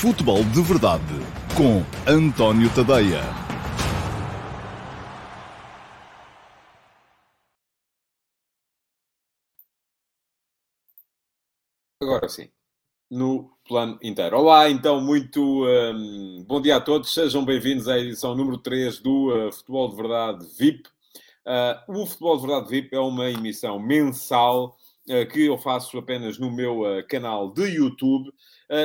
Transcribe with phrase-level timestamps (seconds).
[0.00, 1.04] Futebol de Verdade
[1.54, 3.20] com António Tadeia.
[12.02, 12.48] Agora sim,
[13.10, 14.38] no plano inteiro.
[14.38, 17.12] Olá, então, muito um, bom dia a todos.
[17.12, 20.88] Sejam bem-vindos à edição número 3 do uh, Futebol de Verdade VIP.
[21.44, 24.78] Uh, o Futebol de Verdade VIP é uma emissão mensal
[25.32, 28.30] que eu faço apenas no meu canal de YouTube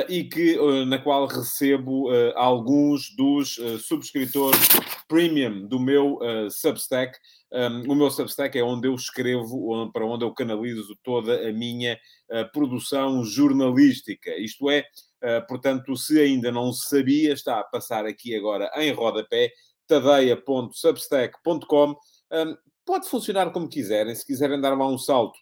[0.08, 4.60] e que, na qual recebo alguns dos subscritores
[5.08, 6.18] premium do meu
[6.50, 7.16] Substack.
[7.52, 11.98] Um, o meu Substack é onde eu escrevo, para onde eu canalizo toda a minha
[12.30, 14.36] uh, produção jornalística.
[14.36, 14.84] Isto é,
[15.22, 19.52] uh, portanto, se ainda não sabia, está a passar aqui agora em rodapé,
[19.86, 21.94] tadeia.substack.com.
[22.32, 24.14] Um, pode funcionar como quiserem.
[24.14, 25.38] Se quiserem dar lá um salto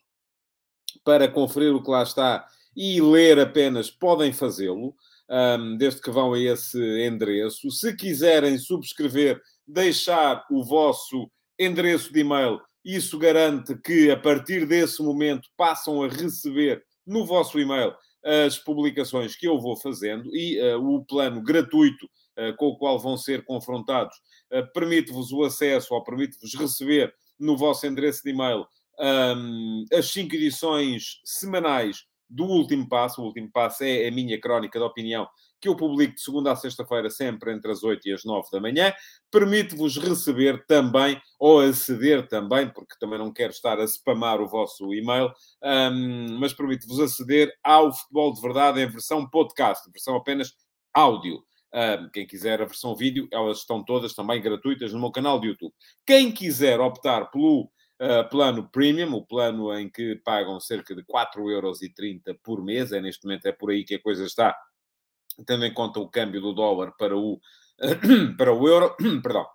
[1.02, 4.94] para conferir o que lá está e ler apenas, podem fazê-lo.
[5.26, 7.70] Um, desde que vão a esse endereço.
[7.70, 12.60] Se quiserem subscrever, deixar o vosso endereço de e-mail.
[12.84, 19.36] Isso garante que, a partir desse momento, passam a receber no vosso e-mail as publicações
[19.36, 23.44] que eu vou fazendo e uh, o plano gratuito uh, com o qual vão ser
[23.44, 24.16] confrontados
[24.50, 28.66] uh, permite-vos o acesso ou permite-vos receber no vosso endereço de e-mail
[28.98, 33.22] um, as cinco edições semanais do Último Passo.
[33.22, 35.28] O Último Passo é a minha crónica de opinião
[35.64, 38.60] que eu publico de segunda a sexta-feira, sempre entre as 8 e as 9 da
[38.60, 38.92] manhã.
[39.30, 44.92] Permite-vos receber também, ou aceder também, porque também não quero estar a spamar o vosso
[44.92, 50.52] e-mail, um, mas permite-vos aceder ao Futebol de Verdade em versão podcast, versão apenas
[50.92, 51.42] áudio.
[51.72, 55.48] Um, quem quiser a versão vídeo, elas estão todas também gratuitas no meu canal de
[55.48, 55.72] YouTube.
[56.06, 62.36] Quem quiser optar pelo Uh, plano premium, o plano em que pagam cerca de 4,30€
[62.42, 64.56] por mês, é neste momento é por aí que a coisa está,
[65.46, 67.40] tendo em conta o câmbio do dólar para o,
[68.36, 69.46] para o euro, perdão,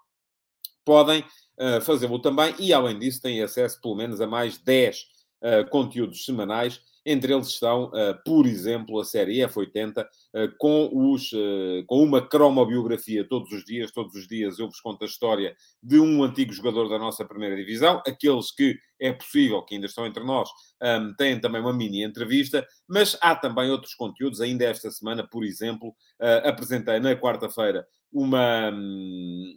[0.85, 1.23] podem
[1.57, 5.05] uh, fazê-lo também e, além disso, têm acesso pelo menos a mais 10 uh,
[5.41, 10.89] eh, conteúdos semanais entre eles estão, uh, por exemplo, a série F80, uh, eh, com,
[10.93, 13.91] os, uh, com uma cromobiografia todos os dias.
[13.91, 17.55] Todos os dias eu vos conto a história de um antigo jogador da nossa primeira
[17.55, 18.01] divisão.
[18.05, 20.49] Aqueles que é possível, que ainda estão entre nós,
[20.81, 24.41] ehm, têm também uma mini entrevista, mas há também outros conteúdos.
[24.41, 25.95] Ainda esta semana, por exemplo,
[26.43, 28.71] apresentei na quarta-feira uma,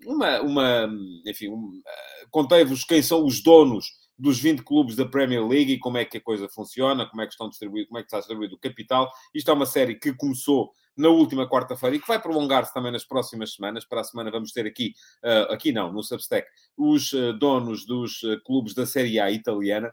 [0.06, 0.90] uma, uma,
[1.26, 1.82] enfim, um,
[2.30, 6.18] contei-vos quem são os donos dos 20 clubes da Premier League e como é que
[6.18, 9.10] a coisa funciona, como é que estão distribuídos, como é que está distribuído o capital.
[9.34, 13.04] Isto é uma série que começou na última quarta-feira e que vai prolongar-se também nas
[13.04, 13.84] próximas semanas.
[13.84, 14.94] Para a semana vamos ter aqui,
[15.24, 16.46] uh, aqui não, no Substack,
[16.76, 19.92] os uh, donos dos uh, clubes da Série A italiana,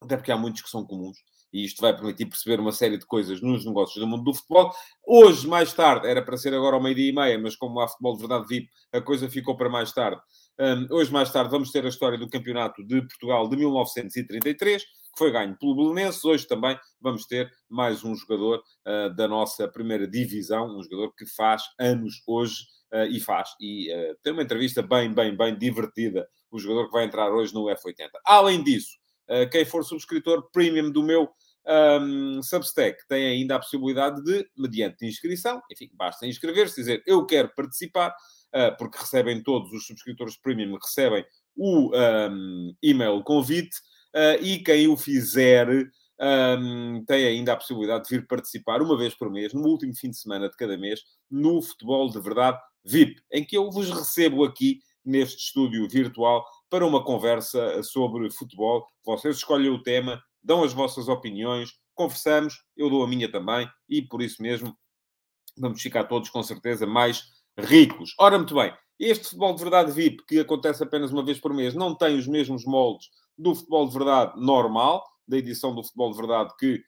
[0.00, 1.18] até porque há muitos que são comuns
[1.52, 4.72] e isto vai permitir perceber uma série de coisas nos negócios do mundo do futebol.
[5.04, 8.14] Hoje, mais tarde, era para ser agora ao meio-dia e meia, mas como há futebol
[8.14, 10.20] de verdade VIP, a coisa ficou para mais tarde.
[10.60, 14.90] Um, hoje, mais tarde, vamos ter a história do Campeonato de Portugal de 1933, que
[15.16, 16.22] foi ganho pelo Belenenses.
[16.22, 21.24] Hoje também vamos ter mais um jogador uh, da nossa primeira divisão, um jogador que
[21.24, 22.56] faz anos hoje
[22.92, 23.48] uh, e faz.
[23.58, 27.54] E uh, tem uma entrevista bem, bem, bem divertida, o jogador que vai entrar hoje
[27.54, 28.10] no F80.
[28.26, 29.00] Além disso,
[29.52, 31.30] quem for subscritor premium do meu
[31.66, 37.52] um, Substack tem ainda a possibilidade de, mediante inscrição, enfim, basta inscrever-se, dizer eu quero
[37.54, 38.14] participar,
[38.78, 41.24] porque recebem todos os subscritores premium, recebem
[41.56, 43.76] o um, e-mail convite,
[44.14, 45.68] uh, e quem o fizer
[46.20, 50.10] um, tem ainda a possibilidade de vir participar uma vez por mês, no último fim
[50.10, 54.44] de semana de cada mês, no Futebol de Verdade VIP, em que eu vos recebo
[54.44, 58.86] aqui neste estúdio virtual para uma conversa sobre futebol.
[59.04, 64.02] Vocês escolhem o tema, dão as vossas opiniões, conversamos, eu dou a minha também, e
[64.02, 64.76] por isso mesmo
[65.56, 67.22] vamos ficar todos com certeza mais
[67.66, 68.14] ricos.
[68.18, 71.74] Ora, muito bem, este futebol de verdade VIP, que acontece apenas uma vez por mês,
[71.74, 76.16] não tem os mesmos moldes do futebol de verdade normal, da edição do futebol de
[76.18, 76.82] verdade que,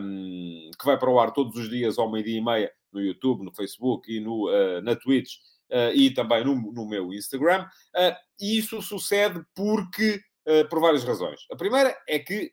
[0.00, 3.44] um, que vai para o ar todos os dias ao meio-dia e meia no YouTube,
[3.44, 5.34] no Facebook e no, uh, na Twitch
[5.70, 7.66] uh, e também no, no meu Instagram.
[7.96, 10.20] Uh, e isso sucede porque,
[10.68, 11.40] por várias razões.
[11.52, 12.52] A primeira é que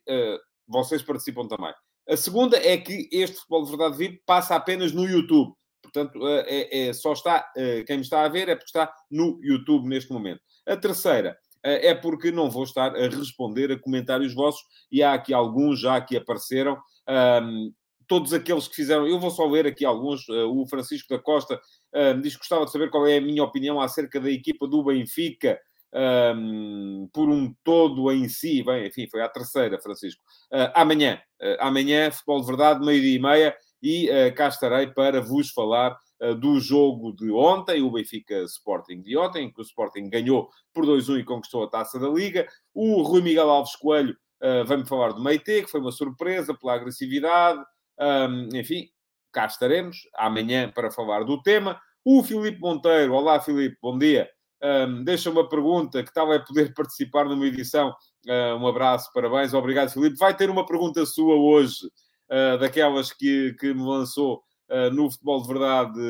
[0.68, 1.72] vocês participam também.
[2.08, 5.52] A segunda é que este futebol de verdade VIP passa apenas no YouTube.
[5.82, 7.50] Portanto, é, é, só está,
[7.86, 10.40] quem me está a ver é porque está no YouTube neste momento.
[10.66, 15.32] A terceira é porque não vou estar a responder a comentários vossos e há aqui
[15.32, 16.78] alguns já que apareceram.
[17.08, 17.72] Um,
[18.08, 20.28] todos aqueles que fizeram, eu vou só ler aqui alguns.
[20.28, 21.60] o Francisco da Costa
[21.94, 24.82] um, diz que gostava de saber qual é a minha opinião acerca da equipa do
[24.82, 25.60] Benfica.
[25.90, 30.22] Um, por um todo em si, bem, enfim, foi a terceira, Francisco.
[30.52, 35.20] Uh, amanhã, uh, amanhã, futebol de verdade, meio-dia e meia, e uh, cá estarei para
[35.20, 39.62] vos falar uh, do jogo de ontem, o Benfica Sporting de ontem, em que o
[39.62, 42.46] Sporting ganhou por 2-1 e conquistou a taça da Liga.
[42.74, 46.74] O Rui Miguel Alves Coelho uh, vai-me falar do Meite, que foi uma surpresa pela
[46.74, 47.62] agressividade.
[48.00, 48.88] Um, enfim,
[49.32, 51.80] cá estaremos amanhã para falar do tema.
[52.04, 54.28] O Filipe Monteiro, olá Filipe, bom dia.
[54.62, 57.94] Um, deixa uma pergunta que tal é poder participar numa edição.
[58.26, 60.16] Uh, um abraço, parabéns, obrigado Filipe.
[60.16, 61.88] Vai ter uma pergunta sua hoje,
[62.30, 66.00] uh, daquelas que, que me lançou uh, no Futebol de Verdade,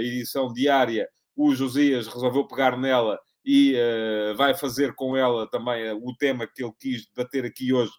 [0.00, 1.08] edição diária.
[1.36, 3.74] O Josias resolveu pegar nela e
[4.36, 7.92] vai fazer com ela também o tema que ele quis debater aqui hoje.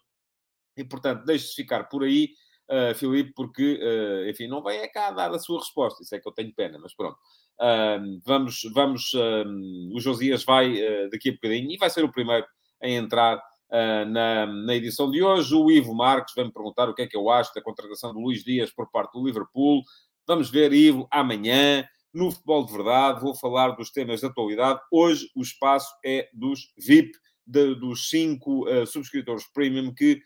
[0.76, 2.30] E, portanto, deixe-se ficar por aí
[2.70, 6.02] uh, Filipe, porque, uh, enfim, não vem é cá dar a sua resposta.
[6.02, 7.16] Isso é que eu tenho pena, mas pronto.
[7.60, 10.74] Uh, vamos, vamos, o Josias vai
[11.10, 12.46] daqui a bocadinho e vai ser o primeiro
[12.82, 15.54] a entrar na, na edição de hoje.
[15.54, 18.42] O Ivo Marques vai-me perguntar o que é que eu acho da contratação do Luís
[18.44, 19.82] Dias por parte do Liverpool.
[20.26, 21.86] Vamos ver, Ivo, amanhã.
[22.16, 24.80] No Futebol de Verdade, vou falar dos temas de atualidade.
[24.90, 27.12] Hoje o espaço é dos VIP,
[27.46, 30.20] de, dos cinco uh, subscritores premium que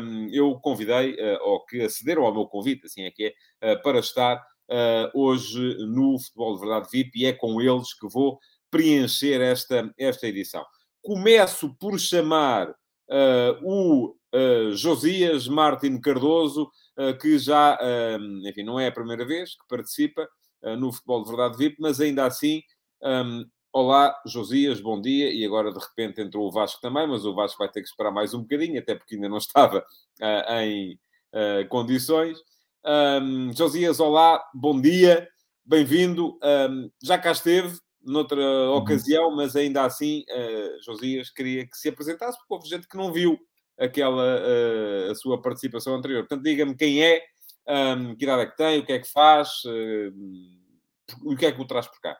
[0.00, 3.82] um, eu convidei, uh, ou que acederam ao meu convite, assim é que é, uh,
[3.82, 4.40] para estar
[5.12, 8.38] hoje no Futebol de Verdade VIP e é com eles que vou
[8.70, 10.64] preencher esta, esta edição.
[11.04, 12.74] Começo por chamar
[13.62, 14.14] o
[14.72, 16.70] Josias Martin Cardoso,
[17.20, 17.78] que já,
[18.42, 20.26] enfim, não é a primeira vez que participa
[20.78, 22.62] no Futebol de Verdade VIP, mas ainda assim
[23.02, 23.44] um,
[23.76, 25.32] Olá, Josias, bom dia.
[25.34, 28.12] E agora, de repente, entrou o Vasco também, mas o Vasco vai ter que esperar
[28.12, 30.92] mais um bocadinho, até porque ainda não estava uh, em
[31.32, 32.38] uh, condições.
[32.86, 35.28] Um, Josias, olá, bom dia,
[35.64, 36.38] bem-vindo.
[36.40, 38.76] Um, já cá esteve, noutra uhum.
[38.76, 43.12] ocasião, mas ainda assim, uh, Josias queria que se apresentasse, porque houve gente que não
[43.12, 43.38] viu
[43.78, 44.38] aquela
[45.10, 46.20] a sua participação anterior.
[46.20, 47.20] Portanto, diga-me quem é,
[47.96, 49.62] um, que idade é que tem, o que é que faz,
[51.24, 52.16] o que é que o traz por cá.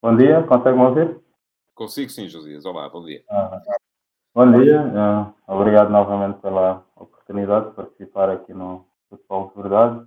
[0.00, 1.20] Bom dia, consegue-me ouvir?
[1.74, 2.64] Consigo sim, Josias.
[2.64, 3.24] Olá, bom dia.
[3.28, 3.60] Ah,
[4.34, 10.06] bom dia, uh, obrigado novamente pela oportunidade de participar aqui no Futebol de Verdade.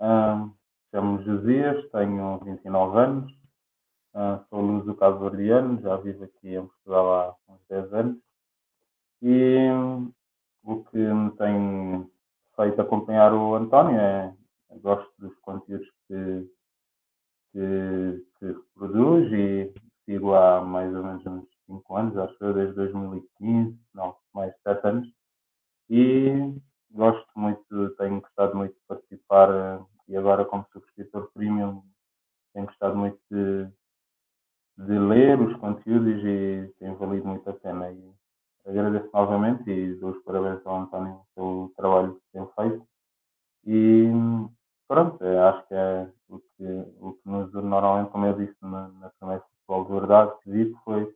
[0.00, 0.54] Uh,
[0.92, 3.32] Chamo-me Josias, tenho 29 anos,
[4.14, 8.18] uh, sou luso cabo-verdiano, já vivo aqui em Portugal há uns 10 anos
[9.22, 9.68] e
[10.62, 12.10] o que me tem
[12.54, 14.34] feito acompanhar o António é
[14.82, 16.46] gosto dos conteúdos que
[17.52, 19.72] que, que produz e
[20.04, 24.86] sigo há mais ou menos uns 5 anos, acho eu, desde 2015, não, mais 7
[24.86, 25.08] anos.
[25.88, 26.54] E
[26.90, 31.82] gosto muito, tenho gostado muito de participar eh, e agora como subscritor premium
[32.52, 33.66] tenho gostado muito de,
[34.76, 37.90] de ler os conteúdos e tem valido muito a pena.
[37.90, 38.14] E
[38.66, 42.86] agradeço novamente e dou os parabéns ao António pelo trabalho que tem feito.
[43.64, 44.10] E
[44.86, 46.64] pronto, acho que é o que,
[47.00, 50.50] o que nos une normalmente, como eu disse na, na primeira futebol de verdade, que
[50.50, 51.14] vi foi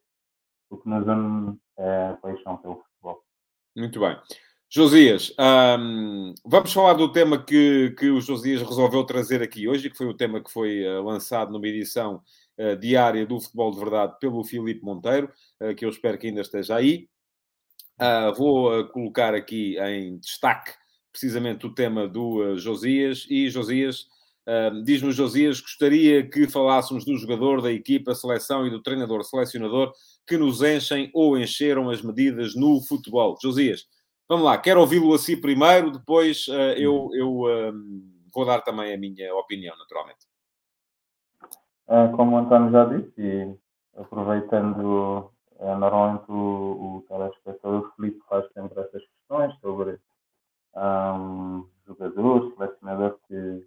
[0.70, 3.22] o que nos une é a paixão pelo futebol.
[3.76, 4.18] Muito bem.
[4.68, 5.32] Josias,
[5.78, 10.08] um, vamos falar do tema que, que o Josias resolveu trazer aqui hoje, que foi
[10.08, 12.20] o tema que foi uh, lançado numa edição
[12.58, 15.30] uh, diária do Futebol de Verdade pelo Filipe Monteiro,
[15.60, 17.08] uh, que eu espero que ainda esteja aí.
[18.36, 20.72] vou colocar aqui em destaque
[21.12, 24.08] precisamente o tema do Josias, e Josias,
[24.84, 29.92] Diz-me Josias, gostaria que falássemos do jogador, da equipa, seleção e do treinador, selecionador,
[30.26, 33.36] que nos enchem ou encheram as medidas no futebol.
[33.42, 33.86] Josias,
[34.28, 37.42] vamos lá, quero ouvi-lo assim primeiro, depois uh, eu, eu
[38.32, 40.26] vou dar também a minha opinião, naturalmente.
[41.88, 43.58] Uh, como o António já disse,
[43.96, 46.34] aproveitando eh, normalmente o,
[46.98, 49.98] o telespectador Felipe faz sempre essas questões sobre
[50.74, 53.66] um, jogador, selecionador que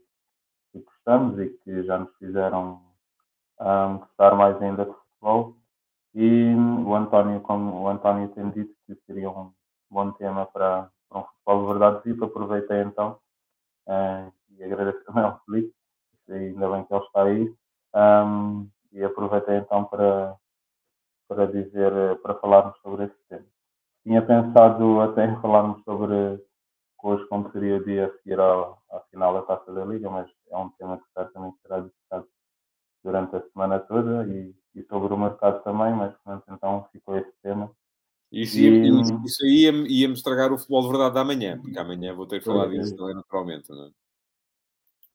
[0.72, 2.82] que gostamos e que já nos fizeram
[3.60, 5.56] um, gostar mais ainda de futebol.
[6.13, 6.54] E
[6.86, 9.51] o António, como o António tem dito que seria um
[9.89, 13.19] bom tema para, para um futebol de verdade VIP, aproveitei então
[13.88, 15.74] uh, e agradeço também ao Felipe,
[16.29, 17.55] ainda bem que ele está aí,
[17.96, 20.36] um, e aproveitei então para,
[21.27, 23.46] para dizer, para falarmos sobre esse tema.
[24.03, 26.43] Tinha pensado até em falarmos sobre
[27.03, 30.29] hoje como seria o dia a seguir à, à final da Taça da Liga, mas
[30.50, 32.27] é um tema que certamente será discutido
[33.03, 37.31] durante a semana toda e, e, sobre o mercado também, mas pronto, então ficou esse
[37.41, 37.72] tema.
[38.31, 39.25] Isso, ia, e...
[39.25, 42.39] isso aí ia-me ia estragar o futebol de verdade da manhã, porque amanhã vou ter
[42.39, 43.89] que falar disso também naturalmente, não é?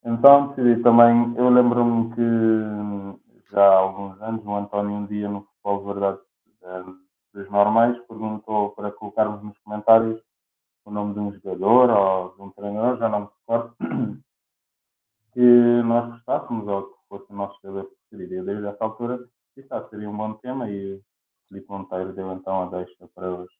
[0.06, 5.42] Então, decidi também, eu lembro-me que já há alguns anos o António um dia no
[5.42, 6.20] futebol de verdade
[6.62, 6.84] eh,
[7.32, 10.20] dos normais perguntou para colocarmos nos comentários
[10.84, 13.74] o nome de um jogador ou de um treinador, já não me recordo,
[15.32, 18.42] que nós gostássemos ou que fosse o nosso jogador preferido.
[18.42, 19.18] E desde essa altura,
[19.56, 21.00] disse, ah, seria um bom tema e
[21.54, 23.54] Felipe Monteiro deu então a deixa para hoje.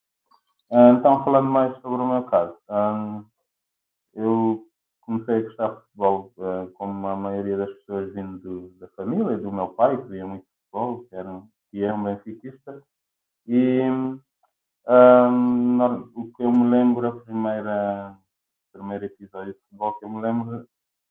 [0.73, 3.25] Ah, então, falando mais sobre o meu caso, um,
[4.15, 4.67] eu
[5.03, 9.39] comecei a gostar de futebol uh, como a maioria das pessoas vindo do, da família,
[9.39, 12.83] do meu pai, que via muito futebol, que, era, que é um benfiquista.
[13.47, 14.21] E um,
[16.17, 18.19] o que eu me lembro, a primeira,
[18.73, 20.67] primeiro episódio de futebol que eu me lembro,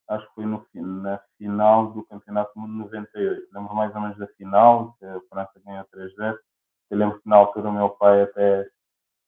[0.10, 3.48] acho que foi no, na final do Campeonato Mundo 98.
[3.54, 6.38] Lembro mais ou menos da final, que a França ganhou 3-0.
[6.90, 8.68] Eu lembro que na altura o meu pai até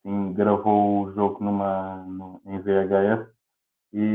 [0.06, 3.28] assim, gravou o jogo numa, no, em VHS
[3.94, 4.10] e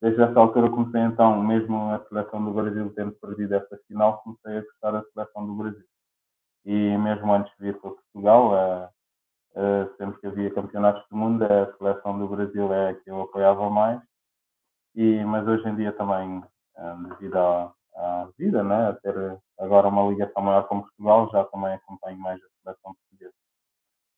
[0.00, 4.58] desde essa altura comecei então, mesmo a seleção do Brasil tendo perdido essa final, comecei
[4.58, 5.84] a gostar da seleção do Brasil.
[6.64, 8.88] E mesmo antes de vir para Portugal, uh,
[9.58, 13.22] uh, sempre que havia campeonatos do mundo, a seleção do Brasil é a que eu
[13.22, 14.00] apoiava mais.
[14.94, 19.14] E, mas hoje em dia também, uh, devido à, à vida, né, a ter
[19.58, 23.34] agora uma ligação maior com Portugal, já também acompanho mais a seleção portuguesa.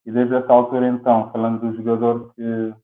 [0.06, 2.74] E desde essa altura então, falando do jogador que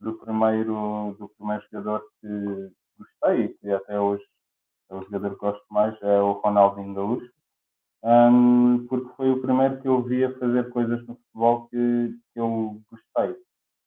[0.00, 4.24] do primeiro, do primeiro jogador que gostei que até hoje
[4.90, 7.30] é o jogador que gosto mais, é o Ronaldinho Gaúcho,
[8.02, 12.40] um, porque foi o primeiro que eu vi a fazer coisas no futebol que, que
[12.40, 13.36] eu gostei.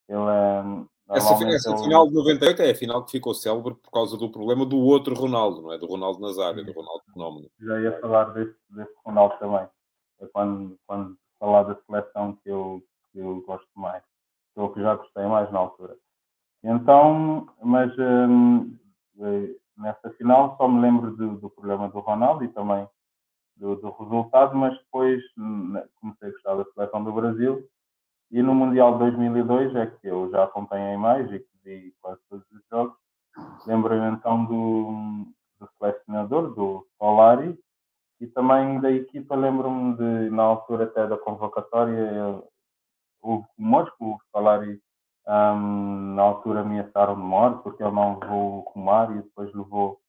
[0.08, 1.84] Ele, um, essa, essa ele...
[1.84, 5.16] final de 98 é a final que ficou célebre por causa do problema do outro
[5.16, 5.78] Ronaldo, não é?
[5.78, 7.50] Do Ronaldo Nazário, do Ronaldo Fenómeno.
[7.60, 9.68] Já ia falar desse, desse Ronaldo também.
[10.22, 14.04] É quando, quando falar da seleção que eu, que eu gosto mais.
[14.56, 15.96] Ou que já gostei mais na altura.
[16.64, 18.78] Então, mas hum,
[19.20, 22.88] eh, nessa final só me lembro do, do, problema do Ronaldo e também
[23.58, 27.68] do, do, resultado, mas depois hum, comecei a gostar da seleção do Brasil
[28.32, 32.20] e no Mundial de 2002 é que eu já acompanhei mais e que vi quase
[32.30, 32.96] todos os jogos.
[33.66, 35.26] Lembro-me então do,
[35.60, 37.58] do selecionador, do Solari,
[38.20, 42.42] e também da equipa, lembro-me de, na altura até da convocatória,
[43.22, 44.82] houve rumores o Solari
[45.28, 50.00] um, na altura ameaçaram de morte porque ele não levou o Romário e depois levou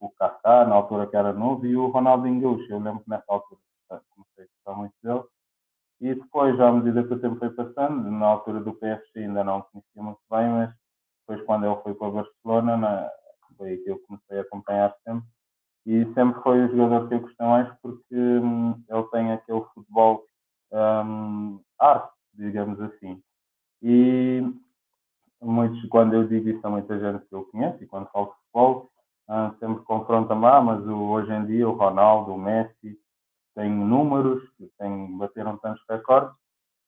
[0.00, 2.70] o Kaká, na altura que era novo, e o Ronaldinho Gaúcho.
[2.70, 5.24] Eu lembro que nessa altura comecei a gostar muito dele.
[6.00, 9.62] E depois, à medida que o tempo foi passando, na altura do PSG ainda não
[9.62, 10.74] conhecia muito bem, mas
[11.20, 13.10] depois quando ele foi para Barcelona, na,
[13.56, 15.26] foi aí que eu comecei a acompanhar sempre.
[15.86, 20.24] E sempre foi o jogador que eu gostei mais porque hum, ele tem aquele futebol
[20.72, 23.22] hum, arte, digamos assim.
[23.82, 24.42] E
[25.40, 28.32] muitos, quando eu digo isso a muita gente que eu conheço, e quando falo de
[28.32, 28.90] futebol,
[29.28, 32.98] uh, sempre confronta-me, ah, mas o, hoje em dia o Ronaldo, o Messi,
[33.56, 34.42] têm números,
[34.78, 36.36] têm, bateram tantos recordes,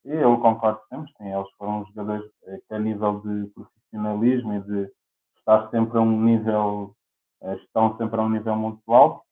[0.05, 4.61] e eu concordo sempre, sim, eles foram jogadores eh, que a nível de profissionalismo e
[4.61, 4.93] de
[5.39, 6.95] estar sempre a um nível,
[7.43, 9.23] eh, estão sempre a um nível muito alto,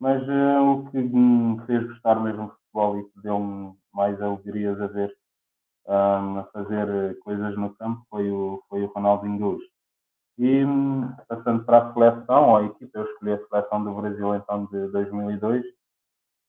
[0.00, 4.80] mas uh, o que me fez gostar mesmo de futebol e que deu-me mais alegrias
[4.80, 5.14] a ver
[5.86, 9.68] um, a fazer coisas no campo foi o, foi o Ronaldinho Gaúcho.
[10.38, 10.64] E
[11.28, 14.88] passando para a seleção, ou a equipa, eu escolhi a seleção do Brasil então de
[14.88, 15.64] 2002,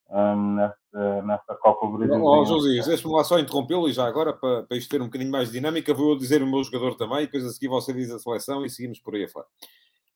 [0.10, 2.24] um, nessa, nessa Copa do Brasil.
[2.24, 5.32] Oh, José, deixa-me lá só interrompê-lo e já agora, para, para isto ter um bocadinho
[5.32, 7.94] mais de dinâmica, vou eu dizer o meu jogador também, e depois a seguir você
[7.94, 9.46] diz a seleção e seguimos por aí a falar.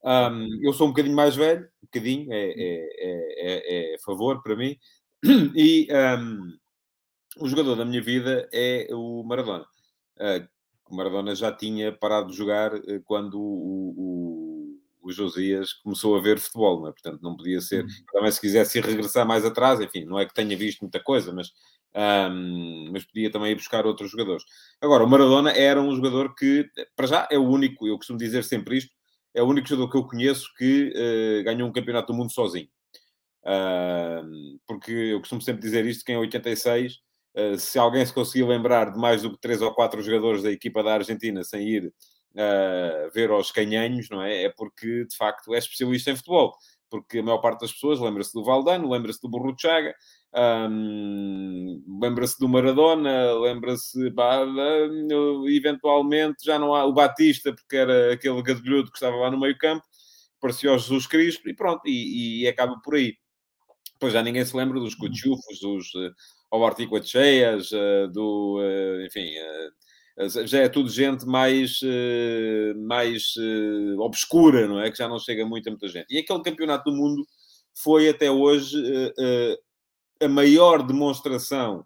[0.03, 4.41] Um, eu sou um bocadinho mais velho, um bocadinho, é, é, é, é, é favor
[4.41, 4.75] para mim,
[5.55, 6.57] e um,
[7.39, 9.65] o jogador da minha vida é o Maradona.
[10.17, 10.47] Uh,
[10.89, 14.50] o Maradona já tinha parado de jogar uh, quando o, o,
[15.01, 16.91] o, Josias começou a ver futebol, não é?
[16.91, 17.83] portanto não podia ser.
[17.83, 17.89] Uhum.
[18.11, 21.51] Também se quisesse regressar mais atrás, enfim, não é que tenha visto muita coisa, mas,
[22.31, 24.43] um, mas podia também ir buscar outros jogadores.
[24.81, 28.43] Agora, o Maradona era um jogador que, para já, é o único, eu costumo dizer
[28.43, 28.91] sempre isto,
[29.33, 32.67] é o único jogador que eu conheço que uh, ganhou um campeonato do mundo sozinho.
[33.43, 36.99] Uh, porque eu costumo sempre dizer isto, que em 86
[37.33, 40.51] Uh, se alguém se conseguir lembrar de mais do que três ou quatro jogadores da
[40.51, 41.93] equipa da Argentina sem ir
[42.35, 44.43] uh, ver aos canhanhos, não é?
[44.43, 46.53] É porque, de facto, é especialista em futebol.
[46.89, 49.95] Porque a maior parte das pessoas lembra-se do Valdano, lembra-se do Burro Chaga,
[50.33, 54.13] um, lembra-se do Maradona, lembra-se,
[55.47, 59.57] eventualmente, já não há o Batista, porque era aquele gadulhudo que estava lá no meio
[59.57, 59.85] campo,
[60.39, 63.15] parecia o Jesus Cristo, e pronto, e, e acaba por aí.
[63.93, 66.13] Depois já ninguém se lembra dos cuchufos, dos uh,
[66.49, 69.71] Obartico cheias, uh, do, uh, enfim, uh,
[70.45, 71.79] já é tudo gente mais,
[72.85, 73.33] mais
[73.99, 74.91] obscura, não é?
[74.91, 76.07] Que já não chega muito a muita gente.
[76.09, 77.25] E aquele campeonato do mundo
[77.73, 78.75] foi até hoje
[80.21, 81.85] a maior demonstração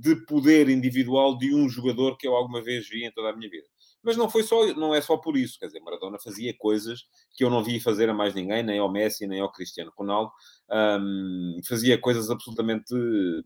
[0.00, 3.50] de poder individual de um jogador que eu alguma vez vi em toda a minha
[3.50, 3.66] vida.
[4.08, 5.58] Mas não foi só, não é só por isso.
[5.58, 7.04] Quer dizer, Maradona fazia coisas
[7.36, 10.32] que eu não vi fazer a mais ninguém, nem ao Messi, nem ao Cristiano Ronaldo.
[10.70, 12.94] Um, fazia coisas absolutamente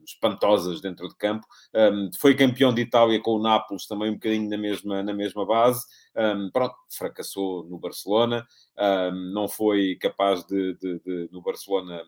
[0.07, 1.45] espantosas dentro de campo.
[1.75, 5.45] Um, foi campeão de Itália com o Nápoles, também um bocadinho na mesma, na mesma
[5.45, 5.85] base.
[6.17, 8.47] Um, pronto, fracassou no Barcelona.
[9.35, 12.05] não foi capaz de, de, de, no Barcelona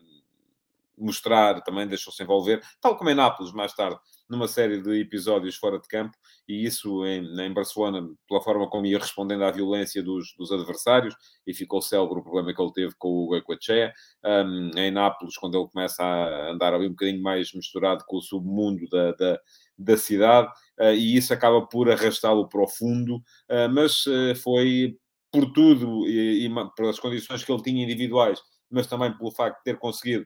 [0.97, 5.79] mostrar, também deixou-se envolver, tal como em Nápoles, mais tarde, numa série de episódios fora
[5.79, 6.17] de campo,
[6.47, 11.15] e isso em, em Barcelona, pela forma como ia respondendo à violência dos, dos adversários,
[11.45, 13.93] e ficou célebre o problema que ele teve com o Goicoechea.
[14.23, 18.21] Um, em Nápoles, quando ele começa a andar ali um bocadinho mais misturado com o
[18.21, 19.39] submundo da, da,
[19.77, 24.97] da cidade, uh, e isso acaba por arrastá-lo para o fundo, uh, mas uh, foi
[25.31, 28.39] por tudo e pelas condições que ele tinha individuais,
[28.71, 30.25] mas também pelo facto de ter conseguido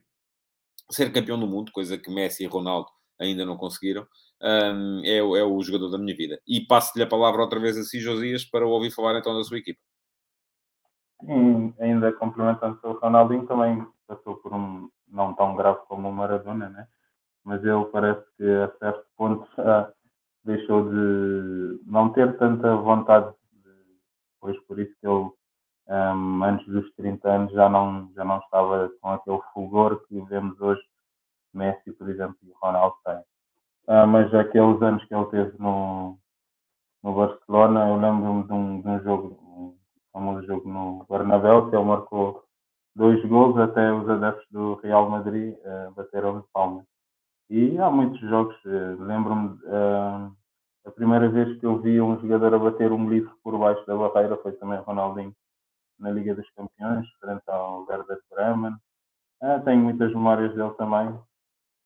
[0.92, 2.88] ser campeão do mundo, coisa que Messi e Ronaldo
[3.20, 4.08] ainda não conseguiram,
[4.42, 6.40] um, é, é, o jogador da minha vida.
[6.48, 9.58] E passo-lhe a palavra outra vez a si, Josias, para ouvir falar então da sua
[9.58, 9.80] equipa.
[11.22, 16.70] Sim, ainda complementando o Ronaldinho, também passou por um não tão grave como o Maradona,
[16.70, 16.88] né?
[17.44, 19.92] mas ele parece que a certo ponto já
[20.44, 23.72] deixou de não ter tanta vontade, de,
[24.40, 25.30] pois por isso que ele
[25.90, 30.60] um, antes dos 30 anos já não, já não estava com aquele fulgor que vemos
[30.62, 30.82] hoje
[31.54, 33.20] Messi, por exemplo, e Ronaldo têm.
[33.88, 36.18] Uh, mas aqueles anos que ele teve no,
[37.04, 39.78] no Barcelona, eu lembro-me de um, de um jogo, um
[40.14, 42.44] famoso jogo no Bernabéu, que ele marcou
[42.96, 46.86] dois gols, até os adeptos do Real Madrid uh, bateram de palmas.
[47.50, 50.32] E há muitos jogos, uh, lembro-me, uh,
[50.86, 53.96] a primeira vez que eu vi um jogador a bater um livro por baixo da
[53.96, 55.36] barreira foi também Ronaldinho
[56.00, 58.76] na Liga dos Campeões, frente ao Werder Bremen.
[59.42, 61.18] Ah, tenho muitas memórias dele também.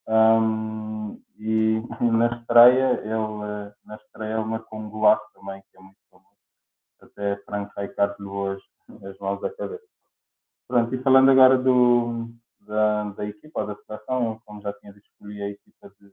[0.08, 6.00] Um, e na estreia, ele, na estreia ele marcou um golaço também, que é muito
[6.10, 6.28] famoso.
[7.02, 8.62] Até Frank Rijkaard levou as,
[9.04, 9.84] as mãos à cabeça.
[10.68, 12.30] Pronto, e falando agora do,
[12.62, 16.12] da, da equipa, da seleção, eu, como já tinha dito, escolhi a equipa de,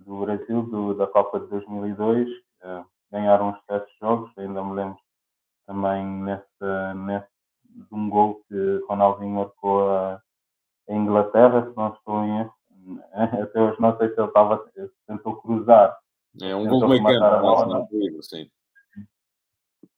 [0.00, 2.28] do Brasil, do, da Copa de 2002.
[2.28, 4.98] Uh, ganharam os sete jogos, ainda me lembro
[5.66, 7.28] também nesse, nesse
[7.74, 10.20] de um gol que Ronaldinho marcou a,
[10.88, 12.54] a Inglaterra, se não estou em erro.
[13.12, 14.64] Até hoje não sei se ele estava,
[15.06, 15.96] tentou cruzar.
[16.42, 18.50] É um gol meio campo, sim.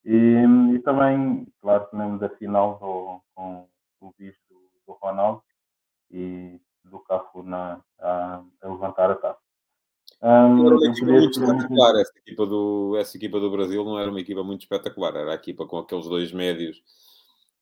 [0.04, 0.44] E,
[0.74, 3.68] e também, claro que lembro da final do, com
[4.00, 5.42] o visto do, do Ronaldo
[6.10, 9.40] e do Cafu na, a, a levantar a taça.
[10.22, 14.10] Um, era uma equipa muito espetacular, essa equipa, do, essa equipa do Brasil não era
[14.10, 16.82] uma equipa muito espetacular, era a equipa com aqueles dois médios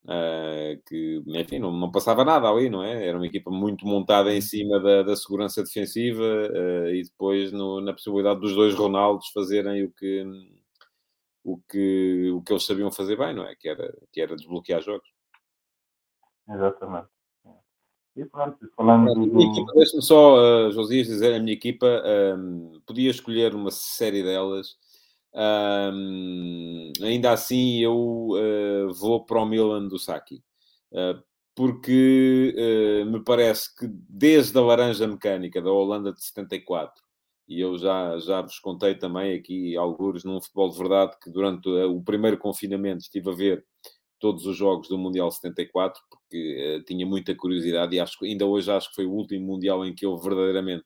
[0.05, 3.07] uh, que, enfim, não, não passava nada ali, não é?
[3.07, 7.81] Era uma equipa muito montada em cima da, da segurança defensiva uh, e depois no,
[7.81, 10.25] na possibilidade dos dois Ronaldos fazerem o que,
[11.43, 13.55] o, que, o que eles sabiam fazer bem, não é?
[13.55, 15.09] Que era, que era desbloquear jogos.
[16.49, 17.09] Exatamente.
[18.17, 19.67] E pronto, falando do...
[19.75, 22.01] Deixa-me só, uh, Josias, dizer, a minha equipa
[22.39, 24.77] um, podia escolher uma série delas.
[25.35, 30.43] Um, ainda assim, eu uh, vou para o Milan do Saki.
[30.93, 31.21] Uh,
[31.55, 37.03] porque uh, me parece que desde a laranja mecânica da Holanda de 74,
[37.49, 41.69] e eu já, já vos contei também aqui, alguns num futebol de verdade, que durante
[41.69, 43.65] o primeiro confinamento estive a ver
[44.19, 48.71] todos os jogos do Mundial 74, porque uh, tinha muita curiosidade e acho ainda hoje
[48.71, 50.85] acho que foi o último Mundial em que houve verdadeiramente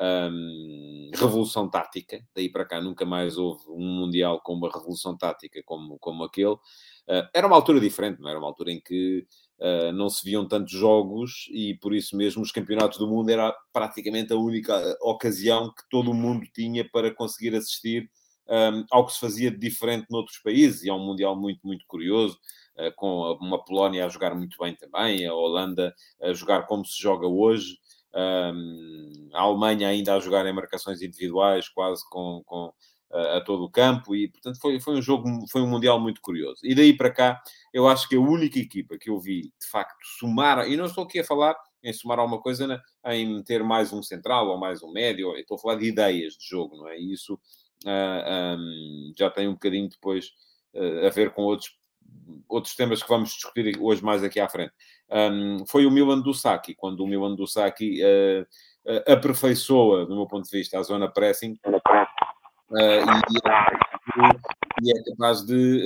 [0.00, 2.24] um, revolução tática.
[2.34, 6.54] Daí para cá nunca mais houve um Mundial com uma revolução tática como, como aquele.
[6.54, 9.26] Uh, era uma altura diferente, não era uma altura em que
[9.58, 13.54] uh, não se viam tantos jogos e por isso mesmo os campeonatos do mundo era
[13.72, 18.10] praticamente a única ocasião que todo o mundo tinha para conseguir assistir
[18.48, 21.86] um, ao que se fazia de diferente noutros países, e é um Mundial muito, muito
[21.86, 22.36] curioso.
[22.80, 27.00] Eh, com uma Polónia a jogar muito bem também, a Holanda a jogar como se
[27.00, 27.78] joga hoje,
[28.14, 32.72] a Alemanha ainda a jogar em marcações individuais, quase com, com
[33.12, 36.60] a todo o campo, e portanto foi, foi um jogo, foi um Mundial muito curioso.
[36.62, 37.42] E daí para cá,
[37.72, 41.04] eu acho que a única equipa que eu vi de facto somar, e não estou
[41.04, 44.82] aqui a falar em somar alguma coisa né, em ter mais um central ou mais
[44.82, 46.98] um médio, estou a falar de ideias de jogo, não é?
[46.98, 47.38] E isso
[47.86, 50.26] ah, um, já tem um bocadinho depois
[50.74, 51.80] uh, a ver com outros
[52.48, 54.72] outros temas que vamos discutir hoje mais aqui à frente.
[55.10, 58.42] Um, foi o Milan do Saki, quando o Milan do Saki uh,
[58.86, 61.72] uh, aperfeiçoa, do meu ponto de vista, a zona pressing uh,
[64.80, 65.80] e, e, é capaz de,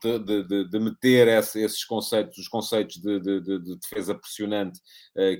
[0.00, 4.80] de, de, de meter esse, esses conceitos, os conceitos de, de defesa pressionante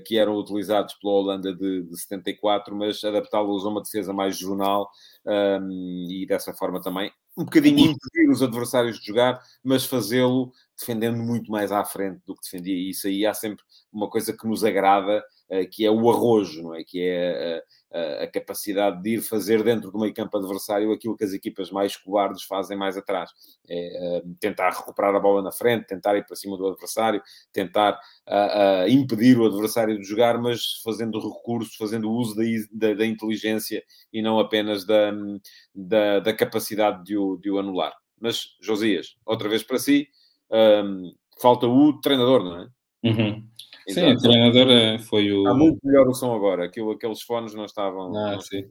[0.05, 4.89] que eram utilizados pela Holanda de, 74, mas adaptá-los a uma defesa mais jornal
[5.25, 11.17] um, e dessa forma também um bocadinho impedir os adversários de jogar, mas fazê-lo defendendo
[11.17, 12.75] muito mais à frente do que defendia.
[12.75, 15.23] E isso aí há sempre uma coisa que nos agrada,
[15.71, 16.83] que é o arrojo, não é?
[16.83, 21.23] Que é uh, a capacidade de ir fazer dentro do meio campo adversário aquilo que
[21.23, 23.29] as equipas mais cobardes fazem mais atrás.
[23.69, 27.99] É, tentar recuperar a bola na frente, tentar ir para cima do adversário, tentar
[28.89, 34.21] impedir o adversário de jogar, mas fazendo recurso, fazendo uso da, da, da inteligência e
[34.21, 35.11] não apenas da,
[35.73, 37.93] da, da capacidade de o, de o, anular.
[38.19, 40.07] Mas, Josias, outra vez para si,
[40.51, 42.67] um, falta o treinador, não é?
[43.03, 43.47] Uhum.
[43.87, 45.39] Sim, o treinador eh, foi o.
[45.39, 46.65] Está muito melhor o som agora.
[46.65, 48.15] Aquilo, aqueles fones não estavam.
[48.15, 48.63] Ah, não, sim.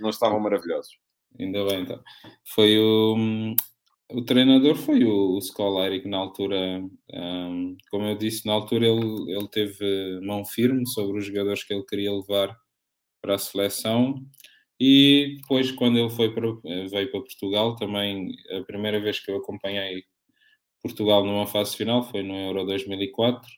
[0.00, 0.98] não estavam maravilhosos.
[1.38, 2.00] Ainda bem, então.
[2.44, 3.54] Foi o.
[4.08, 6.80] O treinador foi o, o Scolari, que na altura,
[7.12, 11.74] um, como eu disse, na altura ele, ele teve mão firme sobre os jogadores que
[11.74, 12.56] ele queria levar
[13.20, 14.14] para a seleção.
[14.78, 16.46] E depois, quando ele foi para,
[16.88, 20.04] veio para Portugal, também a primeira vez que eu acompanhei
[20.80, 23.48] Portugal numa fase final foi no Euro 2004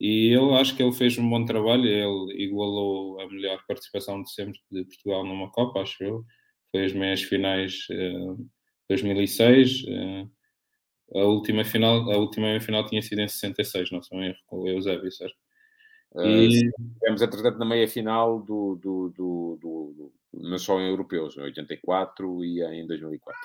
[0.00, 4.32] e eu acho que ele fez um bom trabalho, ele igualou a melhor participação de
[4.32, 6.24] sempre de Portugal numa Copa, acho eu.
[6.70, 8.48] Foi as meias finais uh,
[8.88, 9.82] 2006.
[9.82, 10.30] Uh,
[11.18, 14.68] a última final, a última final tinha sido em 66, não sou erro, com o
[14.68, 15.36] Eusébio, certo?
[16.14, 16.70] Uh, e...
[16.98, 22.42] Tivemos, entretanto, na meia final do, do, do, do, mas só em europeus, em 84
[22.44, 23.38] e em 2004.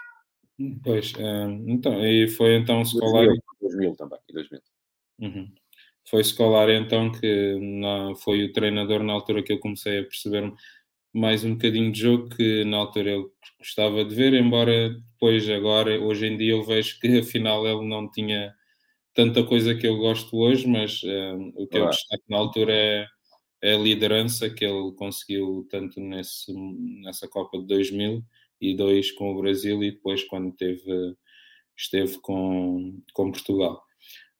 [0.83, 3.25] Pois, uh, então, e foi então escolar.
[3.25, 4.61] 2000, 2000 também, e 2000.
[5.19, 5.51] Uhum.
[6.09, 10.53] Foi escolar então que na, foi o treinador na altura que eu comecei a perceber
[11.13, 15.99] mais um bocadinho de jogo que na altura eu gostava de ver, embora depois agora,
[15.99, 18.53] hoje em dia eu vejo que afinal ele não tinha
[19.13, 23.07] tanta coisa que eu gosto hoje, mas uh, o que eu destaco na altura é,
[23.63, 26.53] é, a liderança que ele conseguiu tanto nesse,
[27.01, 31.15] nessa Copa de 2002 com o Brasil e depois quando teve,
[31.77, 33.81] esteve com, com Portugal.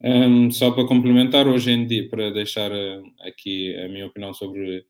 [0.04, 4.86] Um, só para complementar, hoje em dia, para deixar uh, aqui a minha opinião sobre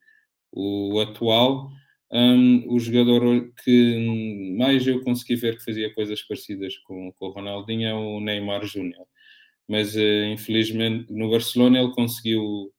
[0.51, 1.69] o atual,
[2.11, 7.31] um, o jogador que mais eu consegui ver que fazia coisas parecidas com, com o
[7.31, 9.05] Ronaldinho é o Neymar Júnior.
[9.67, 12.73] Mas uh, infelizmente no Barcelona ele conseguiu,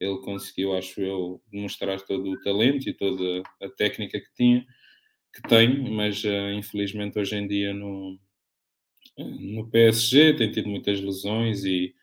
[0.00, 4.66] ele conseguiu, acho eu, demonstrar todo o talento e toda a técnica que tinha,
[5.34, 8.18] que tem, mas uh, infelizmente hoje em dia não
[9.24, 11.94] no PSG tem tido muitas lesões e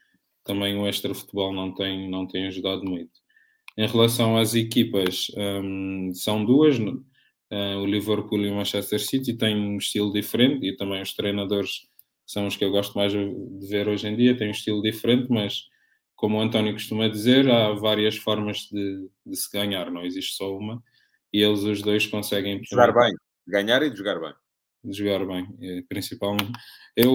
[0.44, 3.12] também o extra futebol não tem, não tem ajudado muito.
[3.78, 9.56] Em relação às equipas, um, são duas, uh, o Liverpool e o Manchester City têm
[9.56, 11.88] um estilo diferente e também os treinadores
[12.26, 15.28] são os que eu gosto mais de ver hoje em dia, têm um estilo diferente,
[15.30, 15.66] mas
[16.16, 20.56] como o António costuma dizer, há várias formas de, de se ganhar, não existe só
[20.58, 20.84] uma,
[21.32, 22.62] e eles os dois conseguem...
[22.64, 23.14] Jogar bem,
[23.48, 24.34] ganhar e jogar bem
[24.84, 26.52] de jogar bem, eh, principalmente.
[26.96, 27.14] Eu,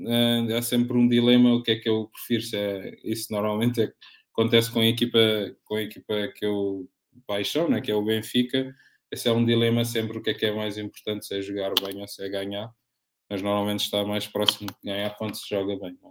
[0.00, 3.82] uh, há sempre um dilema, o que é que eu prefiro, se é, isso normalmente
[3.82, 3.92] é,
[4.32, 5.18] acontece com a equipa,
[5.64, 6.88] com a equipa que eu
[7.26, 8.74] paixão, né, que é o Benfica,
[9.10, 11.72] esse é um dilema sempre, o que é que é mais importante, se é jogar
[11.82, 12.72] bem ou se é ganhar,
[13.28, 15.98] mas normalmente está mais próximo de ganhar quando se joga bem.
[16.02, 16.10] Né?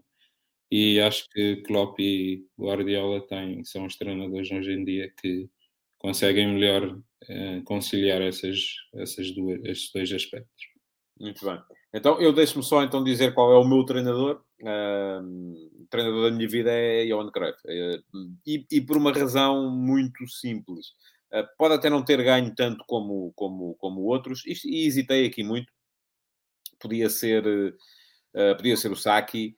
[0.71, 5.49] E acho que Klopp e Guardiola têm, são os treinadores hoje em dia que
[5.97, 8.57] conseguem melhor uh, conciliar essas,
[8.95, 10.70] essas duas, esses dois aspectos.
[11.21, 11.61] Muito bem.
[11.93, 14.41] Então, eu deixo-me só então dizer qual é o meu treinador.
[14.59, 17.57] Uh, o treinador da minha vida é Johan Cruyff.
[17.65, 20.87] Uh, e, e, por uma razão muito simples.
[21.31, 24.43] Uh, pode até não ter ganho tanto como, como, como outros.
[24.47, 25.71] E, hesitei aqui muito.
[26.79, 27.45] Podia ser,
[28.33, 29.55] eh, podia ser o Saki.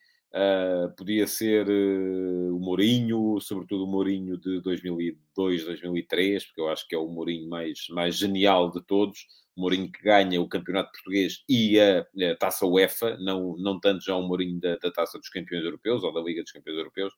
[0.98, 6.98] Podia ser o Mourinho, sobretudo o Mourinho de 2002, 2003, porque eu acho que é
[6.98, 12.00] o Mourinho mais, mais genial de todos Mourinho que ganha o campeonato português e a,
[12.00, 16.04] a taça UEFA, não, não tanto já o Mourinho da, da, taça dos campeões europeus
[16.04, 17.14] ou da Liga dos Campeões Europeus,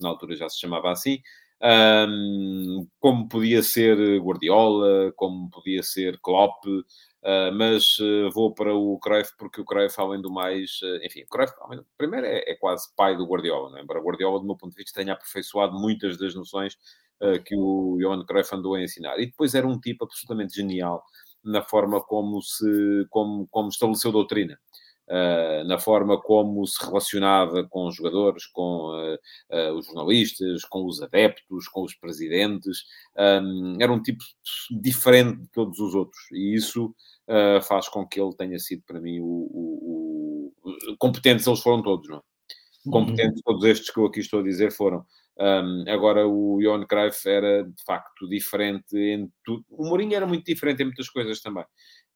[0.00, 1.20] na altura já se chamava assim.
[1.62, 8.98] Um, como podia ser Guardiola, como podia ser Klopp, uh, mas uh, vou para o
[8.98, 12.54] Cruyff porque o Cruyff, além do mais, uh, enfim, o Cruyff, além, primeiro é, é,
[12.54, 13.82] quase pai do Guardiola, não é?
[13.82, 16.76] embora Guardiola, do meu ponto de vista, tenha aperfeiçoado muitas das noções
[17.44, 19.18] que o Johan Cruyff andou a ensinar.
[19.18, 21.04] E depois era um tipo absolutamente genial
[21.44, 24.58] na forma como se como, como estabeleceu doutrina.
[25.10, 31.02] Uh, na forma como se relacionava com os jogadores, com uh, os jornalistas, com os
[31.02, 32.84] adeptos, com os presidentes.
[33.18, 34.22] Um, era um tipo
[34.70, 36.20] diferente de todos os outros.
[36.30, 36.94] E isso
[37.68, 42.08] faz com que ele tenha sido, para mim, o, o, o competentes eles foram todos,
[42.08, 42.20] não é?
[42.90, 45.04] Competentes, todos estes que eu aqui estou a dizer foram.
[45.38, 49.64] Um, agora, o Johan Cruyff era, de facto, diferente em tudo.
[49.70, 51.64] O Mourinho era muito diferente em muitas coisas também.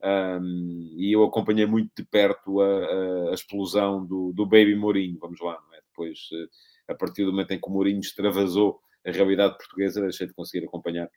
[0.02, 5.40] Um, e eu acompanhei muito de perto a, a, explosão do, do, Baby Mourinho, vamos
[5.40, 5.80] lá, não é?
[5.88, 10.26] Depois, eh, a partir do momento em que o Mourinho extravasou a realidade portuguesa, deixei
[10.26, 11.08] de conseguir acompanhar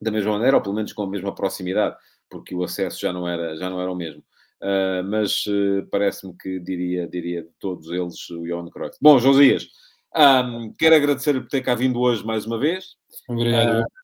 [0.00, 1.96] da mesma maneira, ou pelo menos com a mesma proximidade,
[2.28, 4.24] porque o acesso já não era, já não era o mesmo.
[4.60, 8.96] Uh, mas uh, parece-me que diria, diria de todos eles o Johan Cruyff.
[9.00, 9.68] Bom, Josias,
[10.16, 12.96] um, quero agradecer por ter cá vindo hoje mais uma vez.
[13.28, 13.82] Obrigado.
[13.82, 14.01] Uh,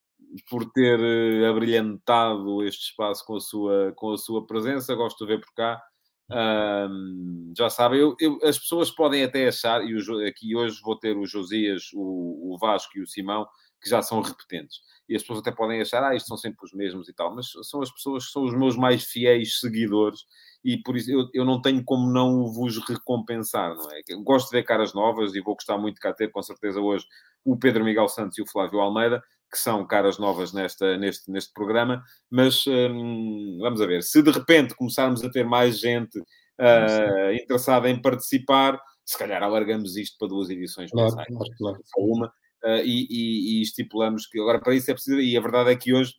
[0.49, 0.99] por ter
[1.45, 4.95] abrilhantado este espaço com a sua, com a sua presença.
[4.95, 5.83] Gosto de ver por cá.
[6.31, 10.99] Um, já sabem, eu, eu, as pessoas podem até achar, e o, aqui hoje vou
[10.99, 13.47] ter o Josias, o, o Vasco e o Simão,
[13.81, 14.81] que já são repetentes.
[15.09, 17.47] E as pessoas até podem achar, ah, isto são sempre os mesmos e tal, mas
[17.63, 20.21] são as pessoas que são os meus mais fiéis seguidores
[20.65, 24.03] e por isso eu, eu não tenho como não vos recompensar, não é?
[24.09, 26.81] Eu gosto de ver caras novas e vou gostar muito de cá ter, com certeza,
[26.81, 27.07] hoje
[27.45, 31.53] o Pedro Miguel Santos e o Flávio Almeida, que são caras novas nesta, neste, neste
[31.53, 37.33] programa, mas hum, vamos a ver, se de repente começarmos a ter mais gente uh,
[37.33, 41.79] interessada em participar, se calhar alargamos isto para duas edições claro, claro, claro.
[41.85, 45.41] só uma, uh, e, e, e, estipulamos que agora para isso é preciso, e a
[45.41, 46.13] verdade é que hoje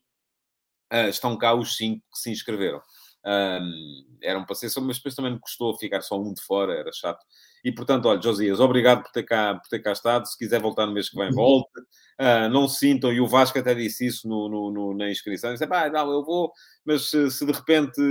[0.91, 2.81] uh, estão cá os cinco que se inscreveram.
[3.25, 6.91] Um, era um passeio, mas depois também me custou ficar só um de fora, era
[6.93, 7.25] chato.
[7.63, 10.25] E portanto, olha, Josias, obrigado por ter cá, por ter cá estado.
[10.25, 11.36] Se quiser voltar no mês que vem, uhum.
[11.36, 11.79] volte.
[12.19, 15.53] Uh, não se sintam, e o Vasco até disse isso no, no, no na inscrição:
[15.53, 16.51] disse, ah, não, eu vou,
[16.86, 18.01] mas se, se, de repente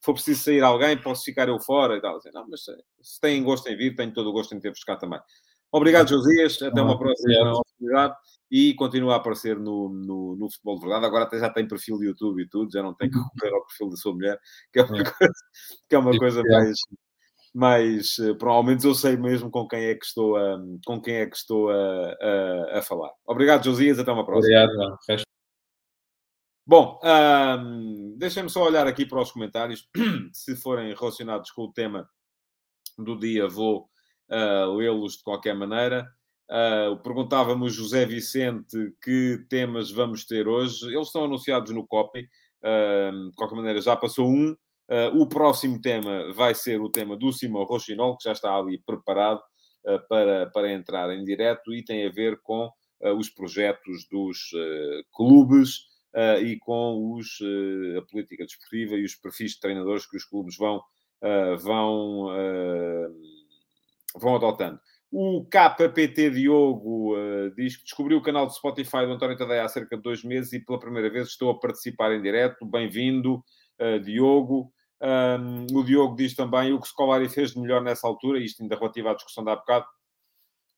[0.00, 2.16] for preciso sair alguém, posso ficar eu fora e tal.
[2.16, 4.96] Disse, não, mas se têm gosto em vir, tenho todo o gosto em ter-vos cá
[4.96, 5.20] também.
[5.74, 6.62] Obrigado, Josias.
[6.62, 8.14] Até uma próxima oportunidade.
[8.48, 11.04] E continua a aparecer no, no, no, Futebol de Verdade.
[11.04, 13.24] Agora até já tem perfil de YouTube e tudo, já não tem que uhum.
[13.24, 14.38] recorrer ao perfil da sua mulher,
[14.72, 15.02] que é uma é.
[15.10, 15.34] coisa,
[15.88, 16.78] que é uma coisa mais,
[17.52, 18.18] mais.
[18.20, 21.36] Eh, provavelmente eu sei mesmo com quem é que estou a, com quem é que
[21.36, 23.10] estou a, a, a falar.
[23.26, 23.98] Obrigado, Josias.
[23.98, 24.56] Até uma próxima.
[24.62, 25.24] Obrigado.
[26.64, 29.88] Bom, um, deixem-me só olhar aqui para os comentários.
[30.32, 32.08] Se forem relacionados com o tema
[32.96, 33.90] do dia, vou
[34.30, 36.08] uh, lê-los de qualquer maneira.
[36.50, 40.86] Uh, Perguntava-me o José Vicente que temas vamos ter hoje.
[40.86, 42.28] Eles estão anunciados no copy.
[42.62, 44.52] Uh, de qualquer maneira, já passou um.
[44.90, 48.78] Uh, o próximo tema vai ser o tema do Simão Rochinol, que já está ali
[48.78, 49.40] preparado
[50.08, 52.70] para, para entrar em direto e tem a ver com
[53.18, 54.38] os projetos dos
[55.12, 55.80] clubes
[56.42, 57.38] e com os,
[57.98, 60.80] a política desportiva e os perfis de treinadores que os clubes vão,
[61.58, 62.30] vão
[64.14, 64.80] vão adotando.
[65.10, 69.68] O KPT Diogo uh, diz que descobriu o canal de Spotify do António Tadeia há
[69.68, 72.66] cerca de dois meses e pela primeira vez estou a participar em direto.
[72.66, 73.42] Bem-vindo,
[73.80, 74.72] uh, Diogo.
[75.00, 78.74] Um, o Diogo diz também o que Scolari fez de melhor nessa altura, isto ainda
[78.74, 79.86] relativo à discussão da há bocado,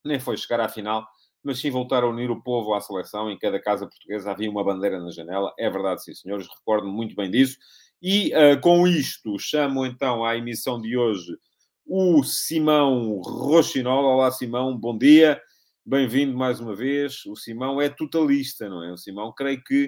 [0.04, 1.06] nem foi chegar à final,
[1.42, 3.30] mas sim voltar a unir o povo à seleção.
[3.30, 5.54] Em cada casa portuguesa havia uma bandeira na janela.
[5.58, 7.56] É verdade, sim, senhores, recordo-me muito bem disso.
[8.02, 11.38] E uh, com isto, chamo então à emissão de hoje
[11.86, 14.04] o Simão Rochinol.
[14.04, 15.40] Olá, Simão, bom dia,
[15.84, 17.24] bem-vindo mais uma vez.
[17.26, 18.92] O Simão é totalista, não é?
[18.92, 19.86] O Simão, creio que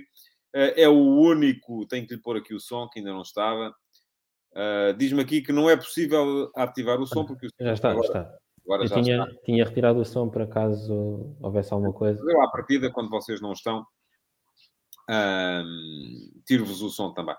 [0.54, 3.74] uh, é o único, tenho que lhe pôr aqui o som, que ainda não estava.
[4.52, 8.06] Uh, Diz-me aqui que não é possível ativar o som, porque o já está, agora,
[8.06, 8.38] já está.
[8.64, 9.40] Agora Eu já tinha, está.
[9.44, 12.22] tinha retirado o som para caso houvesse alguma coisa.
[12.22, 13.80] Eu, à partida, quando vocês não estão,
[15.10, 17.34] uh, tiro-vos o som também.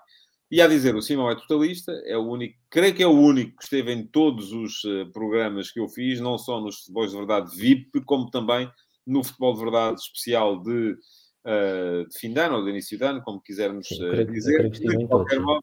[0.50, 3.56] E a dizer, o Simão é totalista, é o único, creio que é o único
[3.56, 7.16] que esteve em todos os uh, programas que eu fiz, não só nos futebols de
[7.16, 8.68] verdade VIP, como também
[9.06, 10.92] no futebol de verdade especial de,
[11.46, 14.68] uh, de fim de ano ou de início de ano, como quisermos Sim, uh, dizer.
[14.70, 15.62] de qualquer todos, modo,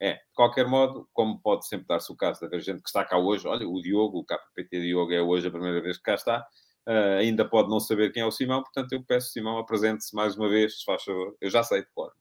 [0.00, 3.04] é, de qualquer modo, como pode sempre dar-se o caso de haver gente que está
[3.04, 6.14] cá hoje, olha, o Diogo, o KPT Diogo é hoje a primeira vez que cá
[6.14, 6.46] está,
[6.84, 10.36] Uh, ainda pode não saber quem é o Simão, portanto eu peço, Simão, apresente-se mais
[10.36, 11.36] uma vez, se faz favor.
[11.40, 12.12] Eu já sei de cor.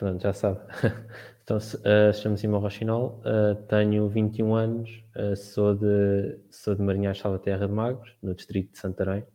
[0.00, 0.58] Pronto, já sabe.
[1.44, 7.18] então, uh, chamo-me Simão Rochinol, uh, tenho 21 anos, uh, sou, de, sou de Marinhais
[7.18, 9.26] Salvaterra de Magos, no distrito de Santarém,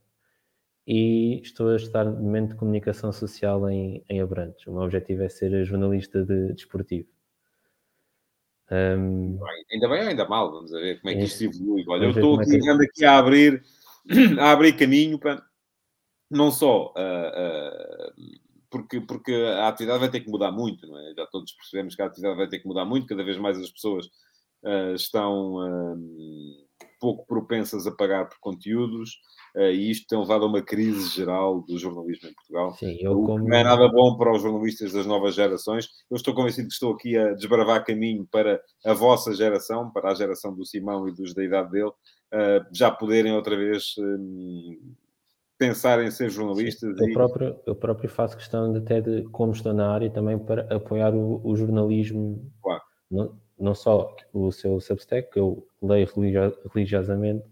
[0.88, 4.66] e estou a estudar no momento de comunicação social em, em Abrantes.
[4.66, 7.08] O meu objetivo é ser jornalista de desportivo.
[8.72, 9.38] Um,
[9.72, 11.86] ainda bem ou ainda mal, vamos ver como é que isto evolui.
[11.88, 13.64] Olha, eu estou aqui, é aqui a abrir,
[14.42, 15.46] a abrir caminho para
[16.28, 21.14] não só uh, porque, porque a atividade vai ter que mudar muito, não é?
[21.16, 23.70] Já todos percebemos que a atividade vai ter que mudar muito, cada vez mais as
[23.70, 24.06] pessoas
[24.64, 26.66] uh, estão, uh,
[27.00, 29.20] pouco propensas a pagar por conteúdos,
[29.56, 32.74] uh, e isto tem levado a uma crise geral do jornalismo em Portugal.
[32.76, 33.48] Sim, eu como...
[33.48, 35.90] Não é nada bom para os jornalistas das novas gerações.
[36.10, 40.16] Eu estou convencido que estou aqui a desbravar caminho para a vossa geração, para a
[40.16, 41.92] geração do Simão e dos da idade dele,
[42.74, 44.96] já poderem outra vez um,
[45.58, 46.98] pensar em ser jornalistas.
[46.98, 50.38] Sim, eu, próprio, eu próprio faço questão de, até de, como estou na área, também
[50.38, 52.52] para apoiar o, o jornalismo.
[52.62, 52.82] Claro.
[53.10, 56.08] Não, não só o seu Substack, que eu leio
[56.74, 57.46] religiosamente,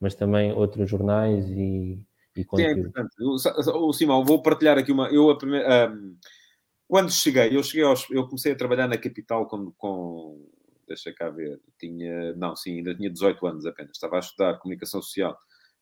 [0.00, 2.04] mas também outros jornais e,
[2.36, 2.72] e conteúdo.
[2.72, 3.14] Sim, é importante.
[3.20, 5.08] O, o Simão, vou partilhar aqui uma...
[5.08, 6.16] Eu, a primeira, um,
[6.88, 10.46] quando cheguei, eu cheguei aos, eu comecei a trabalhar na capital com, com
[10.86, 15.00] deixa cá ver, tinha, não, sim, ainda tinha 18 anos apenas, estava a estudar comunicação
[15.00, 15.36] social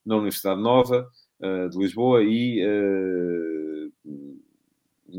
[0.05, 1.09] na Universidade Nova
[1.43, 3.93] uh, de Lisboa e uh,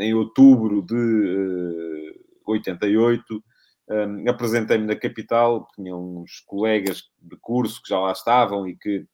[0.02, 3.44] em outubro de uh, 88
[3.90, 9.06] um, apresentei-me na capital, tinha uns colegas de curso que já lá estavam e que,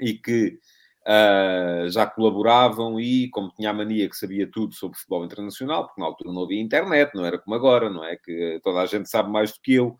[0.00, 0.58] e que
[1.06, 6.00] uh, já colaboravam e, como tinha a mania que sabia tudo sobre futebol internacional, porque
[6.00, 8.16] na altura não havia internet, não era como agora, não é?
[8.16, 9.96] Que toda a gente sabe mais do que eu,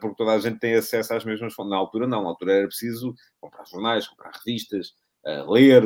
[0.00, 1.70] porque toda a gente tem acesso às mesmas fontes.
[1.70, 4.92] Na altura não, na altura era preciso comprar jornais, comprar revistas,
[5.26, 5.82] uh, ler,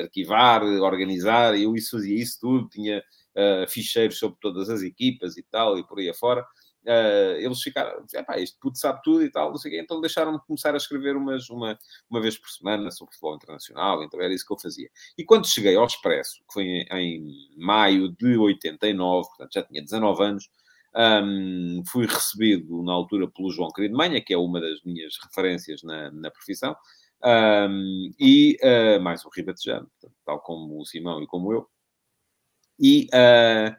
[0.00, 3.02] arquivar, organizar, eu isso fazia isso tudo, tinha
[3.34, 6.44] uh, ficheiros sobre todas as equipas e tal, e por aí afora.
[6.86, 10.02] Uh, eles ficaram, pá, este puto sabe tudo e tal, não sei o quê, então
[10.02, 11.78] deixaram-me começar a escrever umas, uma,
[12.10, 14.90] uma vez por semana sobre futebol internacional, então era isso que eu fazia.
[15.16, 19.82] E quando cheguei ao Expresso, que foi em, em maio de 89, portanto já tinha
[19.82, 20.50] 19 anos,
[20.94, 25.82] um, fui recebido na altura pelo João Querido Manha, que é uma das minhas referências
[25.82, 26.76] na, na profissão,
[27.22, 29.90] um, e uh, mais o Ribatejano,
[30.24, 31.68] tal como o Simão e como eu,
[32.78, 33.76] e uh,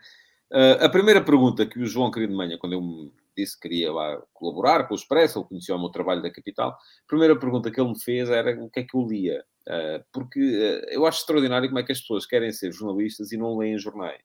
[0.79, 3.91] a primeira pergunta que o João Querido de Manhã, quando eu me disse que queria
[3.91, 7.69] lá colaborar com o Expresso, ele conhecia o meu trabalho da capital, a primeira pergunta
[7.69, 9.43] que ele me fez era o que é que eu lia.
[10.13, 10.39] Porque
[10.91, 14.21] eu acho extraordinário como é que as pessoas querem ser jornalistas e não leem jornais.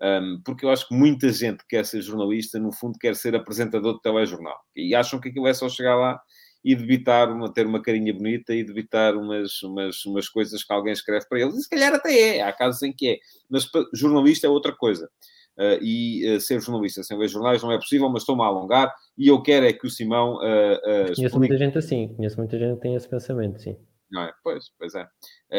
[0.00, 3.34] Um, porque eu acho que muita gente que quer ser jornalista, no fundo, quer ser
[3.34, 4.60] apresentador de telejornal.
[4.74, 6.20] E acham que aquilo é só chegar lá
[6.64, 10.94] e debitar, uma, ter uma carinha bonita e debitar umas, umas, umas coisas que alguém
[10.94, 11.54] escreve para eles.
[11.56, 13.18] E se calhar até é, há casos em que é.
[13.50, 15.10] Mas jornalista é outra coisa.
[15.56, 18.92] Uh, e uh, ser jornalista sem ver jornais não é possível, mas estou-me a alongar
[19.16, 20.36] e eu quero é que o Simão.
[20.36, 21.38] Uh, conheço explique...
[21.38, 23.76] muita gente assim, conheço muita gente que tem esse pensamento, sim.
[24.10, 24.32] Não é?
[24.42, 25.06] Pois, pois é.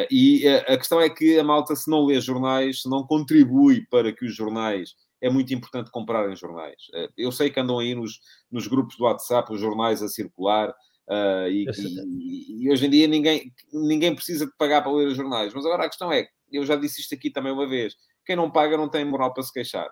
[0.09, 4.13] e a questão é que a malta, se não lê jornais, se não contribui para
[4.13, 4.95] que os jornais.
[5.21, 6.75] É muito importante comprarem jornais.
[7.17, 8.19] eu sei que andam aí nos,
[8.51, 10.73] nos grupos do WhatsApp os jornais a circular,
[11.07, 15.15] Uh, e, e, e, hoje em dia ninguém, ninguém precisa de pagar para ler os
[15.15, 15.53] jornais.
[15.53, 18.49] Mas agora a questão é, eu já disse isto aqui também uma vez, quem não
[18.49, 19.87] paga não tem moral para se queixar.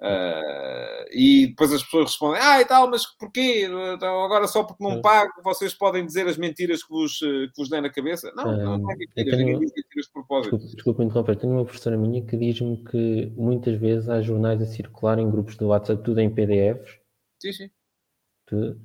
[0.00, 3.66] Uh, e depois as pessoas respondem, ah e tal, mas porquê?
[3.94, 7.70] Então, agora só porque não pago, vocês podem dizer as mentiras que vos, que vos
[7.70, 8.30] dêem na cabeça?
[8.36, 10.58] Não, não, não é mentiras, tenho, mentiras de propósito.
[10.58, 14.66] Desculpa, desculpa interromper, tenho uma professora minha que diz-me que muitas vezes há jornais a
[14.66, 16.98] circular em grupos do WhatsApp, tudo em PDFs.
[17.40, 17.70] Sim, sim.
[18.46, 18.78] Tudo,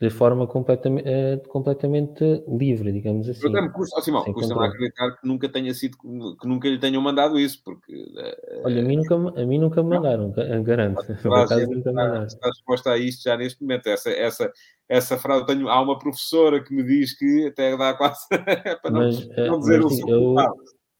[0.00, 3.46] de forma completamente, uh, completamente livre, digamos assim.
[3.46, 7.38] Eu custa, oh, Simão, custa-me acreditar que nunca tenha sido, que nunca lhe tenham mandado
[7.38, 7.92] isso, porque...
[7.94, 11.04] Uh, Olha, a mim nunca, a mim nunca me mandaram, garanto.
[11.22, 12.24] Quase, nunca mandaram.
[12.24, 13.86] Está exposta a isto já neste momento.
[13.86, 14.52] Essa, essa,
[14.88, 18.26] essa frase, tenho, há uma professora que me diz que até dá quase
[18.82, 20.34] para não, mas, não eh, dizer mas, o eu,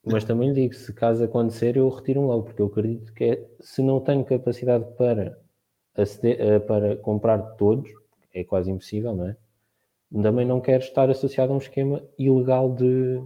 [0.06, 3.46] Mas também lhe digo, se caso acontecer, eu retiro-me logo, porque eu acredito que é,
[3.60, 5.36] se não tenho capacidade para,
[5.96, 7.90] aceder, para comprar todos,
[8.34, 9.36] é quase impossível, não é?
[10.22, 13.22] Também não quero estar associado a um esquema ilegal de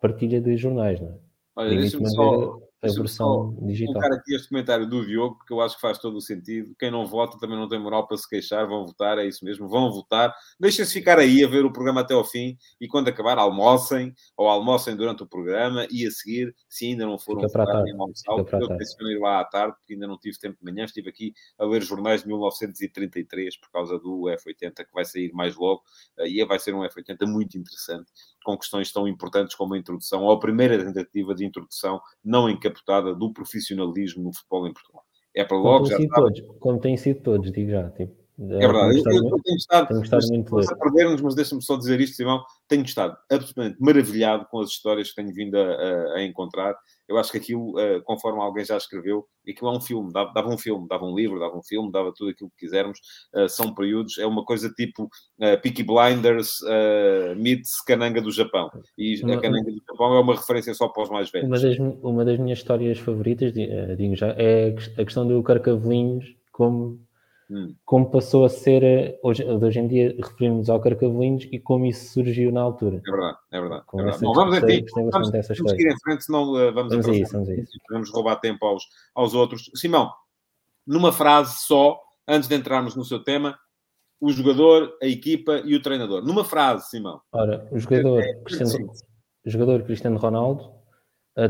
[0.00, 1.18] partilha de jornais, não é?
[1.56, 3.94] Olha, deixa-me só, a versão digital.
[3.94, 6.74] colocar aqui este comentário do Diogo, porque eu acho que faz todo o sentido.
[6.78, 9.68] Quem não vota também não tem moral para se queixar, vão votar, é isso mesmo,
[9.68, 10.34] vão votar.
[10.58, 14.48] Deixem-se ficar aí a ver o programa até ao fim e quando acabar, almocem ou
[14.48, 18.60] almocem durante o programa e a seguir, se ainda não foram Fica votar, em almoçar,
[18.60, 21.32] eu tenciono ir lá à tarde, porque ainda não tive tempo de manhã, estive aqui
[21.58, 25.82] a ler jornais de 1933 por causa do F80 que vai sair mais logo
[26.18, 28.10] eh, e vai ser um F80 muito interessante
[28.46, 33.14] com questões tão importantes como a introdução, ou a primeira tentativa de introdução não encapotada
[33.14, 35.04] do profissionalismo no futebol em Portugal.
[35.34, 35.96] É para logo como já.
[35.96, 37.90] Sido todos, como têm sido todos, digo já.
[37.90, 38.98] Tipo, é verdade.
[38.98, 42.16] Eu, eu, eu, tenho estado, tenho gostado muito de perder-nos, mas deixa-me só dizer isto,
[42.16, 42.42] Simão.
[42.68, 46.74] Tenho estado absolutamente maravilhado com as histórias que tenho vindo a, a, a encontrar.
[47.08, 50.48] Eu acho que aquilo, uh, conforme alguém já escreveu, aquilo é um filme, dava, dava,
[50.48, 52.98] um filme, dava um livro, dava um filme, dava tudo aquilo que quisermos.
[53.34, 58.70] Uh, são períodos, é uma coisa tipo uh, Peaky Blinders uh, meets Cananga do Japão.
[58.98, 61.48] E uma, a Cananga do Japão é uma referência só para os mais velhos.
[61.48, 67.05] Uma das, uma das minhas histórias favoritas, digo já, é a questão do Carcavelinhos como
[67.48, 67.76] Hum.
[67.84, 72.12] como passou a ser, eh, hoje, hoje em dia referimos ao Carcavelinhos e como isso
[72.12, 73.00] surgiu na altura.
[73.06, 73.84] É verdade, é verdade.
[73.92, 74.20] É verdade.
[74.20, 75.68] Bom, vamos gostei vamos, vamos história.
[75.68, 77.70] seguir em frente, senão uh, vamos, Vamos a isso, vamos a isso.
[77.86, 78.82] Podemos roubar tempo aos,
[79.14, 79.70] aos outros.
[79.76, 80.10] Simão,
[80.84, 83.56] numa frase só, antes de entrarmos no seu tema,
[84.20, 86.24] o jogador, a equipa e o treinador.
[86.24, 87.20] Numa frase, Simão.
[87.30, 89.04] Ora, o jogador, Cristiano, Sim.
[89.46, 90.68] o jogador Cristiano Ronaldo,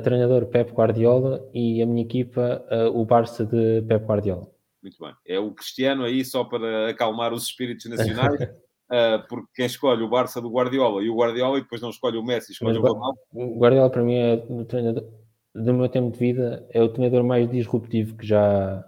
[0.03, 4.56] treinador Pep Guardiola e a minha equipa, eh, o Barça de Pep Guardiola.
[4.87, 5.12] Muito bem.
[5.26, 8.47] É o Cristiano aí só para acalmar os espíritos nacionais, uh,
[9.28, 12.22] porque quem escolhe o Barça do Guardiola e o Guardiola e depois não escolhe o
[12.22, 13.18] Messi, escolhe Mas o Ronaldo.
[13.32, 15.05] o Guardiola para mim é o treinador
[15.53, 18.80] do meu tempo de vida, é o treinador mais disruptivo que já,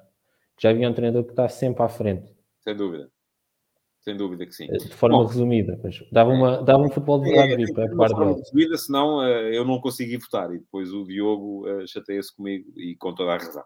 [0.57, 3.11] que já havia um treinador que está sempre à frente, Sem dúvida.
[4.03, 4.69] Sem dúvida que sim.
[4.69, 5.27] de forma Bom.
[5.27, 5.79] resumida.
[5.83, 8.43] Mas dava, uma, dava um futebol de É, verdade para ter uma forma Guardiola.
[8.45, 10.55] de vida, senão eh, eu não consegui votar.
[10.55, 13.65] E depois o Diogo eh, chateia-se comigo e com toda a razão.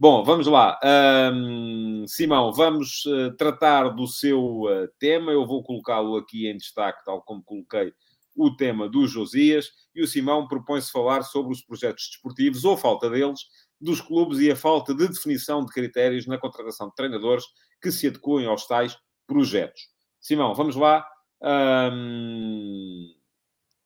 [0.00, 0.78] Bom, vamos lá.
[0.82, 5.32] Ahm, Simão, vamos eh, tratar do seu eh, tema.
[5.32, 7.92] Eu vou colocá-lo aqui em destaque, tal como coloquei
[8.36, 9.70] o tema do Josias.
[9.92, 13.40] E o Simão propõe-se falar sobre os projetos desportivos ou falta deles,
[13.80, 17.44] dos clubes e a falta de definição de critérios na contratação de treinadores
[17.82, 18.96] que se adequem aos tais
[19.26, 19.80] projetos.
[20.20, 21.04] Simão, vamos lá.
[21.42, 23.14] Ahm,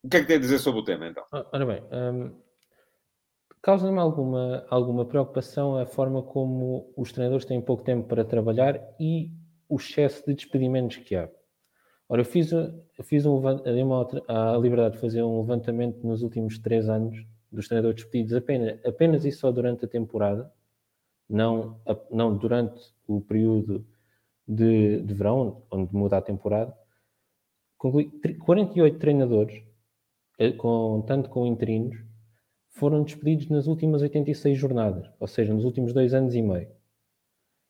[0.04, 1.24] O que é que tem a dizer sobre o tema, então?
[1.32, 1.82] Ah, Ora bem,
[3.62, 9.30] causa-me alguma, alguma preocupação a forma como os treinadores têm pouco tempo para trabalhar e
[9.68, 11.30] o excesso de despedimentos que há.
[12.08, 13.40] Ora, eu fiz, eu fiz um,
[14.28, 17.16] a liberdade de fazer um levantamento nos últimos três anos
[17.50, 20.52] dos treinadores despedidos apenas, apenas e só durante a temporada,
[21.28, 23.86] não, não durante o período
[24.46, 26.76] de, de verão, onde muda a temporada.
[27.78, 29.62] Concluí, tre- 48 treinadores
[30.38, 31.96] eh, com, tanto com interinos,
[32.72, 36.68] foram despedidos nas últimas 86 jornadas, ou seja, nos últimos dois anos e meio.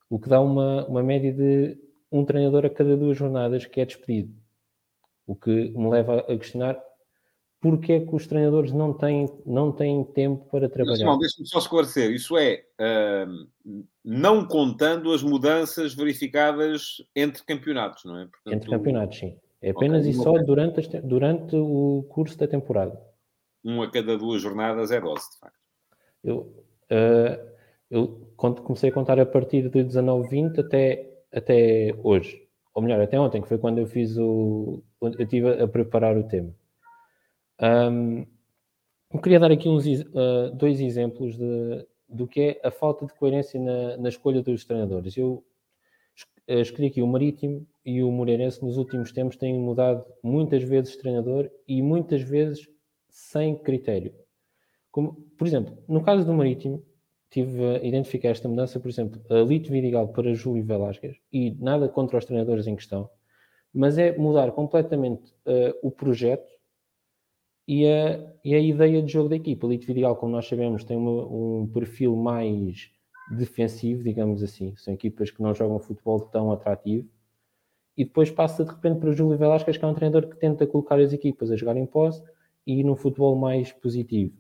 [0.08, 1.78] O que dá uma, uma média de
[2.10, 4.34] um treinador a cada duas jornadas que é despedido.
[5.26, 6.80] O que me leva a questionar
[7.60, 11.16] porque é que os treinadores não têm, não têm tempo para trabalhar.
[11.16, 12.10] Deixa-me só esclarecer.
[12.10, 13.46] Isso é, ahm,
[14.04, 18.26] não contando as mudanças verificadas entre campeonatos, não é?
[18.26, 19.38] Portanto, Entre campeonatos, sim.
[19.62, 23.00] É apenas Ok, e só durante, as durante o curso da temporada.
[23.64, 25.58] Um a cada duas jornadas é 12, de facto.
[26.24, 27.40] Eu, eh,
[27.90, 32.42] eu comecei a contar a partir de 19, 20 até, até hoje.
[32.74, 34.82] Ou melhor, até ontem, que foi quando eu fiz o.
[35.00, 36.54] Eu estive a preparar o tema.
[37.58, 38.24] Ahm,
[39.12, 43.14] eu queria dar aqui uns, eh, dois exemplos de, do que é a falta de
[43.14, 45.16] coerência na, na escolha dos treinadores.
[45.16, 45.44] Eu
[46.46, 50.92] eh, escolhi aqui o Marítimo e o Moreirense nos últimos tempos têm mudado muitas vezes
[50.92, 52.66] de treinador e muitas vezes
[53.12, 54.12] sem critério.
[54.90, 56.82] Como, por exemplo, no caso do Marítimo,
[57.30, 61.88] tive a identificar esta mudança, por exemplo, a Lito Vidigal para Júlio Velasquez, e nada
[61.88, 63.08] contra os treinadores em questão,
[63.72, 66.50] mas é mudar completamente eh, o projeto
[67.68, 69.66] e a, e a ideia de jogo da equipa.
[69.66, 72.90] Lito Vidigal, como nós sabemos, tem uma- um perfil mais
[73.30, 74.74] defensivo, digamos assim.
[74.76, 77.08] São equipas que não jogam futebol tão atrativo.
[77.96, 80.98] E depois passa de repente para Júlio Velasquez, que é um treinador que tenta colocar
[80.98, 82.22] as equipas a jogar em posse
[82.66, 84.36] e num futebol mais positivo.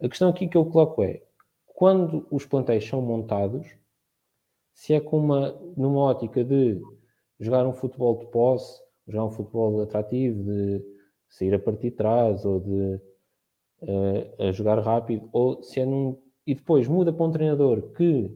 [0.00, 1.22] A questão aqui que eu coloco é,
[1.66, 3.66] quando os plantéis são montados,
[4.74, 6.80] se é com uma, numa ótica de
[7.38, 10.82] jogar um futebol de posse, jogar um futebol atrativo, de
[11.28, 13.00] sair a partir de trás ou de
[14.38, 16.20] a jogar rápido, ou se é num.
[16.46, 18.30] E depois muda para um treinador que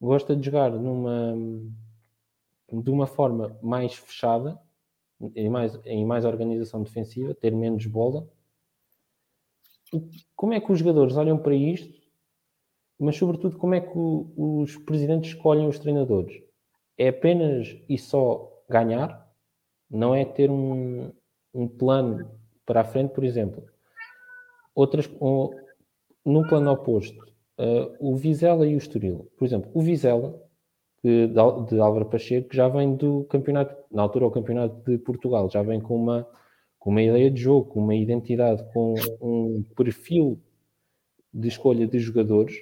[0.00, 1.34] gosta de jogar numa
[2.72, 4.58] de uma forma mais fechada,
[5.36, 8.28] em mais, em mais organização defensiva, ter menos bola.
[9.94, 11.94] O- Como é que os jogadores olham para isto,
[12.98, 16.42] mas sobretudo como é que o- os presidentes escolhem os treinadores?
[16.98, 19.24] É apenas e só ganhar?
[19.90, 21.12] Não é ter um,
[21.52, 22.30] um plano
[22.66, 23.64] para a frente, por exemplo.
[24.74, 25.50] Outras, um,
[26.24, 27.24] no plano oposto,
[27.58, 29.30] eh, o Vizela e o Estoril.
[29.36, 30.40] Por exemplo, o Vizela,
[31.02, 35.48] de, de Álvaro Pacheco, que já vem do campeonato, na altura o campeonato de Portugal,
[35.50, 36.26] já vem com uma,
[36.84, 40.38] com uma ideia de jogo, com uma identidade, com um perfil
[41.32, 42.54] de escolha de jogadores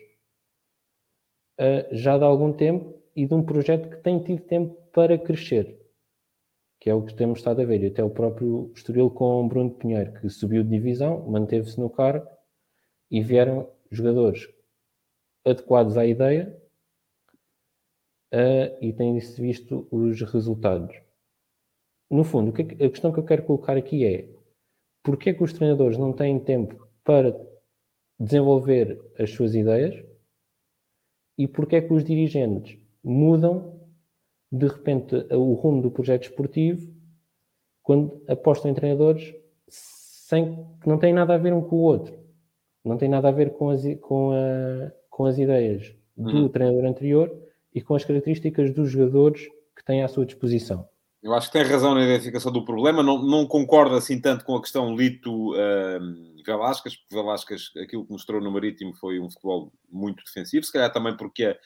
[1.59, 5.77] eh, já de algum tempo e de um projeto que tem tido tempo para crescer,
[6.79, 7.83] que é o que temos estado a ver.
[7.83, 12.29] E até o próprio Estoril com Bruno Pinheiro, que subiu de divisão, manteve-se no cargo
[13.11, 14.49] e vieram jogadores
[15.45, 16.57] adequados à ideia
[18.31, 21.03] eh, e tem-se visto os resultados.
[22.13, 24.29] No fundo, é a questão que eu quero colocar aqui é
[25.03, 27.35] porque é que os treinadores não têm tempo para
[28.21, 30.05] desenvolver as suas ideias
[31.39, 33.81] e porque é que os dirigentes mudam
[34.53, 36.93] de repente, o rumo do projeto esportivo,
[37.83, 39.35] quando apostam em treinadores
[39.67, 42.15] sem, que não têm nada a ver um com o outro,
[42.85, 46.49] não tem nada a ver com as, com a, com as ideias do uhum.
[46.51, 47.35] treinador anterior
[47.75, 50.87] e com as características dos jogadores que têm à sua disposição.
[51.23, 53.03] Eu acho que tem razão na identificação do problema.
[53.03, 58.13] Não, não concordo assim tanto com a questão Lito uh, Velasquez, porque Velasquez, aquilo que
[58.13, 61.57] mostrou no Marítimo foi um futebol muito defensivo, se calhar também porque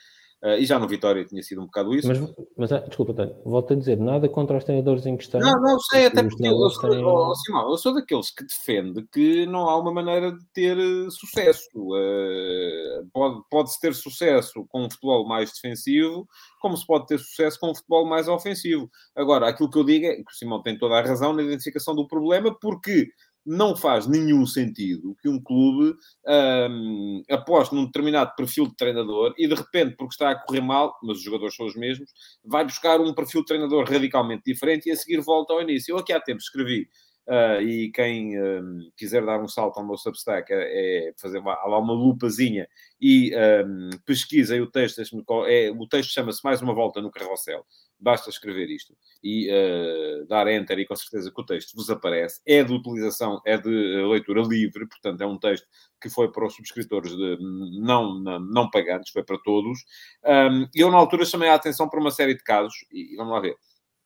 [0.47, 2.07] Uh, e já no Vitória tinha sido um bocado isso.
[2.07, 2.21] Mas,
[2.57, 5.41] mas ah, desculpa, Tânia, volto a dizer, nada contra os treinadores em questão.
[5.41, 7.05] Não, não sei, até porque eu sou, têm...
[7.05, 11.11] oh, Simão, eu sou daqueles que defende que não há uma maneira de ter uh,
[11.11, 11.69] sucesso.
[11.75, 16.29] Uh, pode, pode-se ter sucesso com um futebol mais defensivo,
[16.61, 18.89] como se pode ter sucesso com um futebol mais ofensivo.
[19.17, 21.93] Agora, aquilo que eu digo é que o Simão tem toda a razão na identificação
[21.93, 23.09] do problema, porque
[23.47, 25.95] não faz nenhum sentido que um clube
[26.27, 30.99] um, aposte num determinado perfil de treinador e de repente, porque está a correr mal,
[31.03, 32.11] mas os jogadores são os mesmos,
[32.45, 35.93] vai buscar um perfil de treinador radicalmente diferente e a seguir volta ao início.
[35.93, 36.89] Eu aqui há tempo escrevi
[37.29, 41.77] Uh, e quem um, quiser dar um salto ao meu Substack é, é fazer lá
[41.77, 42.69] uma lupazinha
[43.01, 43.33] e
[43.67, 45.03] um, pesquisem o texto.
[45.49, 47.67] É, o texto chama-se Mais uma Volta no Carrossel.
[47.99, 52.41] Basta escrever isto e uh, dar enter e com certeza que o texto vos aparece.
[52.47, 55.67] É de utilização, é de leitura livre, portanto é um texto
[56.01, 57.39] que foi para os subscritores de,
[57.81, 59.79] não, não, não pagantes, foi para todos.
[60.25, 63.41] Um, eu na altura chamei a atenção para uma série de casos e vamos lá
[63.41, 63.57] ver.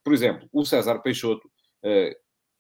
[0.05, 1.47] Por exemplo, o César Peixoto,
[1.85, 2.15] uh,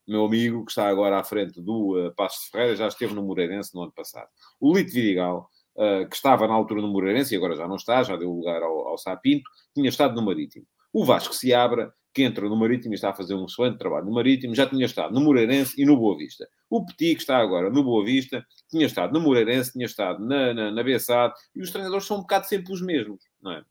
[0.06, 3.22] meu amigo, que está agora à frente do uh, Passos de Ferreira, já esteve no
[3.22, 4.28] Moreirense no ano passado.
[4.60, 8.02] O Lito Vidigal, uh, que estava na altura no Moreirense e agora já não está,
[8.02, 10.66] já deu lugar ao, ao Sapinto, tinha estado no Marítimo.
[10.92, 14.12] O Vasco Seabra, que entra no Marítimo e está a fazer um excelente trabalho no
[14.12, 16.48] Marítimo, já tinha estado no Moreirense e no Boa Vista.
[16.68, 20.52] O Petit, que está agora no Boa Vista, tinha estado no Moreirense, tinha estado na,
[20.52, 23.64] na, na Bessade, e os treinadores são um bocado sempre os mesmos, não é?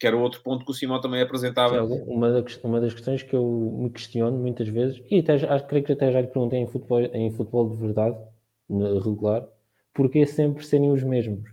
[0.00, 1.84] que era outro ponto que o Simão também apresentava.
[1.84, 5.92] Uma, uma das questões que eu me questiono muitas vezes, e até, acho, creio que
[5.92, 8.16] até já lhe perguntei em futebol, em futebol de verdade,
[8.70, 9.46] regular,
[9.92, 11.50] porque sempre serem os mesmos.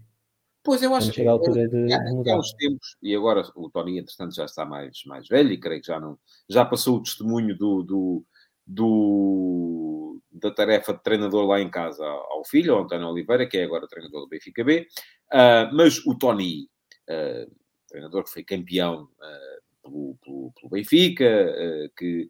[0.67, 2.33] Pois eu acho que a altura de, é, mudar.
[2.33, 5.79] Há uns tempos, e agora o Tony, entretanto, já está mais, mais velho e creio
[5.79, 8.25] que já não já passou o testemunho do, do,
[8.67, 13.63] do da tarefa de treinador lá em casa ao filho, ao António Oliveira, que é
[13.63, 14.85] agora treinador do Benfica B,
[15.31, 16.67] uh, mas o Tony.
[17.09, 17.49] Uh,
[17.87, 21.55] treinador que foi campeão uh, pelo, pelo, pelo, Benfica,
[21.97, 22.29] que,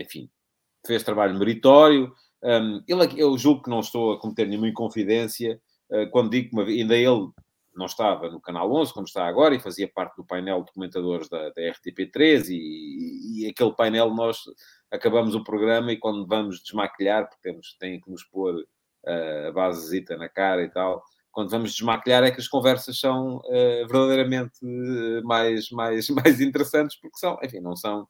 [0.00, 0.30] enfim,
[0.86, 2.10] fez trabalho meritório.
[2.42, 5.60] Um, ele, eu julgo que não estou a cometer nenhuma inconfidência
[6.10, 7.30] quando digo que ainda ele
[7.78, 11.28] não estava no Canal 11, como está agora, e fazia parte do painel de comentadores
[11.28, 14.40] da, da RTP3, e, e, aquele painel nós
[14.90, 19.52] acabamos o programa e quando vamos desmaquilhar, porque temos, tem que nos pôr uh, a
[19.52, 24.58] basezita na cara e tal, quando vamos desmaquilhar é que as conversas são uh, verdadeiramente
[24.64, 28.08] uh, mais, mais, mais interessantes, porque são, enfim, não são,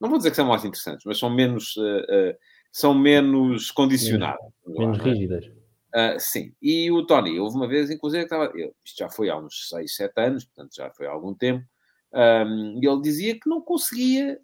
[0.00, 2.36] não vou dizer que são mais interessantes, mas são menos, uh,
[2.70, 4.40] são menos condicionadas.
[4.64, 5.59] Menos, menos é?
[5.94, 6.24] Rígidas.
[6.24, 9.36] sim, e o Tony, houve uma vez, inclusive, que estava, eu, isto já foi há
[9.36, 11.64] uns 6, 7 anos, portanto já foi há algum tempo,
[12.12, 14.40] um, e ele dizia que não conseguia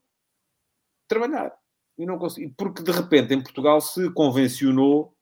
[1.08, 1.52] trabalhar.
[1.98, 5.16] E não conseguia, porque de repente em Portugal se convencionou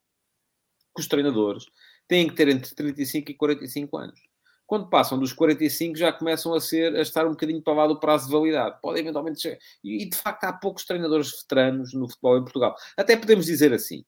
[0.95, 1.67] que os treinadores
[2.09, 4.21] têm que ter entre 35 e 45 anos.
[4.67, 8.01] Quando passam dos 45, já começam a ser a estar um bocadinho para lá do
[8.01, 8.79] prazo de validade.
[8.81, 9.59] Podem eventualmente chegar.
[9.83, 12.75] E, de facto, há poucos treinadores veteranos no futebol em Portugal.
[12.97, 14.05] Até podemos dizer assim,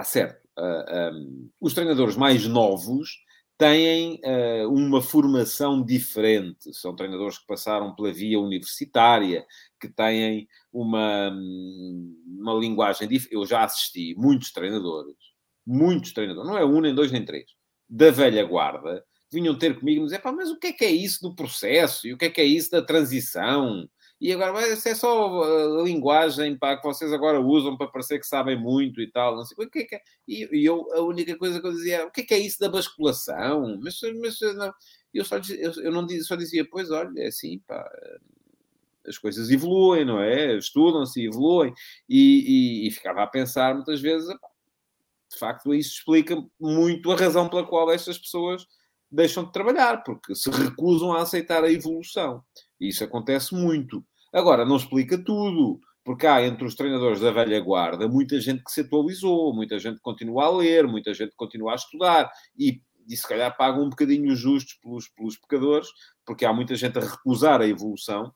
[0.00, 0.44] está certo.
[0.58, 3.10] Uh, ah, um, os treinadores mais novos
[3.56, 6.72] têm uh, uma formação diferente.
[6.74, 9.44] São treinadores que passaram pela via universitária,
[9.80, 11.30] que têm uma,
[12.26, 13.34] uma linguagem diferente.
[13.34, 15.16] Eu já assisti muitos treinadores
[15.68, 17.50] muitos treinadores, não é um, nem dois, nem três,
[17.86, 20.84] da velha guarda, vinham ter comigo e me dizer, pá, mas o que é que
[20.84, 22.08] é isso do processo?
[22.08, 23.86] E o que é que é isso da transição?
[24.20, 28.26] E agora, mas é só a linguagem pá, que vocês agora usam para parecer que
[28.26, 29.36] sabem muito e tal.
[29.36, 30.02] Não sei, o que é que é?
[30.26, 32.68] E, eu, a única coisa que eu dizia o que é que é isso da
[32.68, 33.78] basculação?
[33.80, 34.74] Mas, mas não,
[35.14, 37.88] eu, só eu, eu não só dizia, pois olha, é assim, pá,
[39.06, 40.56] as coisas evoluem, não é?
[40.56, 41.72] Estudam-se evoluem.
[42.08, 44.48] E, e, e, ficava a pensar muitas vezes, pá,
[45.30, 48.66] de facto, isso explica muito a razão pela qual estas pessoas
[49.10, 52.42] deixam de trabalhar, porque se recusam a aceitar a evolução.
[52.80, 54.04] Isso acontece muito.
[54.32, 58.70] Agora, não explica tudo, porque há entre os treinadores da velha guarda muita gente que
[58.70, 63.28] se atualizou, muita gente continua a ler, muita gente continua a estudar e, e se
[63.28, 65.88] calhar pagam um bocadinho justos pelos, pelos pecadores,
[66.24, 68.32] porque há muita gente a recusar a evolução,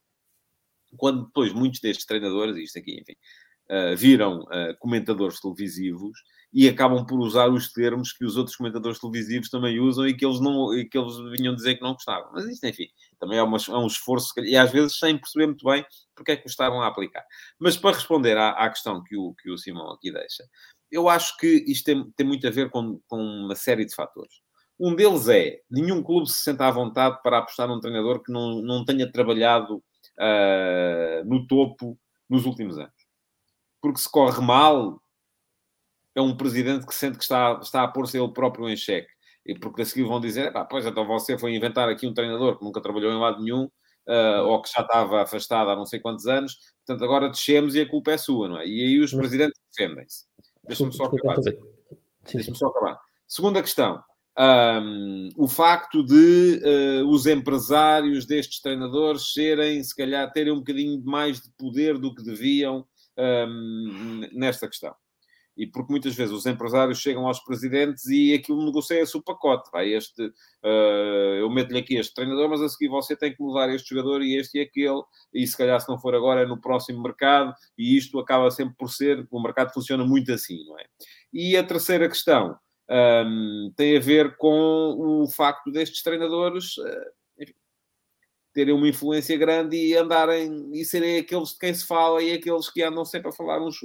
[0.97, 3.14] quando depois muitos destes treinadores, isto aqui, enfim,
[3.70, 6.18] uh, viram uh, comentadores televisivos
[6.53, 10.24] e acabam por usar os termos que os outros comentadores televisivos também usam e que
[10.24, 12.30] eles, não, e que eles vinham dizer que não gostavam.
[12.32, 12.88] Mas isto, enfim,
[13.18, 15.84] também é, uma, é um esforço e às vezes sem perceber muito bem
[16.14, 17.24] porque é que estavam a aplicar.
[17.59, 20.44] Mas para responder à, à questão que o, que o Simão aqui deixa,
[20.90, 24.42] eu acho que isto tem, tem muito a ver com, com uma série de fatores.
[24.78, 28.61] Um deles é, nenhum clube se senta à vontade para apostar num treinador que não,
[28.61, 31.98] não tenha trabalhado uh, no topo
[32.28, 32.92] nos últimos anos.
[33.80, 35.01] Porque se corre mal,
[36.14, 39.08] é um presidente que sente que está, está a pôr-se ele próprio em xeque.
[39.44, 42.64] E porque a seguir vão dizer, pois então você foi inventar aqui um treinador que
[42.64, 46.26] nunca trabalhou em lado nenhum, uh, ou que já estava afastado há não sei quantos
[46.26, 46.56] anos,
[46.86, 48.66] portanto agora descemos e a culpa é sua, não é?
[48.66, 50.26] E aí os presidentes defendem-se.
[50.64, 51.36] Deixa-me só acabar.
[52.32, 53.00] Deixa-me só acabar.
[53.26, 54.02] Segunda questão
[54.38, 61.02] um, o facto de uh, os empresários destes treinadores serem, se calhar, terem um bocadinho
[61.04, 62.86] mais de poder do que deviam
[63.18, 64.94] um, nesta questão.
[65.57, 69.70] E porque muitas vezes os empresários chegam aos presidentes e aquilo negocia-se o pacote.
[69.70, 73.68] Vai este, uh, eu meto-lhe aqui este treinador, mas a seguir você tem que mudar
[73.68, 76.61] este jogador e este e aquele, e se calhar se não for agora é no
[76.61, 80.84] próximo mercado, e isto acaba sempre por ser, o mercado funciona muito assim, não é?
[81.32, 82.57] E a terceira questão,
[82.90, 87.21] um, tem a ver com o facto destes treinadores uh,
[88.53, 92.70] terem uma influência grande e andarem e serem aqueles de quem se fala e aqueles
[92.70, 93.78] que andam sempre a falar uns,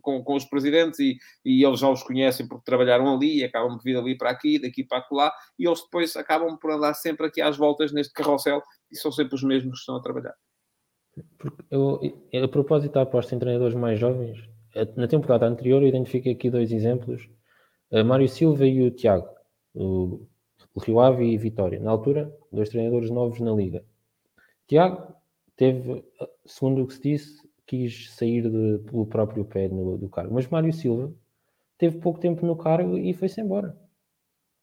[0.00, 3.76] com, com os presidentes e, e eles já os conhecem porque trabalharam ali e acabam
[3.76, 7.26] de vir ali para aqui, daqui para lá e eles depois acabam por andar sempre
[7.26, 10.34] aqui às voltas neste carrossel e são sempre os mesmos que estão a trabalhar.
[11.70, 12.00] Eu,
[12.42, 14.38] a propósito da aposta em treinadores mais jovens,
[14.96, 17.28] na temporada anterior eu identifiquei aqui dois exemplos
[17.92, 19.28] Uh, Mário Silva e o Tiago,
[19.74, 20.26] o
[20.80, 21.78] Rio Ave e Vitória.
[21.78, 23.84] Na altura, dois treinadores novos na Liga.
[24.66, 25.14] Tiago
[25.56, 26.04] teve,
[26.44, 30.34] segundo o que se disse, quis sair de, pelo próprio pé no, do cargo.
[30.34, 31.12] Mas Mário Silva
[31.78, 33.76] teve pouco tempo no cargo e foi-se embora.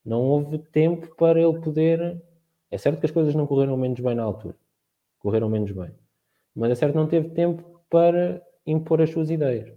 [0.05, 2.21] Não houve tempo para ele poder.
[2.71, 4.55] É certo que as coisas não correram menos bem na altura.
[5.19, 5.91] Correram menos bem.
[6.55, 9.71] Mas é certo que não teve tempo para impor as suas ideias.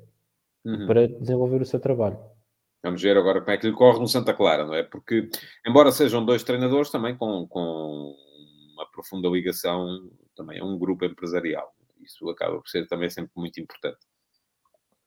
[0.64, 0.86] Uhum.
[0.86, 2.18] Para desenvolver o seu trabalho.
[2.82, 4.82] Vamos ver agora como é que lhe corre no Santa Clara, não é?
[4.82, 5.28] Porque,
[5.66, 8.14] embora sejam dois treinadores, também com, com
[8.82, 11.72] uma profunda ligação também a um grupo empresarial.
[12.00, 13.98] Isso acaba por ser também sempre muito importante.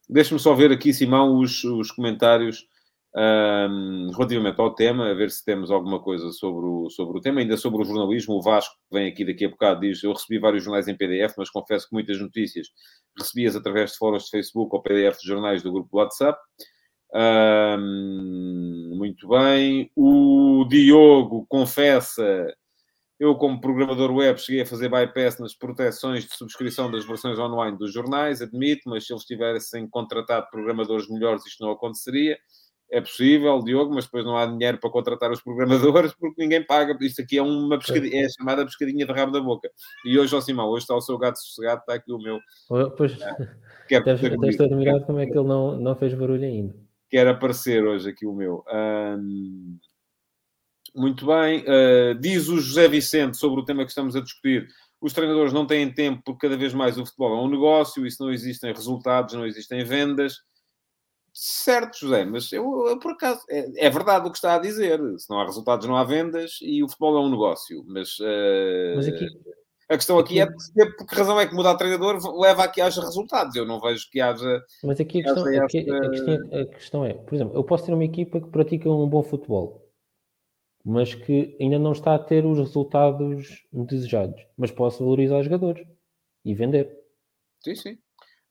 [0.09, 2.67] Deixe-me só ver aqui, Simão, os, os comentários
[3.15, 7.41] um, relativamente ao tema, a ver se temos alguma coisa sobre o, sobre o tema.
[7.41, 10.39] Ainda sobre o jornalismo, o Vasco, que vem aqui daqui a bocado, diz: Eu recebi
[10.39, 12.67] vários jornais em PDF, mas confesso que muitas notícias
[13.17, 16.37] recebias através de fóruns de Facebook ou PDF de jornais do grupo WhatsApp
[18.95, 19.91] muito bem.
[19.95, 22.53] O Diogo confessa.
[23.19, 27.77] Eu, como programador web, cheguei a fazer bypass nas proteções de subscrição das versões online
[27.77, 32.37] dos jornais, admito, mas se eles tivessem contratado programadores melhores, isto não aconteceria.
[32.91, 36.95] É possível, Diogo, mas depois não há dinheiro para contratar os programadores porque ninguém paga.
[37.01, 39.69] Isto aqui é uma pescadinha, é chamada pescadinha de rabo da boca.
[40.05, 42.39] E hoje, ó Simão, hoje está o seu gato sossegado, está aqui o meu.
[42.67, 43.17] Pois,
[43.89, 48.09] é, deves, admirado como é que ele não, não fez barulho ainda quer aparecer hoje
[48.09, 48.63] aqui o meu.
[50.95, 51.61] Muito bem.
[51.61, 54.67] Uh, diz o José Vicente sobre o tema que estamos a discutir.
[55.01, 58.11] Os treinadores não têm tempo porque cada vez mais o futebol é um negócio e
[58.11, 60.37] se não existem resultados, não existem vendas.
[61.33, 64.99] Certo, José, mas eu, eu por acaso é, é, verdade o que está a dizer.
[65.17, 67.83] Se não há resultados, não há vendas e o futebol é um negócio.
[67.87, 69.27] Mas, uh, mas aqui,
[69.89, 72.81] a questão aqui é por que razão é que mudar de treinador leva a que
[72.81, 73.55] haja resultados.
[73.55, 74.63] Eu não vejo que haja.
[74.83, 75.65] Mas aqui a questão, esta...
[75.65, 78.47] aqui, a, questão é, a questão é, por exemplo, eu posso ter uma equipa que
[78.47, 79.84] pratica um bom futebol,
[80.85, 84.45] mas que ainda não está a ter os resultados desejados.
[84.55, 85.85] Mas posso valorizar os jogadores
[86.45, 86.95] e vender.
[87.63, 87.97] Sim, sim.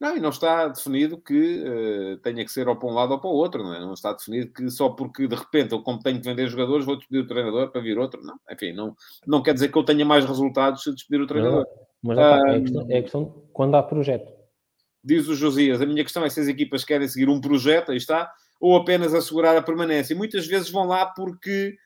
[0.01, 3.21] Não, e não está definido que uh, tenha que ser ou para um lado ou
[3.21, 3.81] para o outro, não é?
[3.81, 6.97] Não está definido que só porque de repente eu, como tenho que vender jogadores, vou
[6.97, 8.21] despedir o treinador para vir outro.
[8.23, 11.65] Não, enfim, não, não quer dizer que eu tenha mais resultados se despedir o treinador.
[12.03, 14.31] Mas ah, é, a questão, é a questão quando há projeto.
[15.03, 17.97] Diz o Josias, a minha questão é se as equipas querem seguir um projeto, aí
[17.97, 20.13] está, ou apenas assegurar a permanência.
[20.13, 21.77] E muitas vezes vão lá porque.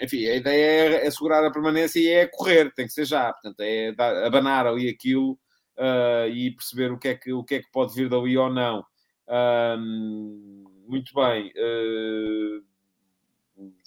[0.00, 3.60] Enfim, a ideia é assegurar a permanência e é correr, tem que ser já, portanto,
[3.60, 5.32] é dar, abanar ali aquilo
[5.76, 8.50] uh, e perceber o que, é que, o que é que pode vir dali ou
[8.50, 8.84] não.
[10.86, 11.52] muito bem.
[11.56, 12.64] Uh,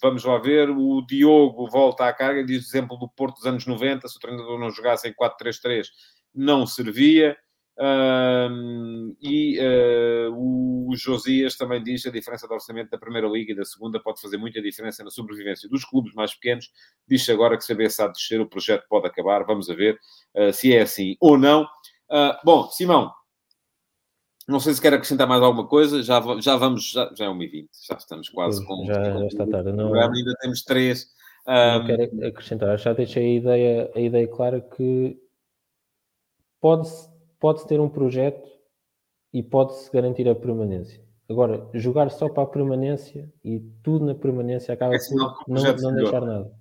[0.00, 0.70] vamos lá ver.
[0.70, 4.58] O Diogo volta à carga, diz exemplo do Porto dos anos 90, se o treinador
[4.58, 5.88] não jogasse em 4-3-3,
[6.34, 7.36] não servia.
[7.78, 13.52] Um, e uh, o Josias também diz que a diferença de orçamento da Primeira Liga
[13.52, 16.70] e da Segunda pode fazer muita diferença na sobrevivência dos clubes mais pequenos.
[17.08, 19.44] Diz-se agora que se a BSA descer, o projeto pode acabar.
[19.44, 19.98] Vamos a ver
[20.34, 21.62] uh, se é assim ou não.
[22.10, 23.10] Uh, bom, Simão,
[24.46, 27.68] Não sei se quer acrescentar mais alguma coisa, já, já vamos, já, já é 1h20,
[27.88, 28.84] já estamos quase com.
[28.84, 29.72] Já, já está tarde.
[29.72, 31.10] Não, ainda temos três.
[31.48, 31.86] Um...
[31.86, 35.18] quero acrescentar, já deixei a ideia, a ideia clara que
[36.60, 37.11] pode-se
[37.42, 38.48] pode ter um projeto
[39.34, 41.02] e pode-se garantir a permanência.
[41.28, 45.16] Agora, jogar só para a permanência e tudo na permanência acaba é por
[45.48, 46.52] não, não deixar nada.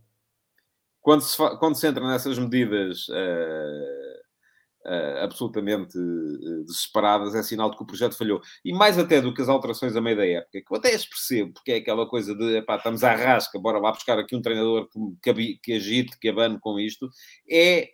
[0.99, 7.77] Quando se, quando se entra nessas medidas uh, uh, absolutamente uh, desesperadas, é sinal de
[7.77, 8.41] que o projeto falhou.
[8.65, 11.05] E mais até do que as alterações a meio da época, que eu até as
[11.05, 14.41] percebo, porque é aquela coisa de epá, estamos à rasca, bora lá buscar aqui um
[14.41, 14.87] treinador
[15.21, 17.07] que, que, que agite, que abane com isto,
[17.47, 17.89] é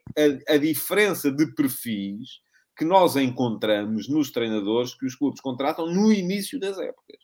[0.47, 2.46] a, a diferença de perfis
[2.77, 7.17] que nós encontramos nos treinadores que os clubes contratam no início das épocas.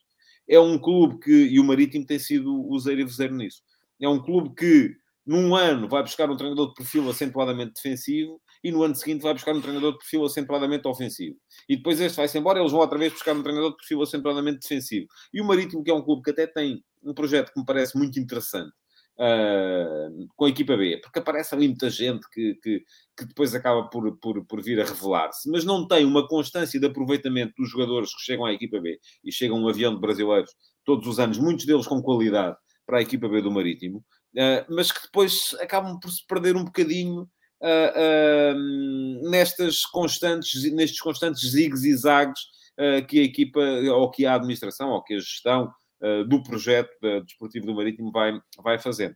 [0.47, 3.61] É um clube que, e o Marítimo tem sido o zero e zero nisso,
[4.01, 4.95] é um clube que
[5.25, 9.33] num ano vai buscar um treinador de perfil acentuadamente defensivo e no ano seguinte vai
[9.33, 11.37] buscar um treinador de perfil acentuadamente ofensivo.
[11.69, 14.59] E depois este vai-se embora, eles vão outra vez buscar um treinador de perfil acentuadamente
[14.59, 15.07] defensivo.
[15.33, 17.97] E o Marítimo, que é um clube que até tem um projeto que me parece
[17.97, 18.73] muito interessante,
[19.19, 22.83] uh, com a equipa B, porque aparece ali muita gente que, que,
[23.17, 26.85] que depois acaba por, por, por vir a revelar-se, mas não tem uma constância de
[26.85, 30.51] aproveitamento dos jogadores que chegam à equipa B e chegam um avião de brasileiros
[30.85, 34.91] todos os anos, muitos deles com qualidade para a equipa B do Marítimo, uh, mas
[34.91, 37.27] que depois acabam por se perder um bocadinho
[37.65, 43.61] Uh, nestas constantes, nestes constantes uh, que a equipa,
[43.93, 45.71] ou que a administração, ou que a gestão
[46.03, 46.91] uh, do projeto
[47.25, 49.15] desportivo do Marítimo vai, vai fazendo.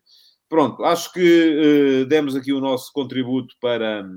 [0.50, 4.08] Pronto, acho que uh, demos aqui o nosso contributo para,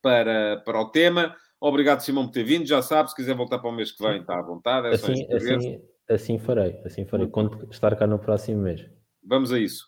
[0.00, 1.36] para, para o tema.
[1.60, 2.66] Obrigado, Simão, por ter vindo.
[2.66, 4.86] Já sabe, se quiser voltar para o mês que vem, está à vontade.
[4.86, 7.26] É assim, assim, assim farei, assim farei.
[7.26, 8.88] Quando estar cá no próximo mês.
[9.22, 9.84] Vamos a isso.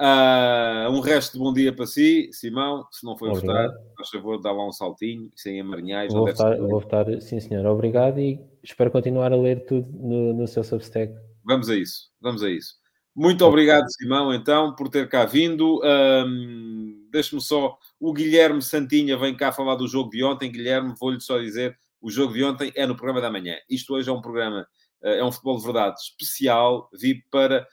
[0.00, 2.84] Uh, um resto de bom dia para si, Simão.
[2.90, 6.12] Se não foi votar, por favor, dá lá um saltinho, sem amarinhais.
[6.12, 7.64] Vou votar, vou votar, sim senhor.
[7.66, 11.14] Obrigado e espero continuar a ler tudo no, no seu Substack.
[11.44, 12.74] Vamos a isso, vamos a isso.
[13.14, 15.80] Muito obrigado, Simão, então, por ter cá vindo.
[15.84, 17.78] Um, Deixe-me só.
[18.00, 20.50] O Guilherme Santinha vem cá falar do jogo de ontem.
[20.50, 23.54] Guilherme, vou-lhe só dizer: o jogo de ontem é no programa da manhã.
[23.70, 24.66] Isto hoje é um programa
[25.04, 26.88] é um futebol de verdade especial.
[26.98, 27.66] Vi para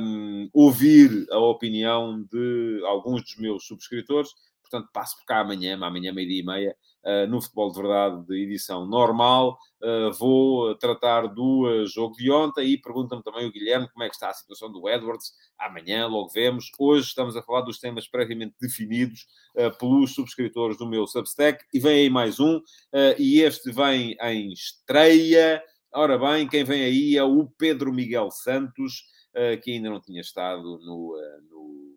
[0.00, 4.30] um, ouvir a opinião de alguns dos meus subscritores.
[4.62, 8.42] Portanto, passo por cá amanhã, amanhã, meio-dia e meia, uh, no Futebol de Verdade de
[8.42, 9.56] edição normal.
[9.80, 14.14] Uh, vou tratar do jogo de ontem e pergunta-me também o Guilherme como é que
[14.14, 15.32] está a situação do Edwards.
[15.56, 16.70] Amanhã, logo vemos.
[16.78, 19.26] Hoje estamos a falar dos temas previamente definidos
[19.56, 21.64] uh, pelos subscritores do meu Substack.
[21.72, 22.60] E vem aí mais um,
[23.18, 25.62] e este vem em estreia
[25.98, 30.20] Ora bem, quem vem aí é o Pedro Miguel Santos, uh, que ainda não tinha
[30.20, 31.96] estado no, uh, no,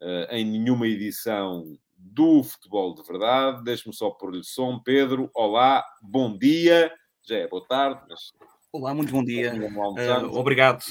[0.00, 3.64] uh, em nenhuma edição do Futebol de Verdade.
[3.64, 4.78] Deixe-me só pôr-lhe som.
[4.78, 6.92] Pedro, olá, bom dia.
[7.24, 8.30] Já é boa tarde, mas...
[8.72, 9.52] Olá, muito bom dia.
[10.30, 10.84] obrigado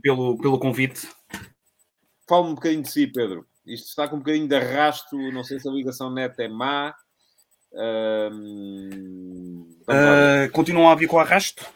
[0.00, 1.08] pelo, pelo convite.
[2.28, 3.44] Fala-me um bocadinho de si, Pedro.
[3.66, 6.94] Isto está com um bocadinho de arrasto, não sei se a ligação net é má.
[7.72, 9.10] Uh,
[10.52, 11.66] continuam a vir com arrasto?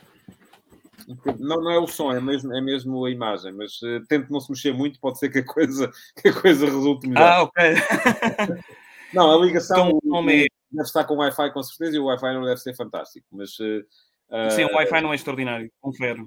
[1.39, 4.41] Não, não é o som, é mesmo, é mesmo a imagem, mas uh, tente não
[4.41, 5.91] se mexer muito, pode ser que a coisa,
[6.21, 7.29] que a coisa resulte melhor.
[7.29, 7.65] Ah, ok.
[9.15, 10.49] não, a ligação então, deve
[10.83, 13.59] estar com o Wi-Fi com certeza e o Wi-Fi não deve ser fantástico, mas...
[13.59, 13.85] Uh,
[14.51, 16.25] Sim, o Wi-Fi não é extraordinário, confere.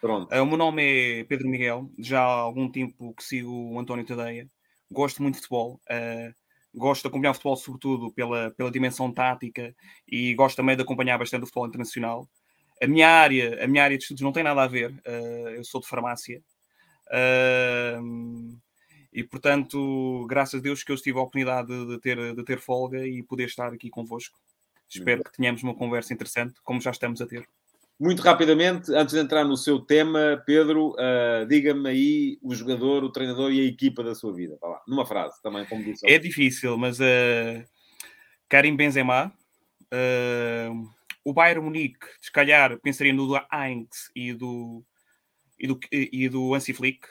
[0.00, 0.32] Pronto.
[0.32, 4.48] O meu nome é Pedro Miguel, já há algum tempo que sigo o António Tadeia,
[4.90, 5.80] gosto muito de futebol,
[6.74, 9.74] gosto de acompanhar o futebol sobretudo pela, pela dimensão tática
[10.06, 12.28] e gosto também de acompanhar bastante o futebol internacional.
[12.82, 14.90] A minha área, a minha área de estudos não tem nada a ver.
[14.90, 16.42] Uh, eu sou de farmácia.
[17.08, 18.56] Uh,
[19.12, 23.06] e portanto, graças a Deus que eu tive a oportunidade de, ter, de ter folga
[23.06, 24.38] e poder estar aqui convosco.
[24.88, 27.46] Espero que tenhamos uma conversa interessante, como já estamos a ter.
[28.00, 33.10] Muito rapidamente, antes de entrar no seu tema, Pedro, uh, diga-me aí o jogador, o
[33.10, 34.56] treinador e a equipa da sua vida.
[34.60, 36.08] Vá lá, numa frase também, como disse.
[36.08, 37.64] É difícil, mas uh,
[38.48, 39.32] Karim Benzema,
[39.92, 40.88] uh,
[41.28, 44.82] o Bayern Munique, se calhar, pensaria no do Heinz e do,
[45.58, 47.06] e do, e do Flick.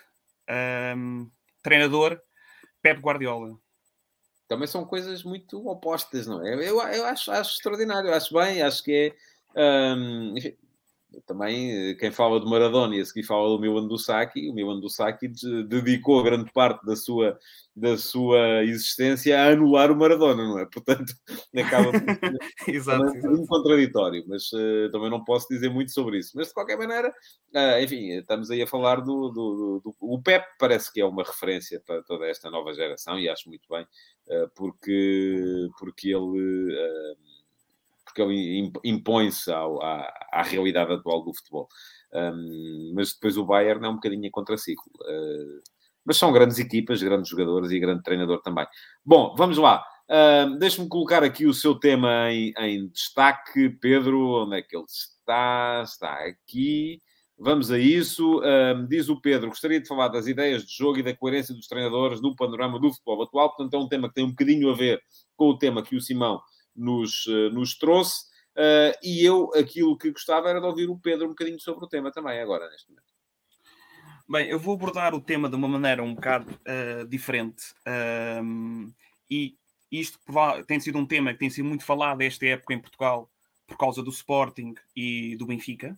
[0.98, 1.30] Um,
[1.62, 2.20] treinador,
[2.82, 3.56] Pep Guardiola.
[4.48, 6.56] Também são coisas muito opostas, não é?
[6.56, 9.14] Eu, eu acho, acho extraordinário, acho bem, acho que
[9.56, 9.96] é.
[9.96, 10.58] Um, enfim,
[11.26, 15.32] também quem fala do Maradona e a seguir fala do Milan Saki, o Milan Saki
[15.68, 17.38] dedicou grande parte da sua,
[17.76, 20.66] da sua existência a anular o Maradona, não é?
[20.66, 21.14] Portanto,
[21.56, 22.02] acaba por
[22.68, 26.34] exato, um contraditório, mas uh, também não posso dizer muito sobre isso.
[26.36, 30.46] Mas de qualquer maneira, uh, enfim, estamos aí a falar do, do, do, O Pep
[30.60, 34.50] parece que é uma referência para toda esta nova geração e acho muito bem, uh,
[34.56, 36.76] porque, porque ele
[38.22, 39.64] ele impõe-se à,
[40.32, 41.68] à, realidade atual do futebol.
[42.14, 44.92] Um, mas depois o Bayern é um bocadinho em contraciclo.
[45.02, 45.62] Uh,
[46.06, 48.66] mas são grandes equipas, grandes jogadores e grande treinador também.
[49.06, 49.84] Bom, vamos lá.
[50.10, 53.70] Uh, Deixe-me colocar aqui o seu tema em, em, destaque.
[53.82, 55.82] Pedro, onde é que ele está?
[55.84, 57.02] Está aqui.
[57.38, 58.40] Vamos a isso.
[58.40, 61.68] Uh, diz o Pedro, gostaria de falar das ideias de jogo e da coerência dos
[61.68, 63.50] treinadores no panorama do futebol atual.
[63.50, 65.02] Portanto, é um tema que tem um bocadinho a ver
[65.36, 66.42] com o tema que o Simão
[66.78, 68.26] nos, uh, nos trouxe.
[68.56, 71.88] Uh, e eu, aquilo que gostava era de ouvir o Pedro um bocadinho sobre o
[71.88, 73.08] tema também, agora, neste momento.
[74.30, 77.64] Bem, eu vou abordar o tema de uma maneira um bocado uh, diferente.
[79.30, 79.56] e
[79.92, 80.20] isto
[80.68, 83.32] tem sido um tema que tem sido muito falado esta época em Portugal
[83.66, 85.98] por causa do Sporting e do Benfica.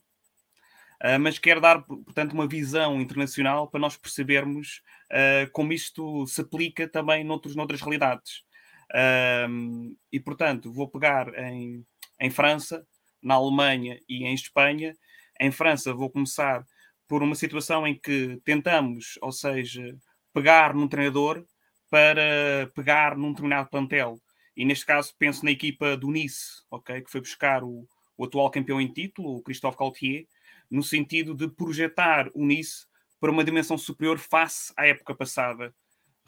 [1.01, 6.41] Uh, mas quero dar, portanto, uma visão internacional para nós percebermos uh, como isto se
[6.41, 8.43] aplica também noutros, noutras realidades.
[8.91, 11.85] Uh, e, portanto, vou pegar em,
[12.19, 12.85] em França,
[13.21, 14.95] na Alemanha e em Espanha.
[15.39, 16.65] Em França, vou começar
[17.07, 19.97] por uma situação em que tentamos, ou seja,
[20.33, 21.43] pegar num treinador
[21.89, 24.19] para pegar num determinado plantel.
[24.55, 27.87] E neste caso penso na equipa do Nice, ok, que foi buscar o,
[28.17, 30.27] o atual campeão em título, o Christophe Gaultier,
[30.69, 32.85] no sentido de projetar o Nice
[33.19, 35.73] para uma dimensão superior face à época passada.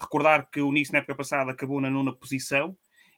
[0.02, 2.76] Recordar que o Nice na época passada acabou na nona posição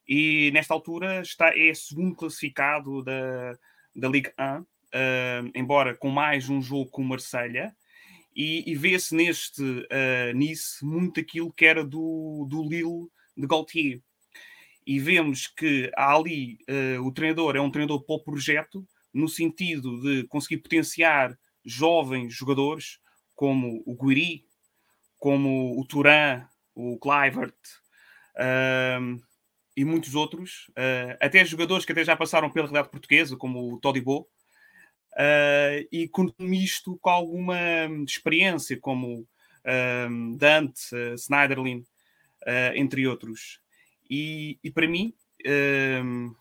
[0.08, 3.58] e nesta altura está, é segundo classificado da,
[3.96, 7.74] da Ligue 1, uh, ah, embora com mais um jogo com o Marselha
[8.36, 13.08] e, e vê-se neste uh, Nice muito aquilo que era do, do Lille
[13.38, 14.02] de Gaultier.
[14.86, 20.02] E vemos que ali uh, o treinador é um treinador para o projeto, no sentido
[20.02, 23.00] de conseguir potenciar jovens jogadores
[23.34, 24.46] como o Guiri,
[25.18, 27.54] como o Turan, o Clivert
[28.36, 29.22] uh,
[29.76, 33.80] e muitos outros, uh, até jogadores que até já passaram pela realidade portuguesa, como o
[33.80, 34.28] Todibo,
[35.14, 37.58] uh, e com isto com alguma
[38.06, 39.28] experiência, como
[40.10, 43.60] um, Dante, uh, Snyderlin, uh, entre outros.
[44.10, 45.14] E, e para mim,
[46.04, 46.36] um,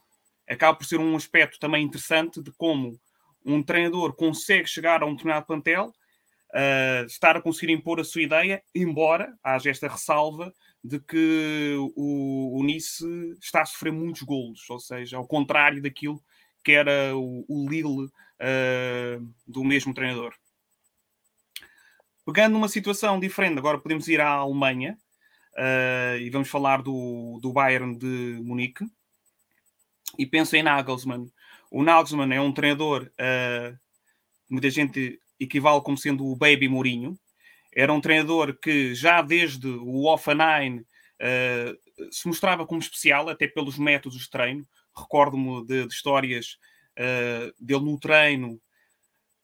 [0.48, 3.00] acaba por ser um aspecto também interessante de como
[3.44, 5.92] um treinador consegue chegar a um determinado plantel,
[6.52, 10.52] uh, estar a conseguir impor a sua ideia, embora haja esta ressalva
[10.84, 13.04] de que o, o Nice
[13.40, 16.22] está a sofrer muitos golos, ou seja, ao contrário daquilo
[16.64, 20.34] que era o, o Lille uh, do mesmo treinador.
[22.24, 24.96] Pegando numa situação diferente, agora podemos ir à Alemanha
[25.56, 28.84] uh, e vamos falar do, do Bayern de Munique.
[30.18, 31.26] E penso em Nagelsmann.
[31.70, 33.78] O Nagelsmann é um treinador, uh,
[34.48, 37.16] muita gente equivale como sendo o Baby Mourinho.
[37.74, 43.78] Era um treinador que já desde o Offenheim uh, se mostrava como especial, até pelos
[43.78, 44.66] métodos de treino.
[44.94, 46.58] Recordo-me de, de histórias
[46.98, 48.60] uh, dele no treino,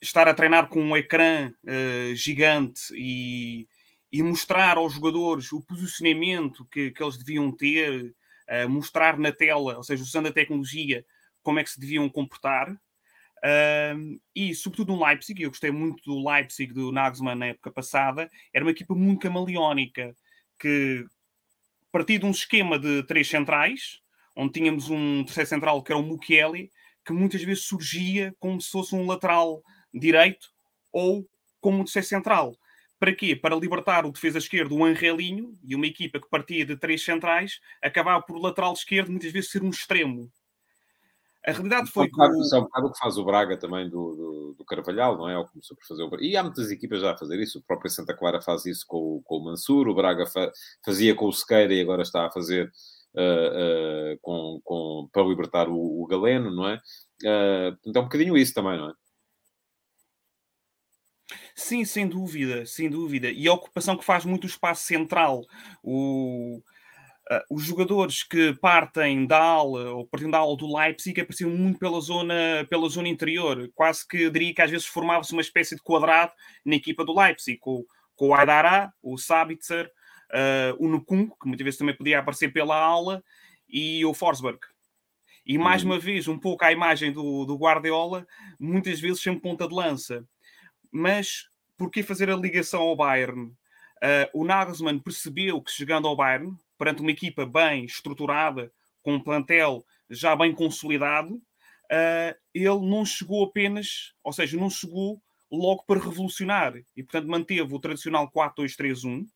[0.01, 3.67] estar a treinar com um ecrã uh, gigante e,
[4.13, 8.15] e, mostrar aos jogadores o posicionamento que, que eles deviam ter,
[8.49, 11.05] uh, mostrar na tela, ou seja, usando a tecnologia,
[11.43, 12.79] como é que se deviam comportar.
[13.39, 18.29] Uh, e, sobretudo no Leipzig, eu gostei muito do Leipzig do Nagelsmann na época passada,
[18.53, 20.15] era uma equipa muito camaleónica,
[20.59, 21.05] que
[21.93, 24.01] partia de um esquema de três centrais,
[24.37, 26.71] onde tínhamos um terceiro central que era o Mukiele,
[27.05, 29.63] que muitas vezes surgia como se fosse um lateral
[29.95, 30.49] direito
[30.93, 31.27] ou
[31.61, 32.57] como um defesa central.
[32.99, 33.37] Para quê?
[33.37, 37.61] Para libertar o defesa esquerdo, o Angelinho, e uma equipa que partia de três centrais,
[37.81, 40.31] acabava por lateral esquerdo muitas vezes ser um extremo.
[41.47, 42.21] A realidade foi que.
[42.21, 42.25] O...
[42.25, 45.39] É um bocado o que faz o Braga também do, do, do Carvalhal, não é?
[45.39, 47.59] Ou começou por fazer o E há muitas equipas já a fazer isso.
[47.59, 50.51] O próprio Santa Clara faz isso com, com o Mansur, o Braga fa...
[50.85, 52.71] fazia com o Sequeira e agora está a fazer
[53.15, 56.77] uh, uh, com, com, para libertar o, o Galeno, não é?
[57.23, 58.93] Uh, então, um bocadinho isso também, não é?
[61.55, 63.31] Sim, sem dúvida, sem dúvida.
[63.31, 65.45] E a ocupação que faz muito o espaço central.
[65.83, 66.63] O,
[67.31, 71.79] uh, os jogadores que partem da aula ou partindo da aula do Leipzig apareciam muito
[71.79, 73.71] pela zona, pela zona interior.
[73.75, 76.33] Quase que diria que às vezes formava-se uma espécie de quadrado
[76.65, 77.85] na equipa do Leipzig, com,
[78.17, 79.91] com o Aidara, o Sabitzer,
[80.33, 83.23] uh, o Nukun, que muitas vezes também podia aparecer pela aula,
[83.69, 84.59] e o Forsberg.
[85.45, 85.91] E mais uhum.
[85.91, 88.27] uma vez, um pouco à imagem do, do Guardiola,
[88.59, 90.25] muitas vezes sempre ponta de lança.
[90.91, 93.47] Mas por que fazer a ligação ao Bayern?
[93.47, 98.73] Uh, o Nagelsmann percebeu que chegando ao Bayern, perante uma equipa bem estruturada,
[99.03, 105.21] com um plantel já bem consolidado, uh, ele não chegou apenas, ou seja, não chegou
[105.51, 109.27] logo para revolucionar e, portanto, manteve o tradicional 4-2-3-1,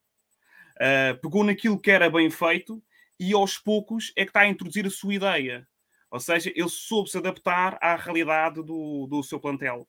[0.73, 2.83] Uh, pegou naquilo que era bem feito
[3.21, 5.69] e aos poucos é que está a introduzir a sua ideia.
[6.11, 9.89] Ou seja, ele soube se adaptar à realidade do, do seu plantel.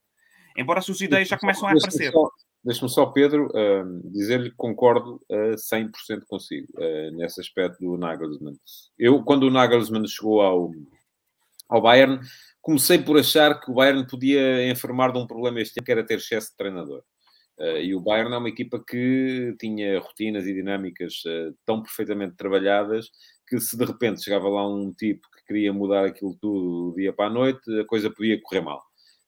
[0.56, 2.14] Embora as suas ideias já começam a aparecer.
[2.64, 8.56] Deixe-me só, Pedro, uh, dizer-lhe que concordo uh, 100% consigo uh, nesse aspecto do Nagelsmann.
[8.98, 10.72] Eu, quando o Nagelsmann chegou ao,
[11.68, 12.20] ao Bayern,
[12.62, 16.06] comecei por achar que o Bayern podia enfermar de um problema este ano, que era
[16.06, 17.04] ter excesso de treinador.
[17.60, 22.36] Uh, e o Bayern é uma equipa que tinha rotinas e dinâmicas uh, tão perfeitamente
[22.36, 23.10] trabalhadas
[23.48, 27.14] que se de repente chegava lá um tipo que queria mudar aquilo tudo do dia
[27.14, 28.82] para a noite, a coisa podia correr mal.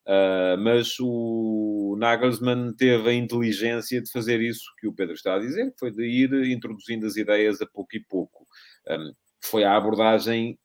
[0.07, 5.39] Uh, mas o Nagelsmann teve a inteligência de fazer isso que o Pedro está a
[5.39, 8.45] dizer, que foi de ir introduzindo as ideias a pouco e pouco.
[8.87, 9.11] Um,
[9.43, 10.59] foi a abordagem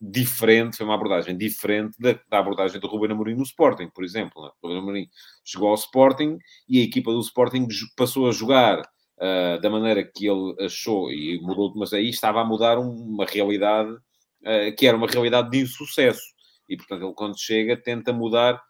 [0.00, 4.42] diferente, foi uma abordagem diferente da, da abordagem do Ruben Amorim no Sporting, por exemplo.
[4.42, 4.50] Né?
[4.62, 5.08] O Ruben Amorim
[5.44, 6.38] chegou ao Sporting
[6.68, 11.38] e a equipa do Sporting passou a jogar uh, da maneira que ele achou e
[11.42, 16.22] mudou, mas aí estava a mudar uma realidade uh, que era uma realidade de insucesso.
[16.68, 18.60] E, portanto, ele quando chega tenta mudar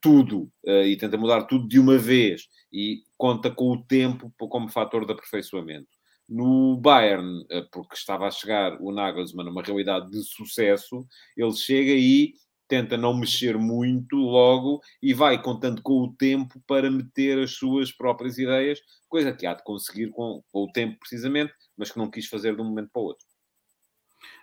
[0.00, 4.68] tudo uh, e tenta mudar tudo de uma vez e conta com o tempo como
[4.68, 5.88] fator de aperfeiçoamento.
[6.28, 11.06] No Bayern, uh, porque estava a chegar o Nagelsmann uma realidade de sucesso,
[11.36, 12.34] ele chega e
[12.68, 17.92] tenta não mexer muito logo e vai contando com o tempo para meter as suas
[17.92, 22.10] próprias ideias, coisa que há de conseguir com, com o tempo precisamente, mas que não
[22.10, 23.24] quis fazer de um momento para o outro.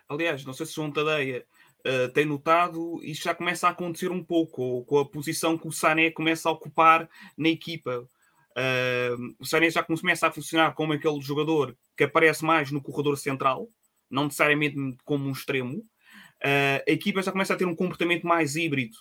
[0.08, 1.46] Aliás, não sei se João Tadeia
[1.86, 5.72] uh, tem notado, isto já começa a acontecer um pouco, com a posição que o
[5.72, 8.08] Sané começa a ocupar na equipa.
[8.56, 13.18] Uh, o Sané já começa a funcionar como aquele jogador que aparece mais no corredor
[13.18, 13.68] central,
[14.10, 15.78] não necessariamente como um extremo.
[15.78, 18.96] Uh, a equipa já começa a ter um comportamento mais híbrido,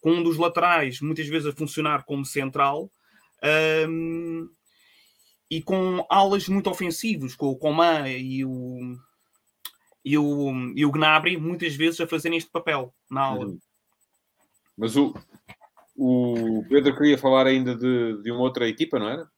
[0.00, 2.90] com um dos laterais muitas vezes a funcionar como central.
[5.50, 8.98] e com alas muito ofensivos, com o Coman e o,
[10.08, 13.46] e o, e o Gnabry muitas vezes a fazerem este papel na aula.
[13.46, 13.58] Uhum.
[14.74, 15.14] Mas o,
[15.94, 19.28] o Pedro queria falar ainda de, de uma outra equipa, não era?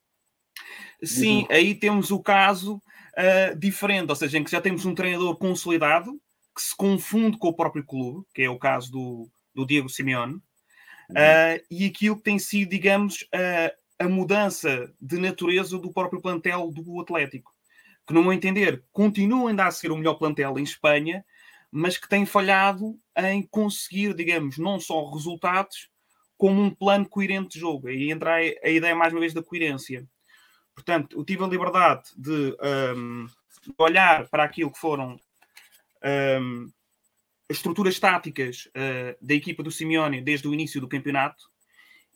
[1.03, 5.35] Sim, aí temos o caso uh, diferente, ou seja, em que já temos um treinador
[5.35, 6.21] consolidado
[6.55, 10.35] que se confunde com o próprio clube, que é o caso do, do Diego Simeone,
[10.35, 10.39] uhum.
[10.39, 16.71] uh, e aquilo que tem sido, digamos, uh, a mudança de natureza do próprio plantel
[16.71, 17.51] do Atlético
[18.11, 21.25] que, no meu entender, continua ainda a ser o melhor plantel em Espanha,
[21.71, 25.89] mas que tem falhado em conseguir, digamos, não só resultados,
[26.37, 27.87] como um plano coerente de jogo.
[27.87, 30.05] Aí entra a ideia, mais uma vez, da coerência.
[30.75, 32.57] Portanto, eu tive a liberdade de,
[32.95, 33.27] um,
[33.63, 35.19] de olhar para aquilo que foram
[36.03, 36.69] um,
[37.49, 41.45] as estruturas táticas uh, da equipa do Simeone desde o início do campeonato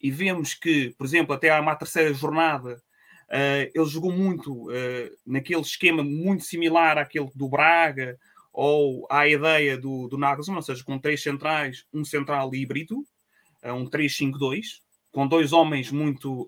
[0.01, 2.81] e vemos que, por exemplo, até à uma terceira jornada,
[3.29, 8.19] Uh, ele jogou muito uh, naquele esquema muito similar àquele do Braga
[8.53, 12.99] ou à ideia do, do Nagelsmann, ou seja, com três centrais, um central híbrido,
[13.63, 14.79] uh, um 3-5-2,
[15.11, 16.47] com dois homens muito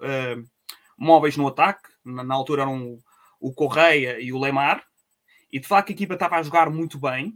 [0.97, 3.03] móveis no ataque, na, na, altura eram o,
[3.39, 4.83] o Correia e o Lemar,
[5.51, 7.33] e de facto a equipa estava a jogar muito bem,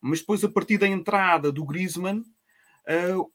[0.00, 2.24] mas depois a partir da entrada do Griezmann,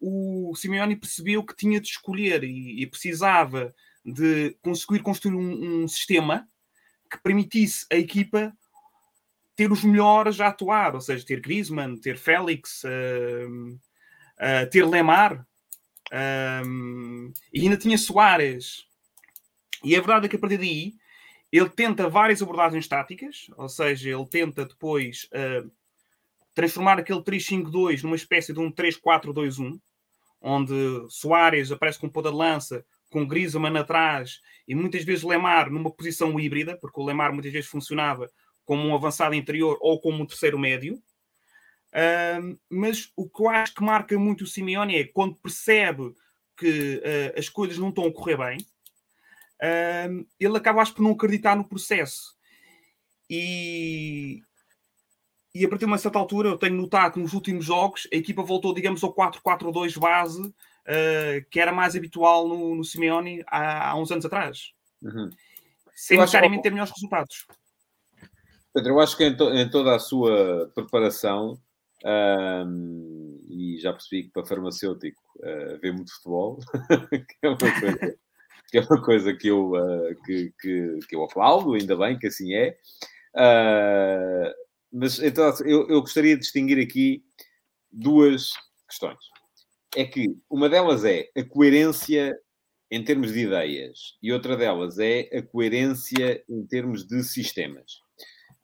[0.01, 3.73] o Simeone percebeu que tinha de escolher e, e precisava
[4.07, 6.47] de conseguir construir um, um, sistema
[7.11, 8.55] que permitisse a equipa
[9.53, 15.45] ter os melhores a atuar, ou seja, ter Griezmann, ter Félix, uh, uh, ter Lemar,
[16.13, 18.85] uh, e ainda tinha Soares.
[19.83, 20.93] E a verdade é que a partir daí
[21.51, 25.29] ele tenta várias abordagens táticas, ou seja, ele tenta depois
[26.53, 29.79] transformar aquele 3-5-2 numa espécie de um 3-4-2-1,
[30.41, 35.91] onde Soares aparece com ponta de lança, com Griezmann atrás e muitas vezes Lemar numa
[35.91, 38.29] posição híbrida, porque o Lemar muitas vezes funcionava
[38.65, 41.01] como um avançado interior ou como um terceiro médio.
[41.87, 46.13] Uh, mas o que eu acho que marca muito o Simeone é quando percebe
[46.57, 48.57] que uh, as coisas não estão a correr bem,
[49.61, 52.35] uh, ele acaba, acho, por não acreditar no processo.
[53.29, 54.41] E,
[55.55, 58.15] e a partir de uma certa altura, eu tenho notado que nos últimos jogos a
[58.17, 60.53] equipa voltou, digamos, ao 4-4-2 base
[60.87, 64.71] uh, que era mais habitual no, no Simeone há, há uns anos atrás.
[65.01, 65.29] Uhum.
[65.95, 67.45] Sem necessariamente ter melhores resultados.
[68.73, 71.59] Pedro, eu acho que em, to, em toda a sua preparação,
[72.05, 76.59] um, e já percebi que para farmacêutico uh, vê muito futebol,
[77.09, 78.17] que, é uma coisa,
[78.69, 82.27] que é uma coisa que eu, uh, que, que, que, eu aplaudo, ainda bem que
[82.27, 82.77] assim é.
[83.35, 84.53] Uh,
[84.91, 87.23] mas então eu, eu gostaria de distinguir aqui
[87.91, 88.51] duas
[88.87, 89.17] questões
[89.95, 92.37] é que uma delas é a coerência
[92.89, 97.99] em termos de ideias e outra delas é a coerência em termos de sistemas.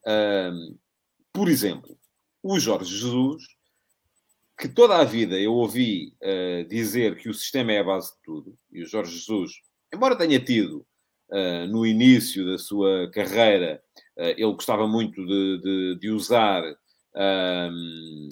[0.05, 0.78] Um,
[1.32, 1.97] por exemplo,
[2.41, 3.43] o Jorge Jesus
[4.63, 8.21] que toda a vida eu ouvi uh, dizer que o sistema é a base de
[8.24, 9.51] tudo, e o Jorge Jesus,
[9.93, 10.86] embora tenha tido
[11.30, 13.82] uh, no início da sua carreira,
[14.17, 16.63] uh, ele gostava muito de, de, de usar
[17.15, 18.30] um,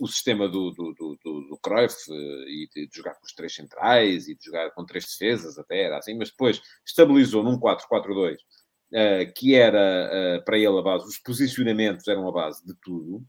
[0.00, 4.26] o sistema do, do, do, do Cruyff e de, de, jogar com os três centrais
[4.26, 8.36] e de jogar com três defesas, até era assim, mas depois estabilizou num 4-4-2.
[8.92, 13.24] Uh, que era uh, para ele a base, os posicionamentos eram a base de tudo,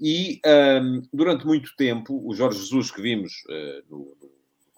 [0.00, 0.40] e
[0.82, 4.16] um, durante muito tempo, o Jorge Jesus que vimos uh, no,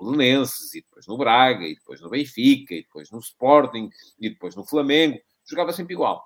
[0.00, 4.30] no Belenenses, e depois no Braga, e depois no Benfica, e depois no Sporting, e
[4.30, 6.24] depois no Flamengo, jogava sempre igual.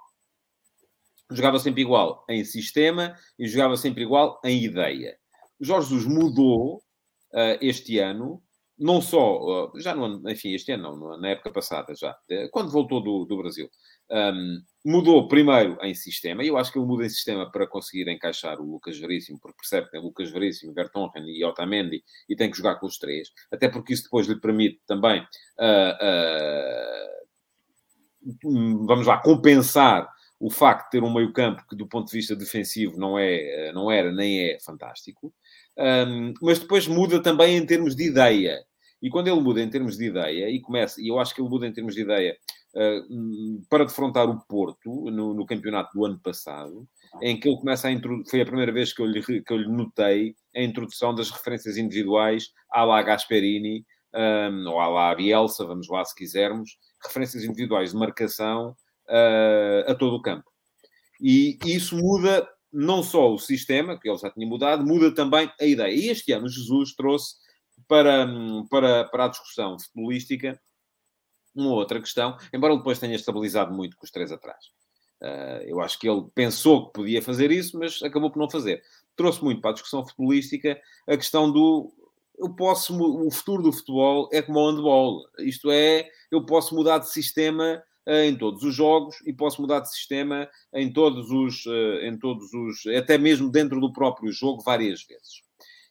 [1.30, 5.16] Jogava sempre igual em sistema e jogava sempre igual em ideia.
[5.60, 8.42] O Jorge Jesus mudou uh, este ano,
[8.78, 12.16] não só, uh, já no ano, enfim, este ano não, na época passada já,
[12.50, 13.68] quando voltou do, do Brasil,
[14.10, 18.08] um, mudou primeiro em sistema, e eu acho que ele muda em sistema para conseguir
[18.08, 22.50] encaixar o Lucas Veríssimo, porque percebe que tem Lucas Veríssimo, Vertonghen e Otamendi, e tem
[22.50, 25.20] que jogar com os três, até porque isso depois lhe permite também,
[25.58, 25.92] uh,
[28.24, 30.08] uh, vamos lá, compensar
[30.40, 33.72] o facto de ter um meio campo que do ponto de vista defensivo não, é,
[33.72, 35.32] não era nem é fantástico,
[35.76, 38.58] um, mas depois muda também em termos de ideia.
[39.00, 41.48] E quando ele muda em termos de ideia, e começa, e eu acho que ele
[41.48, 42.36] muda em termos de ideia
[42.74, 46.86] uh, para defrontar o Porto no, no, campeonato do ano passado,
[47.22, 49.56] em que ele começa a introduzir, foi a primeira vez que eu, lhe, que eu
[49.56, 53.84] lhe notei a introdução das referências individuais à la Gasperini,
[54.14, 58.74] um, ou à la Bielsa, vamos lá se quisermos, referências individuais de marcação
[59.08, 60.50] uh, a todo o campo.
[61.20, 65.64] E isso muda não só o sistema, que ele já tinha mudado, muda também a
[65.64, 65.92] ideia.
[65.92, 67.36] E este ano Jesus trouxe
[67.86, 68.26] para,
[68.70, 70.60] para, para a discussão futebolística
[71.54, 74.66] uma outra questão, embora ele depois tenha estabilizado muito com os três atrás.
[75.20, 78.80] Uh, eu acho que ele pensou que podia fazer isso, mas acabou por não fazer.
[79.16, 81.92] Trouxe muito para a discussão futebolística a questão do
[82.38, 85.24] eu posso, o futuro do futebol é como o handball.
[85.40, 89.90] Isto é, eu posso mudar de sistema em todos os jogos e posso mudar de
[89.90, 95.04] sistema em todos os, uh, em todos os, até mesmo dentro do próprio jogo várias
[95.04, 95.42] vezes.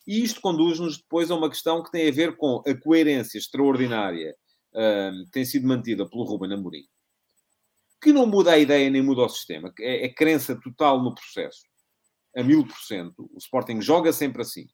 [0.07, 4.35] E isto conduz-nos depois a uma questão que tem a ver com a coerência extraordinária
[4.73, 6.85] uh, tem sido mantida pelo Ruben Amorim,
[8.01, 11.61] que não muda a ideia nem muda o sistema, é, é crença total no processo,
[12.35, 13.29] a mil por cento.
[13.33, 14.67] O Sporting joga sempre assim.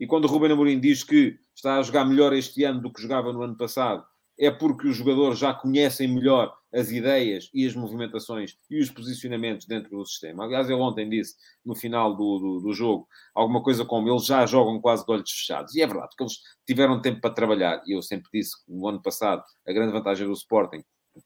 [0.00, 3.02] E quando o Ruben Amorim diz que está a jogar melhor este ano do que
[3.02, 4.06] jogava no ano passado,
[4.38, 9.66] é porque os jogadores já conhecem melhor as ideias e as movimentações e os posicionamentos
[9.66, 10.44] dentro do sistema.
[10.44, 14.44] Aliás, ele ontem disse, no final do, do, do, jogo, alguma coisa como eles já
[14.46, 15.74] jogam quase de olhos fechados.
[15.74, 17.82] E é verdade, porque eles tiveram tempo para trabalhar.
[17.86, 20.82] E eu sempre disse que no ano passado a grande vantagem do Sporting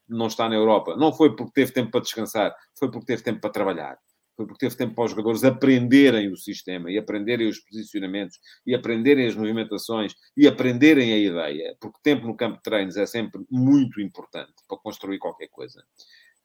[0.07, 0.95] não está na Europa.
[0.95, 3.97] Não foi porque teve tempo para descansar, foi porque teve tempo para trabalhar
[4.35, 8.73] foi porque teve tempo para os jogadores aprenderem o sistema e aprenderem os posicionamentos e
[8.73, 13.45] aprenderem as movimentações e aprenderem a ideia, porque tempo no campo de treinos é sempre
[13.49, 15.83] muito importante para construir qualquer coisa.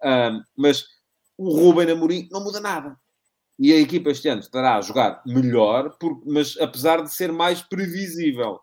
[0.04, 0.84] Um, mas
[1.36, 2.96] o Ruben Amorim não muda nada.
[3.58, 8.60] E a equipa este ano estará a jogar melhor, mas apesar de ser mais previsível.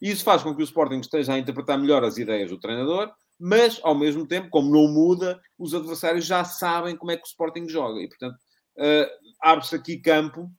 [0.00, 3.12] E isso faz com que o Sporting esteja a interpretar melhor as ideias do treinador,
[3.38, 7.26] mas, ao mesmo tempo, como não muda, os adversários já sabem como é que o
[7.26, 8.00] Sporting joga.
[8.00, 8.36] E, portanto,
[8.80, 9.10] uh,
[9.40, 10.50] abre-se aqui campo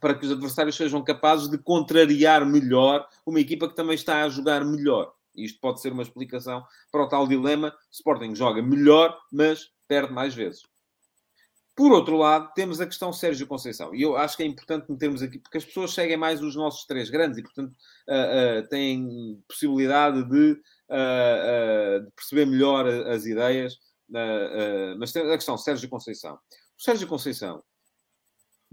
[0.00, 4.28] para que os adversários sejam capazes de contrariar melhor uma equipa que também está a
[4.28, 5.12] jogar melhor.
[5.36, 7.74] Isto pode ser uma explicação para o tal dilema.
[7.90, 10.62] Sporting joga melhor, mas perde mais vezes.
[11.76, 13.94] Por outro lado, temos a questão Sérgio Conceição.
[13.94, 16.84] E eu acho que é importante metermos aqui, porque as pessoas seguem mais os nossos
[16.84, 17.72] três grandes e, portanto,
[18.08, 20.52] uh, uh, têm possibilidade de,
[20.90, 23.78] uh, de, perceber melhor as ideias.
[24.98, 26.38] mas tem a questão Sérgio Conceição.
[26.80, 27.62] O Sérgio Conceição,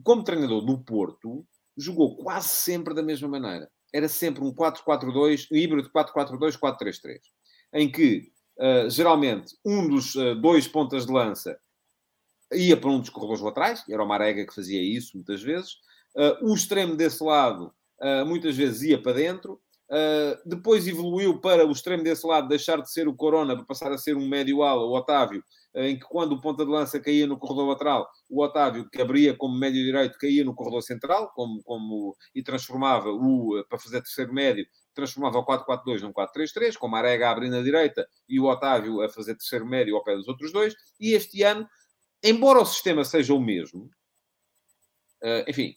[0.02, 3.70] como treinador do Porto, jogou quase sempre da mesma maneira.
[3.94, 7.20] Era sempre um 4-4-2, um híbrido 4-4-2-4-3-3,
[7.74, 11.60] em que, uh, geralmente, um dos uh, dois pontas de lança
[12.54, 15.74] ia para um dos corredores laterais, era o Marega que fazia isso muitas vezes.
[16.16, 17.74] Uh, o extremo desse lado,
[18.26, 19.60] muitas vezes, ia para dentro.
[20.46, 23.98] depois evoluiu para o extremo desse lado, deixar de ser o Corona para passar a
[23.98, 25.44] ser um médio-ala, o Otávio,
[25.86, 29.36] em que quando o ponta de lança caía no corredor lateral, o Otávio, que abria
[29.36, 34.34] como médio direito, caía no corredor central como, como, e transformava o, para fazer terceiro
[34.34, 38.46] médio, transformava o 4-4-2 num 4-3-3, com a Arega a abrir na direita e o
[38.46, 40.74] Otávio a fazer terceiro médio ao pé dos outros dois.
[41.00, 41.68] E este ano,
[42.24, 43.88] embora o sistema seja o mesmo,
[45.22, 45.76] eh, enfim,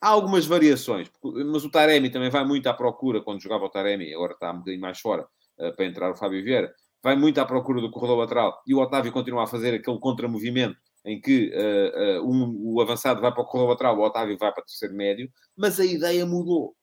[0.00, 4.14] há algumas variações, mas o Taremi também vai muito à procura quando jogava o Taremi,
[4.14, 5.26] agora está um bocadinho mais fora
[5.58, 6.72] eh, para entrar o Fábio Vieira
[7.04, 10.74] vai muito à procura do corredor lateral e o Otávio continua a fazer aquele contramovimento
[11.04, 14.50] em que uh, uh, um, o avançado vai para o corredor lateral, o Otávio vai
[14.50, 16.74] para o terceiro médio, mas a ideia mudou.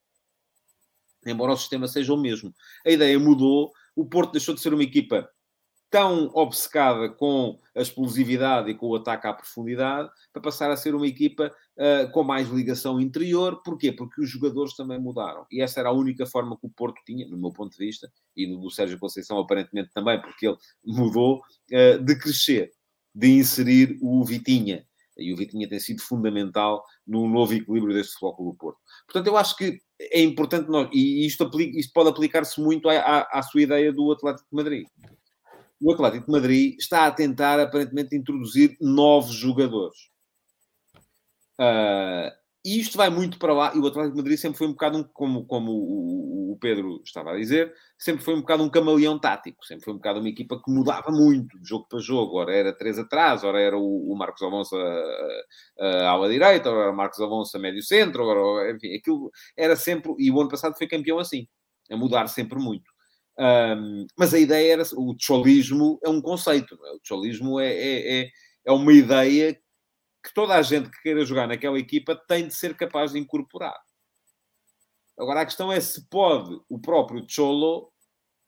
[1.25, 2.53] Embora o sistema seja o mesmo.
[2.85, 5.27] A ideia mudou, o Porto deixou de ser uma equipa
[5.91, 10.95] tão obcecada com a explosividade e com o ataque à profundidade, para passar a ser
[10.95, 13.61] uma equipa uh, com mais ligação interior.
[13.61, 13.91] Porquê?
[13.91, 15.45] Porque os jogadores também mudaram.
[15.51, 18.09] E essa era a única forma que o Porto tinha, no meu ponto de vista,
[18.35, 21.41] e no do Sérgio Conceição aparentemente também, porque ele mudou,
[21.73, 22.71] uh, de crescer,
[23.13, 24.87] de inserir o Vitinha.
[25.17, 28.79] E o Vitinha tem sido fundamental no novo equilíbrio deste Futebol do Porto.
[29.05, 32.97] Portanto, eu acho que é importante nós, e isto, aplica, isto pode aplicar-se muito à,
[32.97, 34.87] à, à sua ideia do Atlético de Madrid
[35.81, 39.97] o Atlético de Madrid está a tentar, aparentemente, introduzir novos jogadores.
[41.59, 42.31] Uh,
[42.63, 43.73] e isto vai muito para lá.
[43.75, 47.01] E o Atlético de Madrid sempre foi um bocado, um, como, como o, o, Pedro
[47.03, 49.65] estava a dizer, sempre foi um bocado um camaleão tático.
[49.65, 52.37] Sempre foi um bocado uma equipa que mudava muito de jogo para jogo.
[52.37, 54.75] Ora era três atrás, ora era o, o Marcos Alonso
[55.79, 59.75] a ala direita, ora era o Marcos Alonso a médio centro, ora, enfim, aquilo era
[59.75, 60.13] sempre.
[60.19, 61.47] E o ano passado foi campeão assim,
[61.89, 62.90] a mudar sempre muito.
[63.41, 64.83] Um, mas a ideia era.
[64.95, 66.91] O cholismo é um conceito, é?
[66.91, 68.31] O cholismo é, é, é,
[68.67, 69.55] é, uma ideia
[70.23, 73.75] que toda a gente que queira jogar naquela equipa tem de ser capaz de incorporar.
[75.17, 77.91] Agora a questão é se pode o próprio Cholo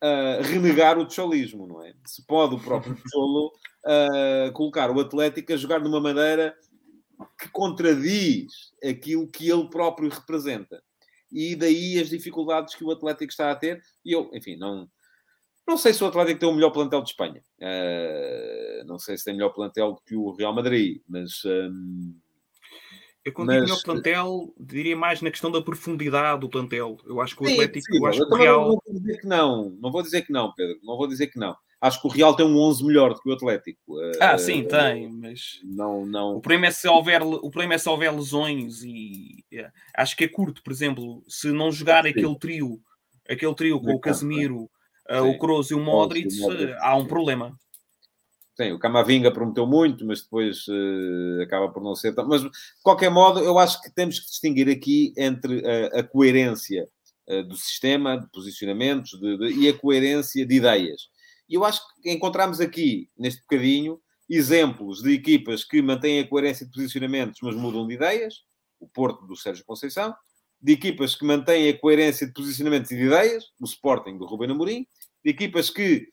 [0.03, 1.95] uh, renegar o cholismo, não é?
[2.05, 6.55] Se pode o próprio Cholo uh, colocar o Atlético a jogar de uma maneira
[7.39, 10.83] que contradiz aquilo que ele próprio representa
[11.33, 13.81] e daí as dificuldades que o Atlético está a ter.
[14.05, 14.87] E eu, enfim, não,
[15.67, 17.41] não sei se o Atlético tem o melhor plantel de Espanha.
[17.59, 21.43] Uh, não sei se tem melhor plantel que o Real Madrid, mas.
[21.45, 22.15] Um,
[23.25, 23.55] eu quando mas...
[23.55, 26.97] digo melhor plantel, diria mais na questão da profundidade do plantel.
[27.05, 27.85] Eu acho que o Atlético.
[27.85, 28.61] Sim, eu acho eu que o Real...
[28.61, 30.79] Não vou dizer que não, não vou dizer que não, Pedro.
[30.83, 33.29] Não vou dizer que não acho que o Real tem um 11 melhor do que
[33.29, 33.79] o Atlético.
[34.21, 36.37] Ah, uh, sim, tem, mas não, não.
[36.37, 39.73] O problema é se houver, o problema é se houver lesões e yeah.
[39.93, 42.11] acho que é curto, por exemplo, se não jogar sim.
[42.11, 42.79] aquele trio,
[43.29, 44.69] aquele trio com o Casemiro,
[45.09, 47.53] uh, o Kroos e o Modric, o Modric há um problema.
[48.55, 52.25] Sim, o Camavinga prometeu muito, mas depois uh, acaba por não ser tão.
[52.25, 52.49] Mas, de
[52.81, 56.87] qualquer modo, eu acho que temos que distinguir aqui entre a, a coerência
[57.27, 61.11] uh, do sistema, de posicionamentos de, de, e a coerência de ideias.
[61.53, 66.65] E eu acho que encontramos aqui, neste bocadinho, exemplos de equipas que mantêm a coerência
[66.65, 68.41] de posicionamentos, mas mudam de ideias.
[68.79, 70.15] O Porto do Sérgio Conceição.
[70.59, 73.51] De equipas que mantêm a coerência de posicionamentos e de ideias.
[73.61, 74.87] O Sporting do Ruben Amorim.
[75.23, 76.07] De equipas que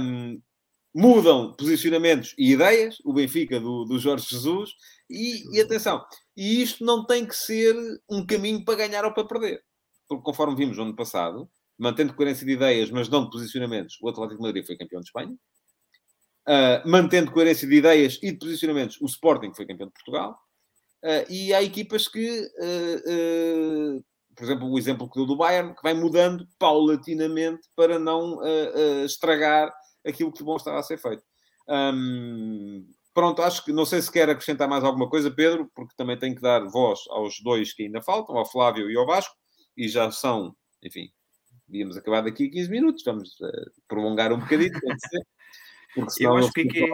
[0.00, 0.42] um,
[0.92, 2.98] mudam posicionamentos e ideias.
[3.04, 4.72] O Benfica do, do Jorge Jesus.
[5.08, 6.04] E, e atenção,
[6.36, 7.76] e isto não tem que ser
[8.10, 9.62] um caminho para ganhar ou para perder.
[10.08, 11.48] Porque conforme vimos no ano passado,
[11.82, 15.06] mantendo coerência de ideias, mas não de posicionamentos, o Atlético de Madrid foi campeão de
[15.06, 15.36] Espanha.
[16.48, 20.38] Uh, mantendo coerência de ideias e de posicionamentos, o Sporting foi campeão de Portugal.
[21.02, 24.04] Uh, e há equipas que, uh,
[24.36, 28.38] por exemplo, o exemplo que deu do Bayern, que vai mudando paulatinamente para não
[29.04, 29.72] estragar
[30.06, 31.22] aquilo que bom estava a ser feito.
[31.68, 36.18] Um, pronto, acho que não sei se quer acrescentar mais alguma coisa, Pedro, porque também
[36.18, 39.34] tenho que dar voz aos dois que ainda faltam, ao Flávio e ao Vasco,
[39.76, 41.10] e já são, enfim,
[41.72, 44.78] Devíamos acabar daqui a 15 minutos, vamos uh, prolongar um bocadinho,
[45.94, 46.88] porque senão eu acho que, é que é,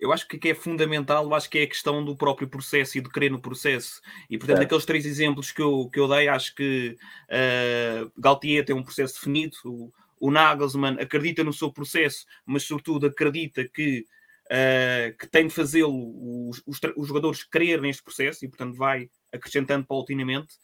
[0.00, 2.96] eu acho que aqui é fundamental, eu acho que é a questão do próprio processo
[2.96, 4.00] e de crer no processo.
[4.30, 4.64] E, portanto, é.
[4.64, 6.96] aqueles três exemplos que eu, que eu dei, acho que
[7.28, 13.06] uh, Galtier tem um processo definido, o, o Nagelsmann acredita no seu processo, mas, sobretudo,
[13.06, 14.06] acredita que,
[14.50, 19.08] uh, que tem de fazê-lo os, os, os, jogadores crer neste processo e, portanto, vai
[19.32, 20.54] acrescentando paulatinamente.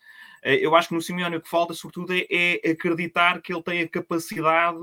[0.43, 3.63] Eh, eu acho que no Simeone o que falta, sobretudo, é, é acreditar que ele
[3.63, 4.79] tem a capacidade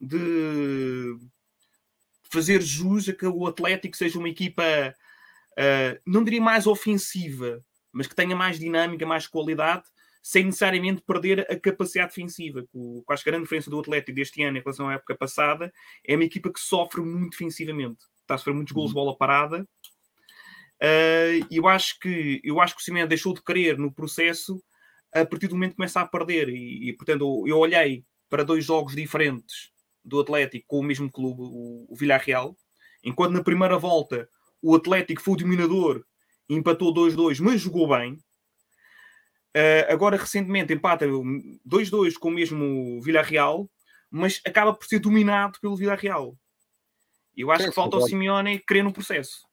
[0.00, 1.16] de
[2.30, 4.62] fazer jus a que o Atlético seja uma equipa,
[5.52, 9.84] uh, não diria mais ofensiva, mas que tenha mais dinâmica, mais qualidade,
[10.22, 12.66] sem necessariamente perder a capacidade defensiva.
[12.72, 15.72] O, acho que a grande diferença do Atlético deste ano em relação à época passada
[16.04, 18.04] é uma equipa que sofre muito defensivamente.
[18.26, 19.04] Está a sofrer muitos gols de uhum.
[19.04, 19.66] bola parada.
[20.82, 24.62] E uh, eu acho que eu acho que o Simeone deixou de querer no processo
[25.14, 26.48] a partir do momento que começa a perder.
[26.48, 29.70] E, e, portanto, eu olhei para dois jogos diferentes
[30.04, 32.56] do Atlético com o mesmo clube, o, o Villarreal,
[33.02, 34.28] enquanto na primeira volta
[34.60, 36.04] o Atlético foi o dominador,
[36.48, 38.14] empatou 2-2, mas jogou bem.
[39.56, 43.70] Uh, agora, recentemente, empata 2-2 com o mesmo Villarreal,
[44.10, 46.36] mas acaba por ser dominado pelo Villarreal.
[47.36, 49.46] Eu acho que falta ao Simeone querer no processo.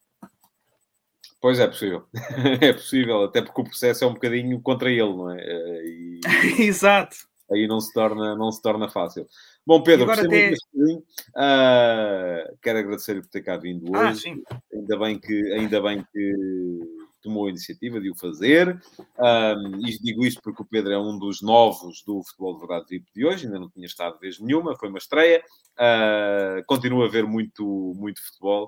[1.41, 2.07] Pois é possível.
[2.61, 5.43] é possível, até porque o processo é um bocadinho contra ele, não é?
[5.43, 6.63] Eh, e...
[6.63, 7.17] Exato.
[7.51, 9.27] Aí não se, torna, não se torna fácil.
[9.65, 10.55] Bom, Pedro, gostei até...
[10.73, 14.41] muito uh, Quero agradecer-lhe por ter cá vindo ah, hoje.
[14.49, 16.79] Ah, ainda bem que, ainda bem que
[17.23, 18.79] tomou a iniciativa de o fazer.
[19.17, 22.85] Um, e digo isto porque o Pedro é um dos novos do Futebol de Verdade
[22.89, 25.43] VIP de hoje, ainda não tinha estado vez nenhuma, foi uma estreia.
[25.73, 28.67] Uh, continua a ver muito, muito futebol.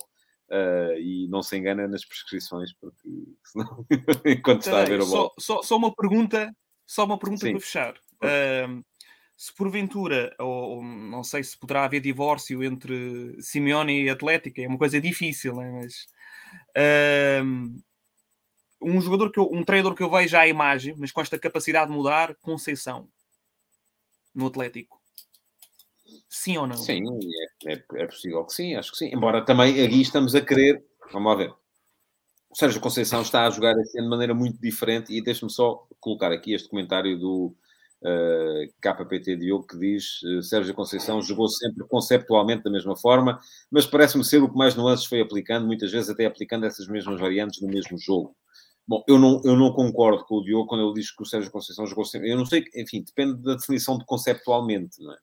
[0.49, 3.09] Uh, e não se engana nas prescrições, porque
[3.43, 3.85] senão,
[4.25, 5.09] enquanto está a ver bola.
[5.09, 6.55] Só, só, só, uma pergunta,
[6.85, 7.51] só uma pergunta Sim.
[7.53, 7.93] para fechar.
[8.23, 8.83] Uh,
[9.37, 14.67] se porventura, ou, ou, não sei se poderá haver divórcio entre Simeone e Atlética, é
[14.67, 15.71] uma coisa difícil, né?
[15.71, 16.07] mas
[16.77, 17.83] uh,
[18.81, 21.89] um jogador que eu, um treinador que eu vejo à imagem, mas com esta capacidade
[21.89, 23.07] de mudar, Conceição
[24.33, 25.01] no Atlético.
[26.29, 26.77] Sim ou não?
[26.77, 27.01] Sim,
[27.65, 29.09] é, é, é, possível que sim, acho que sim.
[29.13, 31.53] Embora também aqui estamos a querer, vamos lá ver.
[32.49, 36.31] O Sérgio Conceição está a jogar assim de maneira muito diferente e deixe-me só colocar
[36.31, 37.55] aqui este comentário do
[38.01, 43.39] uh, KPT Diogo que diz uh, Sérgio Conceição jogou sempre conceptualmente da mesma forma,
[43.71, 47.19] mas parece-me ser o que mais nuances foi aplicando, muitas vezes até aplicando essas mesmas
[47.19, 48.35] variantes no mesmo jogo.
[48.87, 51.51] Bom, eu não, eu não concordo com o Diogo quando ele diz que o Sérgio
[51.51, 52.31] Conceição jogou sempre.
[52.31, 55.17] Eu não sei, enfim, depende da definição de conceptualmente, não é?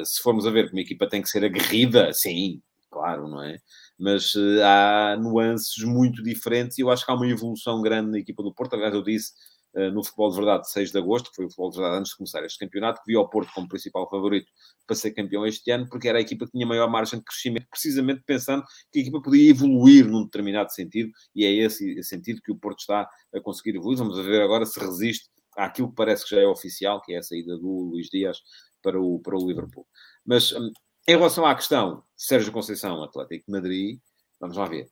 [0.00, 3.42] Uh, se formos a ver que uma equipa tem que ser aguerrida, sim, claro, não
[3.42, 3.58] é?
[3.98, 8.18] Mas uh, há nuances muito diferentes e eu acho que há uma evolução grande na
[8.18, 8.74] equipa do Porto.
[8.74, 9.32] Aliás, eu disse
[9.74, 12.16] no Futebol de Verdade, 6 de agosto, que foi o Futebol de Verdade antes de
[12.18, 14.50] começar este campeonato, que viu o Porto como principal favorito
[14.86, 17.66] para ser campeão este ano, porque era a equipa que tinha maior margem de crescimento,
[17.70, 22.52] precisamente pensando que a equipa podia evoluir num determinado sentido e é esse sentido que
[22.52, 23.98] o Porto está a conseguir evoluir.
[23.98, 27.22] Vamos ver agora se resiste àquilo que parece que já é oficial, que é a
[27.22, 28.38] saída do Luís Dias
[28.82, 29.86] para o, para o Liverpool.
[30.24, 30.70] Mas hum,
[31.08, 34.00] em relação à questão Sérgio Conceição, Atlético de Madrid,
[34.40, 34.88] vamos lá ver.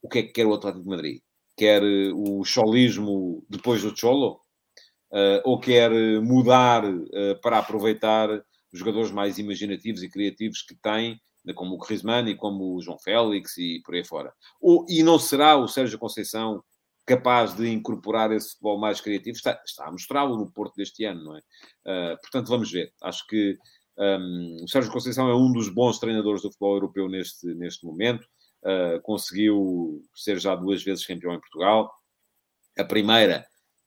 [0.00, 1.22] O que é que quer o Atlético de Madrid?
[1.58, 4.40] Quer eh, o cholismo depois do Cholo?
[5.10, 5.90] Uh, ou quer
[6.20, 11.18] mudar uh, para aproveitar os jogadores mais imaginativos e criativos que tem,
[11.54, 14.32] como o Griezmann e como o João Félix e por aí fora?
[14.60, 16.62] Ou, e não será o Sérgio Conceição
[17.06, 21.24] capaz de incorporar esse futebol mais criativo, está, está a mostrá-lo no Porto deste ano,
[21.24, 21.40] não é?
[21.40, 22.92] Uh, portanto, vamos ver.
[23.02, 23.56] Acho que
[23.98, 28.28] um, o Sérgio Conceição é um dos bons treinadores do futebol europeu neste, neste momento.
[28.62, 31.92] Uh, conseguiu ser já duas vezes campeão em Portugal.
[32.78, 33.46] A primeira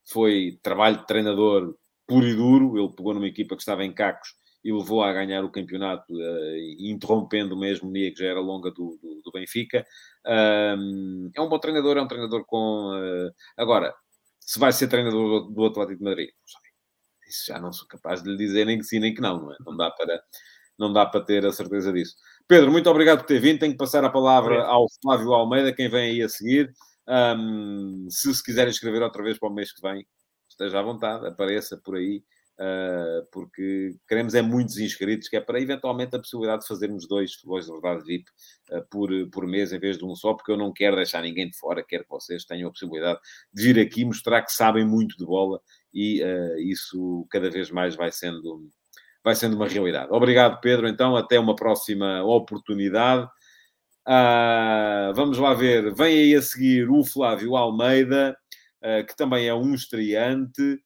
[0.10, 1.76] foi trabalho de treinador
[2.08, 2.78] puro e duro.
[2.78, 4.30] Ele pegou numa equipa que estava em cacos
[4.64, 8.98] e levou a ganhar o campeonato, uh, interrompendo uma hegemonia que já era longa do,
[9.02, 9.86] do, do Benfica.
[10.26, 10.76] É
[11.42, 12.92] um bom treinador, é um treinador com.
[12.96, 13.94] Uh, agora,
[14.40, 16.30] se vai ser treinador do, do Atlético de Madrid,
[17.32, 19.54] isso já não sou capaz de lhe dizer nem que sim nem que não, não,
[19.54, 19.56] é?
[19.66, 20.24] não, dá, para,
[20.78, 22.16] não dá para ter a certeza disso.
[22.52, 23.60] Pedro, muito obrigado por ter vindo.
[23.60, 26.70] Tenho que passar a palavra ao Flávio Almeida, quem vem aí a seguir.
[27.08, 30.06] Um, se se quiser escrever outra vez para o mês que vem,
[30.50, 32.22] esteja à vontade, apareça por aí.
[32.60, 37.34] Uh, porque queremos é muitos inscritos, que é para eventualmente a possibilidade de fazermos dois
[37.36, 38.26] futebols de verdade VIP
[38.72, 41.50] uh, por, por mês em vez de um só, porque eu não quero deixar ninguém
[41.50, 43.20] de fora, quero que vocês tenham a possibilidade
[43.54, 45.62] de vir aqui mostrar que sabem muito de bola
[45.94, 48.70] e uh, isso cada vez mais vai sendo,
[49.24, 50.12] vai sendo uma realidade.
[50.12, 50.88] Obrigado, Pedro.
[50.88, 53.28] Então, até uma próxima oportunidade.
[55.16, 58.36] vamos lá ver, vem aí a seguir o Flávio Almeida,
[59.08, 60.82] que também é um estreante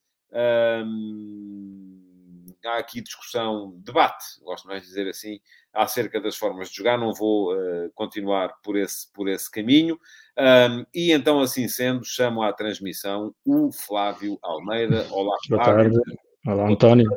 [2.68, 5.40] há aqui discussão, debate, gosto mais de dizer assim,
[5.74, 6.98] acerca das formas de jogar.
[6.98, 10.00] Não vou uh, continuar por esse, por esse caminho.
[10.38, 15.08] Um, e então, assim sendo, chamo à transmissão o Flávio Almeida.
[15.12, 15.94] Olá, Boa Flávio.
[15.94, 16.20] tarde.
[16.46, 17.10] Olá, António.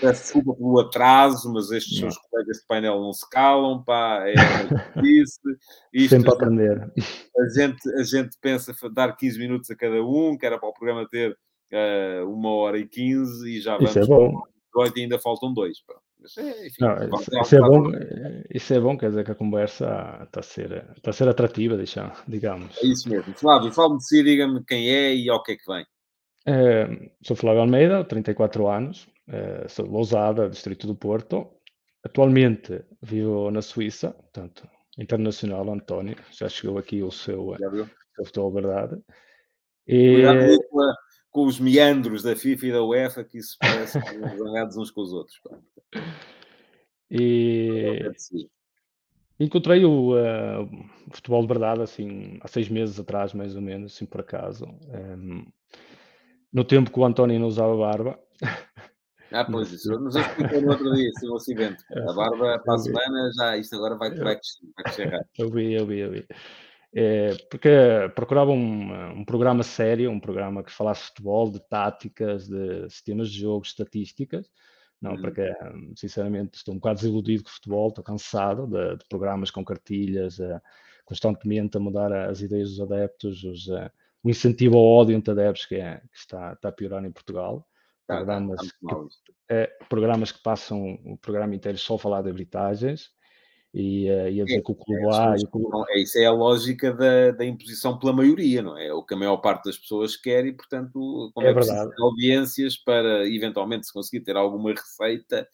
[0.00, 4.34] Peço desculpa pelo atraso, mas estes seus colegas de painel não se calam, pá, é
[5.02, 5.40] disse.
[5.92, 6.92] Isto, Sempre a aprender.
[7.38, 10.72] A gente, a gente pensa dar 15 minutos a cada um, que era para o
[10.72, 13.90] programa ter uh, uma hora e quinze e já vamos.
[13.90, 14.42] Isso é bom.
[14.74, 15.78] 18 e ainda faltam dois.
[16.20, 17.82] Mas, é, enfim, Não, isso, isso é bom,
[18.54, 21.76] isso é bom, quer dizer que a conversa está a ser, está a ser atrativa,
[21.76, 22.76] deixa, digamos.
[22.82, 23.34] É isso mesmo.
[23.34, 25.84] Flávio, fale-me de si, diga-me quem é e ao que é que vem.
[26.46, 29.08] É, sou Flávio Almeida, 34 anos,
[29.68, 31.48] sou de Lousada, distrito do Porto.
[32.04, 36.16] Atualmente vivo na Suíça, portanto, internacional, António.
[36.30, 37.56] Já chegou aqui o seu,
[38.16, 38.98] seu futebol verdade.
[39.86, 40.14] E...
[40.14, 40.94] Cuidado com a,
[41.30, 45.12] com os meandros da FIFA e da UEFA, que isso parece zangados uns com os
[45.12, 45.40] outros.
[47.10, 48.00] E
[49.38, 50.68] encontrei o uh,
[51.12, 54.66] futebol de verdade assim há seis meses atrás, mais ou menos, assim por acaso.
[54.66, 55.44] Um,
[56.52, 58.18] no tempo que o António não usava barba.
[59.32, 61.84] Ah, pois, isso nos explicou no outro dia, esse um acidente.
[61.92, 65.26] A barba para a semana já, isto agora vai, vai, vai crescer.
[65.38, 66.26] Eu vi, eu vi, eu vi.
[66.92, 67.70] É, porque
[68.16, 73.30] procurava um, um, programa sério, um programa que falasse de futebol, de táticas, de sistemas
[73.30, 74.50] de jogo, estatísticas,
[75.00, 75.20] Não, uhum.
[75.20, 75.48] porque,
[75.94, 80.40] sinceramente, estou um bocado desiludido com o futebol, estou cansado de, de programas com cartilhas,
[80.40, 80.60] uh,
[81.04, 83.88] constantemente a mudar as ideias dos adeptos, os, uh,
[84.22, 87.66] o incentivo ao ódio entre adeptos que, é, que está, está, a piorar em Portugal.
[88.10, 92.22] Tá, tá programas, tá, que, é, programas que passam o programa inteiro só a falar
[92.22, 93.10] de arbitragens
[93.72, 95.86] e, uh, e a dizer é, que o clube é, A e o clube...
[95.90, 98.88] é, Isso é a lógica da, da, imposição pela maioria, não é?
[98.88, 98.92] é?
[98.92, 102.76] O que a maior parte das pessoas quer e, portanto, como é, é preciso audiências
[102.76, 105.48] para eventualmente se conseguir ter alguma receita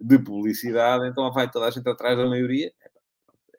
[0.00, 2.72] de publicidade, então vai toda a gente atrás da maioria.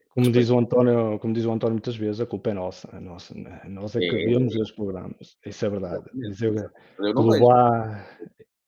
[0.09, 2.89] Como diz, o António, como diz o António muitas vezes, a culpa é nossa.
[2.91, 3.33] A nossa
[3.67, 5.37] nós é que é, vemos os programas.
[5.45, 6.03] Isso é verdade.
[6.13, 7.51] Dizer, eu não vejo.
[7.51, 8.05] A...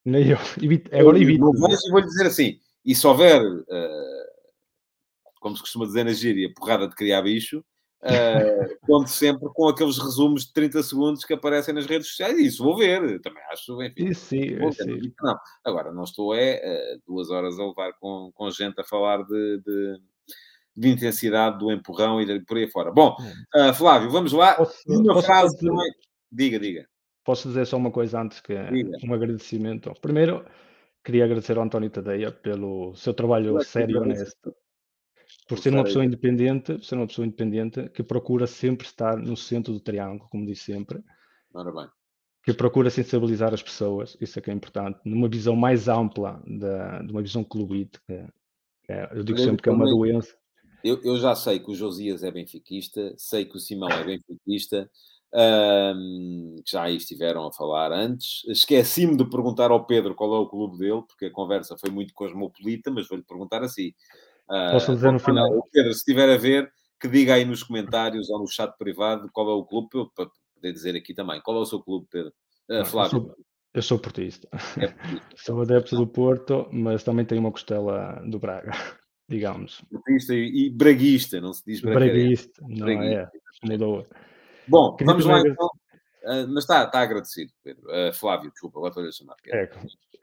[0.05, 0.37] Nem eu.
[0.99, 1.43] Agora evito.
[1.43, 3.41] Não vejo e vou-lhe dizer assim, e se houver...
[3.41, 4.21] Uh
[5.41, 7.65] como se costuma dizer na gíria, porrada de criar bicho,
[8.03, 12.37] uh, conto sempre com aqueles resumos de 30 segundos que aparecem nas redes sociais.
[12.37, 14.05] Isso vou ver, também acho, enfim.
[14.05, 15.37] Isso sim, vou ver, não.
[15.65, 19.61] Agora, não estou é uh, duas horas a levar com, com gente a falar de,
[19.65, 19.99] de,
[20.81, 22.91] de intensidade do empurrão e por aí fora.
[22.91, 23.15] Bom,
[23.55, 24.55] uh, Flávio, vamos lá.
[24.55, 25.91] Posso, uma posso frase dizer, também...
[26.31, 26.87] Diga, diga.
[27.23, 28.97] Posso dizer só uma coisa antes que diga.
[29.03, 29.93] um agradecimento.
[30.01, 30.43] Primeiro,
[31.03, 34.55] queria agradecer ao António Tadeia pelo seu trabalho sério e honesto
[35.47, 39.35] por ser uma pessoa independente, por ser uma pessoa independente que procura sempre estar no
[39.37, 41.03] centro do triângulo, como disse sempre.
[41.53, 41.87] Ora bem.
[42.43, 47.03] Que procura sensibilizar as pessoas, isso é que é importante, numa visão mais ampla da,
[47.03, 48.01] de uma visão clubite.
[48.07, 48.25] Que,
[48.87, 50.35] é, eu digo eu sempre que é uma doença.
[50.83, 54.89] Eu, eu, já sei que o Josias é benfiquista, sei que o Simão é benfiquista,
[55.33, 58.43] um, que já aí estiveram a falar antes.
[58.47, 62.13] Esqueci-me de perguntar ao Pedro qual é o clube dele, porque a conversa foi muito
[62.13, 63.93] cosmopolita, mas vou-lhe perguntar assim.
[64.47, 65.47] Posso dizer no final.
[65.71, 69.49] Pedro, se estiver a ver, que diga aí nos comentários ou no chat privado qual
[69.49, 71.41] é o clube, para poder dizer aqui também.
[71.41, 72.33] Qual é o seu clube, Pedro?
[72.69, 73.17] Uh, Flávio.
[73.17, 73.35] Eu sou,
[73.73, 74.47] eu sou portista.
[74.77, 75.27] É portista.
[75.35, 78.71] sou adepto do Porto, mas também tenho uma costela do Braga,
[79.31, 79.81] digamos.
[79.89, 82.61] Portista e, e braguista, não se diz braguista.
[82.61, 83.31] Não braguista.
[83.63, 84.05] é, mudou.
[84.67, 85.67] Bom, vamos lá então.
[86.23, 87.83] Uh, mas está, está agradecido, Pedro.
[87.87, 89.35] Uh, Flávio, desculpa, agora estou a chamar.
[89.47, 89.69] É,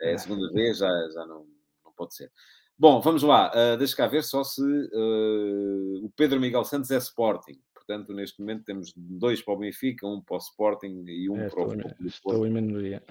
[0.00, 1.44] é a segunda vez, já, já não,
[1.84, 2.30] não pode ser.
[2.78, 3.50] Bom, vamos lá.
[3.50, 7.58] Uh, deixa cá ver só se uh, o Pedro Miguel Santos é Sporting.
[7.74, 11.48] Portanto, neste momento temos dois para o Benfica, um para o Sporting e um é,
[11.48, 13.02] para o Futebol Estou em minoria.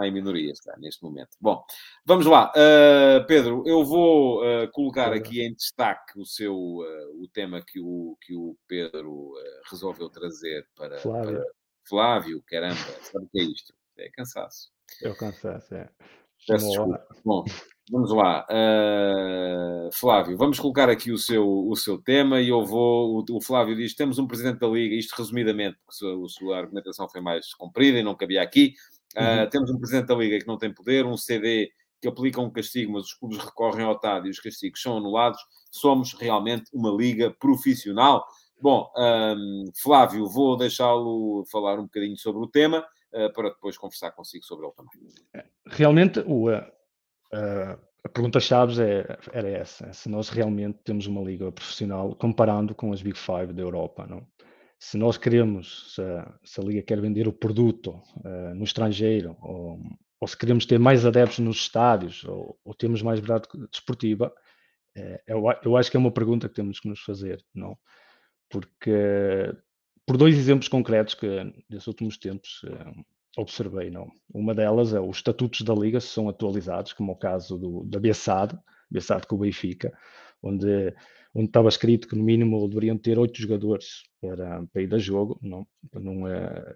[0.00, 1.36] Está em minoria, está, neste momento.
[1.38, 1.62] Bom,
[2.06, 2.50] vamos lá.
[2.56, 7.78] Uh, Pedro, eu vou uh, colocar aqui em destaque o seu uh, o tema que
[7.78, 9.34] o, que o Pedro
[9.70, 11.36] resolveu trazer para Flávio.
[11.36, 11.44] para
[11.86, 12.42] Flávio.
[12.46, 13.74] Caramba, sabe o que é isto?
[13.98, 14.70] É cansaço.
[15.02, 15.90] É o cansaço, é.
[16.46, 17.06] Peço desculpa.
[17.22, 17.44] Bom,
[17.92, 23.16] Vamos lá, uh, Flávio, vamos colocar aqui o seu, o seu tema e eu vou.
[23.28, 26.58] O, o, Flávio diz: temos um presidente da Liga, isto resumidamente, porque a, a sua
[26.58, 28.74] argumentação foi mais comprida e não cabia aqui.
[29.16, 29.50] Uh, uhum.
[29.50, 31.70] Temos um presidente da Liga que não tem poder, um CD
[32.00, 35.40] que aplica um castigo, mas os clubes recorrem ao TAD e os castigos são anulados.
[35.70, 38.26] Somos realmente uma liga profissional.
[38.60, 44.12] Bom, um, Flávio, vou deixá-lo falar um bocadinho sobre o tema uh, para depois conversar
[44.12, 45.44] consigo sobre ele também.
[45.66, 46.48] Realmente, o,
[47.32, 52.92] Uh, a pergunta-chave é, era essa: se nós realmente temos uma liga profissional comparando com
[52.92, 54.26] as Big Five da Europa, não?
[54.82, 59.36] Se nós queremos, se a, se a liga quer vender o produto uh, no estrangeiro,
[59.42, 59.78] ou,
[60.18, 62.74] ou, se queremos ter mais adeptos nos estádios, ou, ou
[63.04, 64.32] mais verdade desportiva,
[64.96, 67.76] é, eu, eu, acho que é uma pergunta que temos que nos fazer, não?
[68.48, 69.52] Porque,
[70.06, 71.28] por dois exemplos concretos que,
[71.68, 72.62] nesses últimos tempos,
[73.36, 74.08] observei, não.
[74.32, 78.58] Uma delas é os estatutos da Liga são atualizados, como o caso do, da Bessade,
[78.90, 79.92] Bessade com o Benfica,
[80.42, 80.94] onde,
[81.34, 85.38] onde estava escrito que no mínimo deveriam ter oito jogadores para, para ir a jogo,
[85.42, 86.74] não, não é,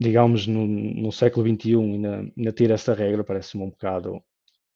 [0.00, 4.22] digamos, no, no século XXI ainda, ainda ter essa regra parece-me um bocado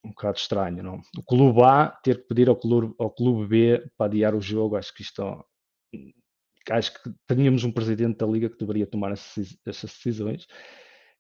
[0.05, 1.01] um bocado estranho, não?
[1.19, 4.77] O clube A ter que pedir ao clube, ao clube B para adiar o jogo,
[4.77, 5.21] acho que isto
[6.71, 10.47] acho que teríamos um presidente da Liga que deveria tomar essas, decisões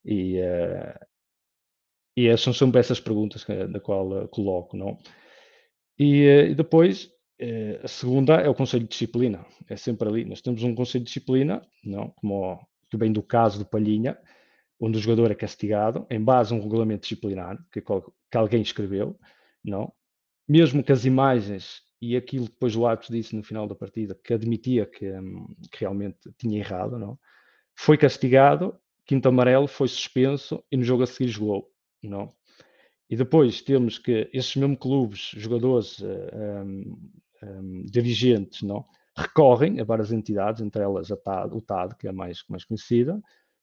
[0.04, 1.06] e, uh,
[2.16, 4.98] e são sempre essas perguntas que, da qual uh, coloco, não?
[5.98, 7.10] E, uh, e depois,
[7.82, 10.24] a segunda é o Conselho de Disciplina, é sempre ali.
[10.24, 12.10] Nós temos um Conselho de Disciplina, não?
[12.10, 14.18] Como que vem do caso do Palhinha,
[14.80, 19.18] onde o jogador é castigado em base a um regulamento disciplinar que, que alguém escreveu,
[19.64, 19.92] não?
[20.48, 24.18] Mesmo que as imagens e aquilo que depois o árbitro disse no final da partida,
[24.22, 27.18] que admitia que, hum, que, realmente tinha errado, não?
[27.74, 31.70] foi castigado, quinto amarelo, foi suspenso e no jogo a seguir jogou.
[32.02, 32.32] Não?
[33.08, 36.96] E depois temos que esses mesmos clubes, jogadores, um,
[37.42, 38.84] um, dirigentes, não?
[39.16, 42.64] recorrem a várias entidades, entre elas a TAD, o TAD, que é a mais, mais
[42.64, 43.20] conhecida.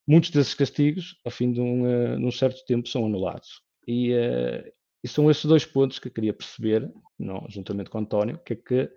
[0.07, 3.61] Muitos desses castigos, a fim de um, uh, certo tempo, são anulados.
[3.87, 4.73] E, uh,
[5.03, 8.53] E são estes dois pontos que eu queria perceber, não, juntamente com o António, que
[8.53, 8.91] é que,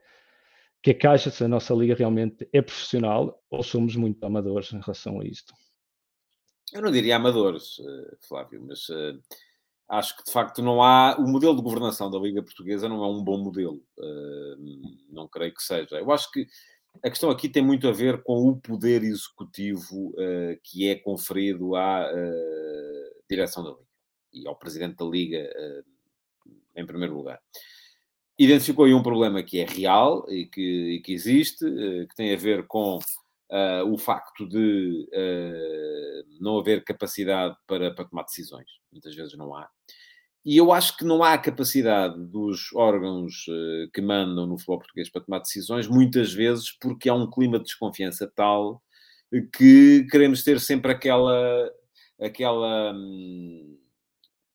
[0.82, 4.80] que que acha se a nossa liga realmente é profissional ou somos muito amadores em
[4.80, 5.52] relação a isto?
[6.72, 8.88] Eu não diria amadores, eh, Flávio, mas
[9.88, 11.16] acho que de facto não há.
[11.18, 13.82] O modelo de governação da Liga Portuguesa não é um bom modelo.
[13.98, 14.56] Uh,
[15.10, 15.96] não creio que seja.
[15.96, 16.46] Eu acho que
[17.02, 21.76] a questão aqui tem muito a ver com o poder executivo uh, que é conferido
[21.76, 22.10] à
[23.28, 23.86] direção da Liga
[24.32, 25.50] e ao presidente da Liga,
[26.76, 27.40] em primeiro lugar.
[28.38, 32.36] Identificou aí um problema que é real e que, e que existe, que tem a
[32.36, 32.98] ver com
[33.50, 38.68] uh, o facto de uh, não haver capacidade para, para tomar decisões.
[38.92, 39.68] Muitas vezes não há.
[40.44, 45.10] E eu acho que não há capacidade dos órgãos uh, que mandam no futebol português
[45.10, 48.82] para tomar decisões, muitas vezes porque há um clima de desconfiança tal
[49.52, 51.68] que queremos ter sempre aquela,
[52.20, 53.76] aquela hum,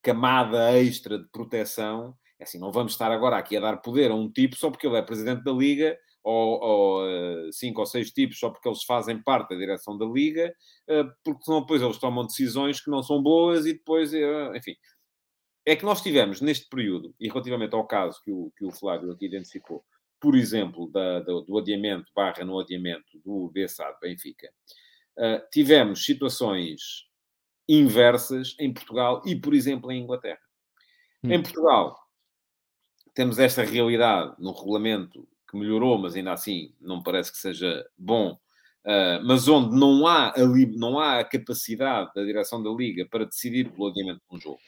[0.02, 2.16] camada extra de proteção.
[2.40, 4.88] É assim, não vamos estar agora aqui a dar poder a um tipo só porque
[4.88, 8.84] ele é presidente da Liga ou, ou uh, cinco ou seis tipos só porque eles
[8.84, 10.54] fazem parte da direção da liga,
[10.88, 14.76] uh, porque senão depois eles tomam decisões que não são boas e depois, uh, enfim.
[15.66, 19.12] É que nós tivemos neste período, e relativamente ao caso que o, que o Flávio
[19.12, 19.84] aqui identificou,
[20.20, 24.52] por exemplo, da, do, do adiamento barra no adiamento do BSAD Benfica,
[25.52, 27.08] tivemos situações
[27.70, 30.42] inversas em Portugal e, por exemplo, em Inglaterra.
[31.24, 31.32] Hum.
[31.32, 31.96] Em Portugal,
[33.14, 38.32] temos esta realidade no regulamento que melhorou, mas ainda assim não parece que seja bom,
[38.86, 40.46] uh, mas onde não há, a,
[40.78, 44.60] não há a capacidade da direção da Liga para decidir pelo adiamento de um jogo.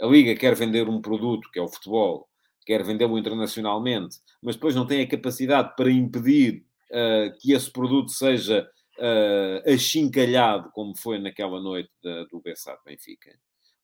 [0.00, 2.28] A Liga quer vender um produto, que é o futebol,
[2.66, 8.10] quer vendê-lo internacionalmente, mas depois não tem a capacidade para impedir uh, que esse produto
[8.10, 8.68] seja
[8.98, 13.36] uh, achincalhado, como foi naquela noite da, do Bessat Benfica.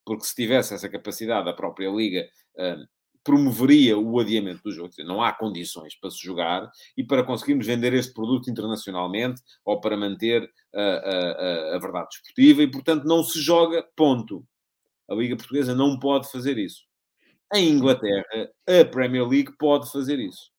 [0.05, 2.87] Porque se tivesse essa capacidade, a própria Liga uh,
[3.23, 4.91] promoveria o adiamento do jogo.
[4.99, 9.97] Não há condições para se jogar e para conseguirmos vender este produto internacionalmente ou para
[9.97, 14.45] manter a, a, a, verdade desportiva e, portanto, não se joga, ponto.
[15.09, 16.83] A Liga Portuguesa não pode fazer isso.
[17.53, 20.49] Em Inglaterra, a Premier League pode fazer isso.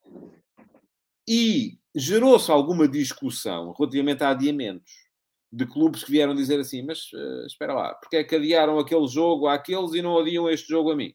[1.27, 4.93] E gerou-se alguma discussão relativamente a adiamentos
[5.51, 9.07] de clubes que vieram dizer assim: mas uh, espera lá, porque é que adiaram aquele
[9.07, 11.15] jogo àqueles e não adiam este jogo a mim?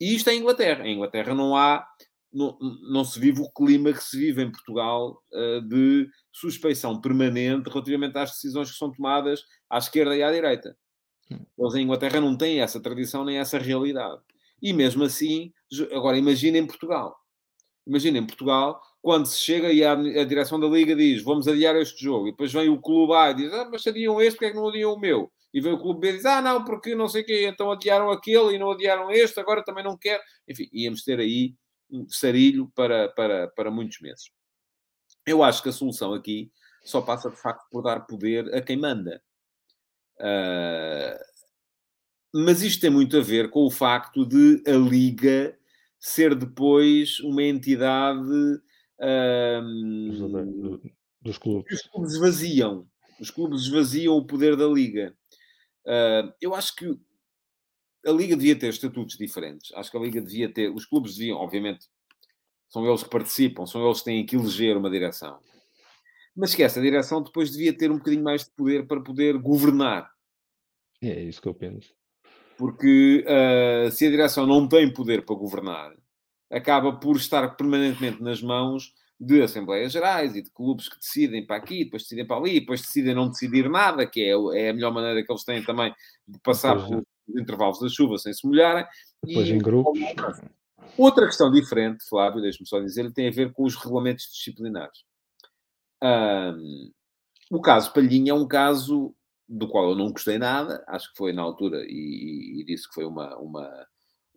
[0.00, 0.86] E isto é em Inglaterra.
[0.86, 1.86] Em Inglaterra não há,
[2.32, 2.56] não,
[2.90, 8.16] não se vive o clima que se vive em Portugal uh, de suspeição permanente relativamente
[8.16, 10.76] às decisões que são tomadas à esquerda e à direita.
[11.30, 11.44] Hum.
[11.58, 14.20] Eles em Inglaterra não têm essa tradição nem essa realidade.
[14.60, 15.52] E mesmo assim,
[15.92, 17.16] agora imaginem Portugal.
[17.86, 22.04] Imaginem Portugal, quando se chega e a, a, direção da Liga diz vamos adiar este
[22.04, 24.50] jogo, e depois vem o clube A e diz ah, mas adiam este, porque é
[24.50, 25.30] que não adiam o meu?
[25.52, 27.70] E vem o clube B e diz: Ah, não, porque não sei o quê, então
[27.70, 30.20] adiaram aquele e não adiaram este, agora também não quer.
[30.46, 31.54] Enfim, íamos ter aí
[31.90, 34.30] um sarilho para, para, para muitos meses.
[35.26, 36.50] Eu acho que a solução aqui
[36.84, 39.22] só passa de facto por dar poder a quem manda.
[40.16, 41.18] Uh,
[42.34, 45.56] mas isto tem muito a ver com o facto de a Liga
[45.98, 48.20] ser depois uma entidade
[49.00, 49.62] uh,
[51.22, 51.72] dos clubes.
[51.72, 52.86] Os clubes esvaziam.
[53.20, 55.14] Os clubes esvaziam o poder da Liga.
[55.88, 57.00] Uh, eu acho que
[58.06, 59.72] a Liga devia ter estatutos diferentes.
[59.74, 60.70] Acho que a Liga devia ter.
[60.70, 61.86] Os clubes deviam, obviamente,
[62.68, 65.38] são eles que participam, são eles que têm que eleger uma direção.
[66.36, 70.12] Mas que essa direção depois devia ter um bocadinho mais de poder para poder governar.
[71.00, 71.94] É isso que eu penso.
[72.58, 75.96] Porque uh, se a direção não tem poder para governar,
[76.50, 81.56] acaba por estar permanentemente nas mãos de Assembleias Gerais e de clubes que decidem para
[81.56, 84.30] aqui, depois decidem para ali, depois decidem não decidir nada, que é,
[84.60, 85.92] é a melhor maneira que eles têm também
[86.26, 88.86] de passar depois, pelos intervalos da chuva sem se molharem.
[89.24, 89.98] Depois e, em grupos.
[90.96, 95.04] Outra questão diferente, Flávio, deixe-me só dizer, tem a ver com os regulamentos disciplinares.
[96.02, 96.92] Um,
[97.50, 99.14] o caso Palhinha é um caso
[99.48, 102.94] do qual eu não gostei nada, acho que foi na altura, e, e disse que
[102.94, 103.86] foi uma, uma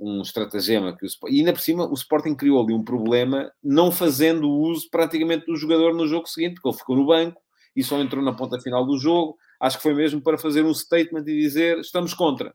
[0.01, 3.91] um estratagema que o e ainda por cima o Sporting criou ali um problema não
[3.91, 7.39] fazendo uso praticamente do jogador no jogo seguinte, porque ele ficou no banco
[7.75, 9.37] e só entrou na ponta final do jogo.
[9.59, 12.53] Acho que foi mesmo para fazer um statement e dizer estamos contra.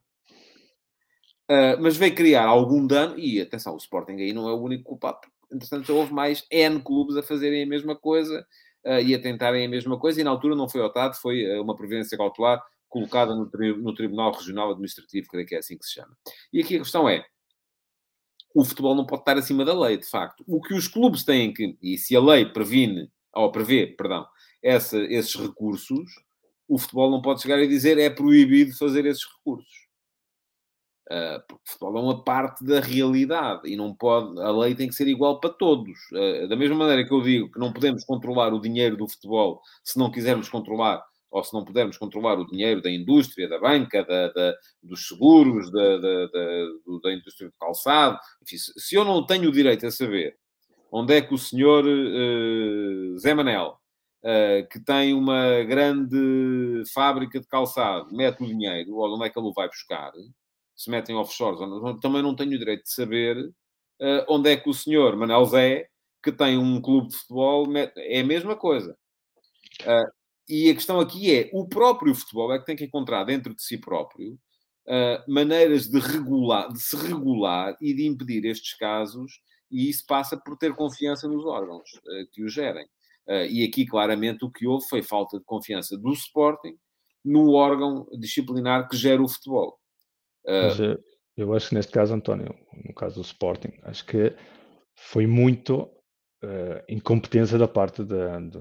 [1.49, 4.83] Uh, mas veio criar algum dano, e atenção, o Sporting aí não é o único
[4.83, 5.19] culpado.
[5.49, 8.45] Entretanto, houve mais N clubes a fazerem a mesma coisa
[8.85, 11.63] uh, e a tentarem a mesma coisa, e na altura não foi optado, foi uh,
[11.63, 15.85] uma previdência cautelar colocada no, tri no Tribunal Regional Administrativo, creio que é assim que
[15.85, 16.17] se chama.
[16.51, 17.25] E aqui a questão é:
[18.53, 20.43] o futebol não pode estar acima da lei, de facto.
[20.47, 24.25] O que os clubes têm que, e se a lei previne, ou prevê, perdão,
[24.63, 26.09] essa, esses recursos,
[26.67, 29.87] o futebol não pode chegar e dizer é proibido fazer esses recursos.
[31.09, 34.89] Uh, porque o futebol é uma parte da realidade e não pode, a lei tem
[34.89, 35.97] que ser igual para todos.
[36.11, 39.61] Uh, da mesma maneira que eu digo que não podemos controlar o dinheiro do futebol
[39.85, 44.03] se não quisermos controlar ou se não pudermos controlar o dinheiro da indústria, da banca,
[44.03, 46.27] da, da dos seguros, da, da,
[47.03, 50.37] da, indústria do calçado, enfim, se eu não tenho o direito a saber
[50.91, 53.77] onde é que o senhor uh, Zé Manel,
[54.23, 59.37] uh, que tem uma grande fábrica de calçado, mete o dinheiro, ou onde é que
[59.37, 60.11] ele o vai buscar,
[60.75, 61.59] se metem offshores,
[62.01, 65.87] também não tenho o direito de saber uh, onde é que o senhor Manel Zé,
[66.23, 67.97] que tem um clube de futebol, mete...
[67.97, 68.97] é a mesma coisa.
[69.81, 70.16] Uh,
[70.47, 73.61] e a questão aqui é, o próprio futebol é que tem que encontrar dentro de
[73.61, 74.33] si próprio
[74.87, 80.37] uh, maneiras de regular, de se regular e de impedir estes casos, e isso passa
[80.37, 82.85] por ter confiança nos órgãos uh, que o gerem.
[83.27, 86.77] Uh, e aqui, claramente, o que houve foi falta de confiança do Sporting
[87.23, 89.77] no órgão disciplinar que gera o futebol.
[90.45, 90.79] Mas,
[91.35, 92.55] eu acho que neste caso, António,
[92.85, 94.33] no caso do Sporting, acho que
[94.95, 95.89] foi muito
[96.43, 98.59] uh, incompetência da parte da, do,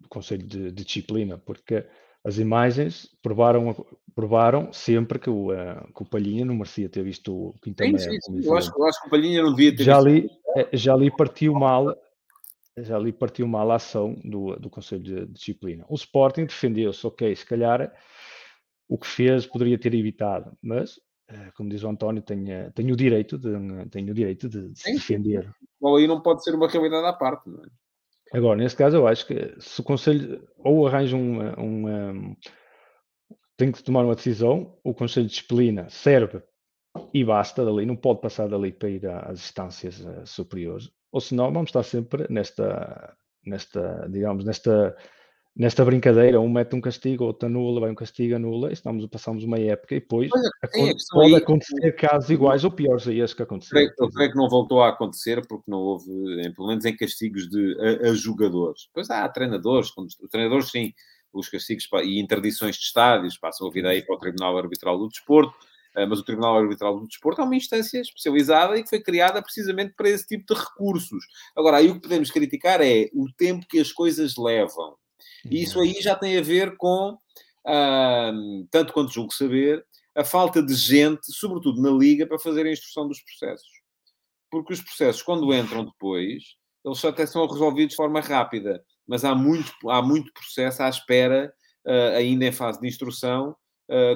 [0.00, 1.86] do Conselho de, de, Disciplina, porque
[2.24, 7.48] as imagens provaram, provaram sempre que o, uh, que o Palhinha não merecia ter visto
[7.48, 8.40] o Quinta sim, sim, sim.
[8.44, 10.08] Eu, acho, eu acho que o Palhinha não devia ter já visto.
[10.08, 11.94] Ali, eh, já ali partiu mal
[12.76, 15.84] já ali partiu mal a ação do, do Conselho de, Disciplina.
[15.88, 17.92] O Sporting defendeu-se, ok, se calhar
[18.88, 21.00] o que fez poderia ter evitado, mas
[21.56, 25.50] como diz o António, tenho, tenho o direito de, o direito de, de se defender.
[25.80, 27.66] Ou aí não pode ser uma realidade à parte, não é?
[28.32, 32.36] Agora, nesse caso, eu acho que se o Conselho ou arranja uma, uma
[33.56, 36.42] tem que tomar uma decisão, o Conselho de Disciplina serve
[37.12, 41.52] e basta dali, não pode passar dali para ir às instâncias uh, superiores, ou senão
[41.52, 44.96] vamos estar sempre nesta, nesta digamos, nesta
[45.56, 49.44] nesta brincadeira, um mete um castigo, outro anula, vai um castigo, anula, e estamos, passamos
[49.44, 50.30] uma época e depois
[50.64, 53.92] é, pode aí, acontecer casos iguais ou piores a esses que aconteceram.
[53.98, 56.10] Eu creio que não voltou a acontecer porque não houve,
[56.54, 58.88] pelo menos em castigos de, a, a jogadores.
[58.92, 60.92] Pois há treinadores, os treinadores sim,
[61.32, 65.08] os castigos e interdições de estádios passam a vida aí para o Tribunal Arbitral do
[65.08, 65.54] Desporto,
[65.96, 69.42] eh, mas o Tribunal Arbitral do Desporto é uma instância especializada e que foi criada
[69.42, 71.24] precisamente para esse tipo de recursos.
[71.56, 74.96] Agora, aí o que podemos criticar é o tempo que as coisas levam.
[75.50, 77.12] E isso aí já tem a ver com,
[77.66, 79.84] uh, tanto quanto julgo saber,
[80.14, 83.68] a falta de gente, sobretudo na Liga, para fazer a instrução dos processos.
[84.50, 86.42] Porque os processos, quando entram depois,
[86.84, 91.52] eles até são resolvidos de forma rápida, mas há muito, há muito processo à espera,
[91.86, 93.56] uh, ainda em fase de instrução,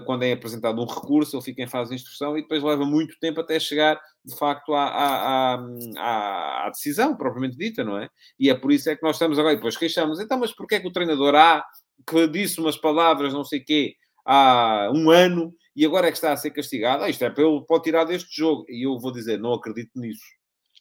[0.07, 3.19] quando é apresentado um recurso, ele fica em fase de instrução e depois leva muito
[3.21, 5.55] tempo até chegar, de facto, à, à,
[5.99, 8.09] à, à, decisão propriamente dita, não é?
[8.39, 10.77] E é por isso é que nós estamos agora, e depois queixamos, então, mas porquê
[10.77, 11.65] é que o treinador A,
[12.07, 16.33] que disse umas palavras, não sei quê, há um ano, e agora é que está
[16.33, 17.05] a ser castigado?
[17.05, 18.65] Ah, isto é para ele, pode tirar deste jogo.
[18.69, 20.25] E eu vou dizer, não acredito nisso.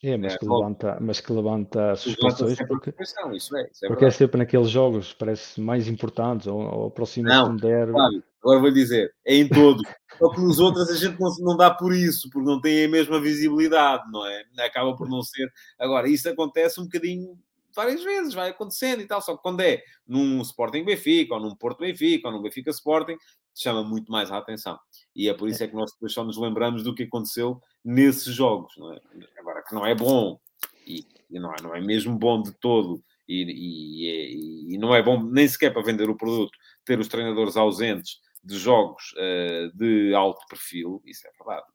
[0.04, 3.20] É, mas, é, que levanta, mas que levanta suspeições porque, isso
[3.56, 7.50] é, isso é porque é sempre naqueles jogos, parece mais importantes, ou, ou aproxima-se de
[7.50, 7.94] um derby.
[7.94, 9.84] Claro, agora vou dizer, é em todos.
[10.18, 12.90] Só que nos outros a gente não, não dá por isso, porque não tem a
[12.90, 14.44] mesma visibilidade, não é?
[14.60, 15.52] Acaba por não ser.
[15.78, 17.38] Agora, isso acontece um bocadinho
[17.76, 19.22] várias vezes, vai acontecendo e tal.
[19.22, 23.18] Só que quando é num Sporting Benfica, ou num Porto Benfica, ou num Benfica Sporting,
[23.54, 24.80] chama muito mais a atenção.
[25.16, 28.34] E é por isso é que nós depois só nos lembramos do que aconteceu nesses
[28.34, 29.00] jogos, não é?
[29.38, 30.40] Agora, que não é bom,
[30.86, 35.04] e, e não, é, não é mesmo bom de todo, e, e, e, não é
[35.04, 36.52] bom nem sequer para vender o produto,
[36.86, 41.66] ter os treinadores ausentes de jogos uh, de alto perfil, isso é verdade.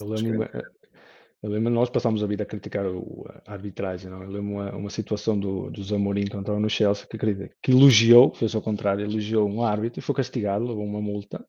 [0.00, 0.02] É?
[0.02, 0.48] Eu lembro,
[1.42, 4.10] eu lembro, nós passámos a vida a criticar o, a arbitragem.
[4.10, 4.22] Não?
[4.22, 7.18] Eu lembro uma, uma situação do, do Zamorim que entrou no Chelsea que,
[7.62, 11.46] que elogiou, fez ao contrário, elogiou um árbitro e foi castigado, levou uma multa.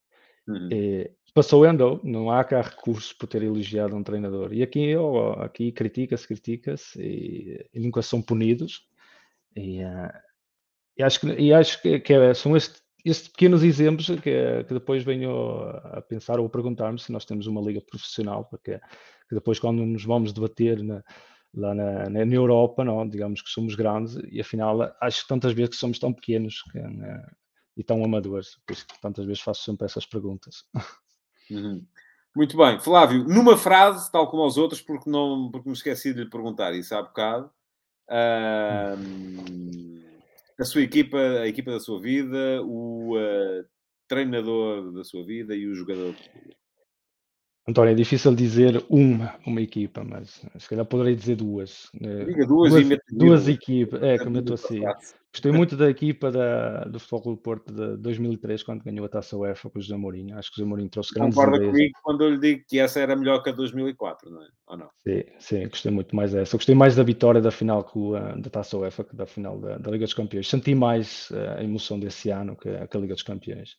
[0.48, 0.70] Uhum.
[0.72, 2.02] E, passou e andou.
[2.04, 4.54] Não há cá recursos por ter elogiado um treinador.
[4.54, 8.82] E aqui, oh, aqui critica-se, critica-se e, e, nunca são punidos.
[9.56, 10.12] E, uh,
[10.98, 14.74] e acho que, e acho que, que é, são estes, estes pequenos exemplos que, que
[14.74, 15.62] depois venho
[15.94, 18.80] a pensar ou a perguntar-me se nós temos uma liga profissional, porque
[19.30, 21.04] que depois quando nos vamos debater na,
[21.54, 25.72] lá na, na, Europa, não, digamos que somos grandes e afinal acho que tantas vezes
[25.72, 27.36] que somos tão pequenos que, uh,
[27.76, 30.64] e tão amadores, por isso que tantas vezes faço sempre essas perguntas.
[31.50, 31.86] Uhum.
[32.36, 32.80] Muito bem.
[32.80, 36.74] Flávio, numa frase, tal como aos outros, porque, não, porque me esqueci de lhe perguntar
[36.74, 37.50] isso há bocado,
[38.10, 38.98] uh,
[40.60, 43.66] a sua equipa, a equipa da sua vida, o uh,
[44.08, 46.16] treinador da sua vida e o jogador.
[47.70, 51.90] António, é difícil dizer uma, uma equipa, mas se calhar poderei dizer duas.
[52.02, 54.82] Eh, Diga duas, duas, e duas equipas, é, eu estou assim.
[55.34, 59.36] Gostei muito da equipa da, do Futebol do Porto de 2003, quando ganhou a Taça
[59.36, 60.38] UEFA com o José Mourinho.
[60.38, 61.72] Acho que o José Mourinho trouxe grandes Concorda ideias.
[61.74, 64.48] comigo quando eu lhe digo que essa era melhor que a 2004, não é?
[64.66, 64.90] Ou não?
[65.06, 66.56] Sim, sim, gostei muito mais dessa.
[66.56, 69.78] Eu gostei mais da vitória da final com da Taça UEFA que da final da,
[69.78, 70.48] da Liga dos Campeões.
[70.48, 73.76] Senti mais uh, a emoção desse ano que, que a Liga dos Campeões.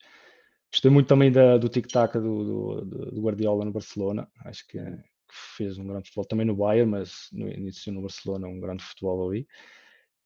[0.70, 4.28] Gostei muito também da, do tic-tac do, do, do, Guardiola no Barcelona.
[4.44, 8.48] Acho que, que, fez um grande futebol também no Bayern, mas no início no Barcelona
[8.48, 9.46] um grande futebol ali.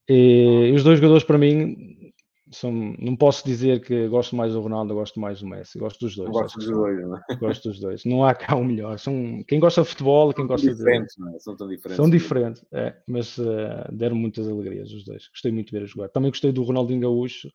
[0.08, 2.12] E, e os dois jogadores para mim
[2.52, 6.16] são, não posso dizer que gosto mais do Ronaldo, gosto mais do Messi, gosto dos
[6.16, 6.30] dois.
[6.30, 7.20] Gosto dos dois, não é?
[7.40, 8.04] Gosto dos dois.
[8.04, 8.98] Não há cá o um melhor.
[8.98, 11.22] São, quem gosta de futebol, quem são gosta diferentes, de.
[11.22, 11.38] Não é?
[11.38, 11.96] São tão diferentes.
[11.96, 15.28] São diferentes, é, mas uh, deram muitas alegrias os dois.
[15.28, 16.08] Gostei muito de ver a jogar.
[16.10, 17.48] Também gostei do Ronaldinho Gaúcho,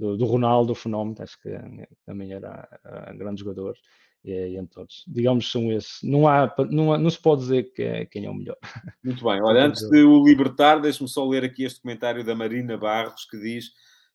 [0.00, 3.76] do, do Ronaldo, o fenómeno, acho que eh, também era uh, grande jogador.
[4.24, 5.98] E, e em todos, digamos, são esses.
[6.02, 8.56] Não, há, não, há, não se pode dizer que é, quem é o melhor.
[9.02, 12.76] Muito bem, olha, antes de o libertar, deixe-me só ler aqui este comentário da Marina
[12.76, 13.70] Barros que diz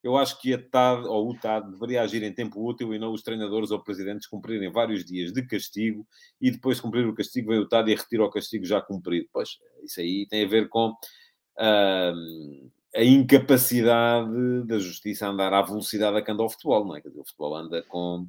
[0.05, 3.11] eu acho que a TAD ou o TAD deveria agir em tempo útil e não
[3.11, 6.05] os treinadores ou presidentes cumprirem vários dias de castigo
[6.39, 9.27] e depois de cumprir o castigo vem o TAD e retira o castigo já cumprido.
[9.33, 15.61] Pois, isso aí tem a ver com uh, a incapacidade da justiça a andar à
[15.61, 17.01] velocidade a que anda o futebol, não é?
[17.01, 18.27] Quer dizer, o futebol anda com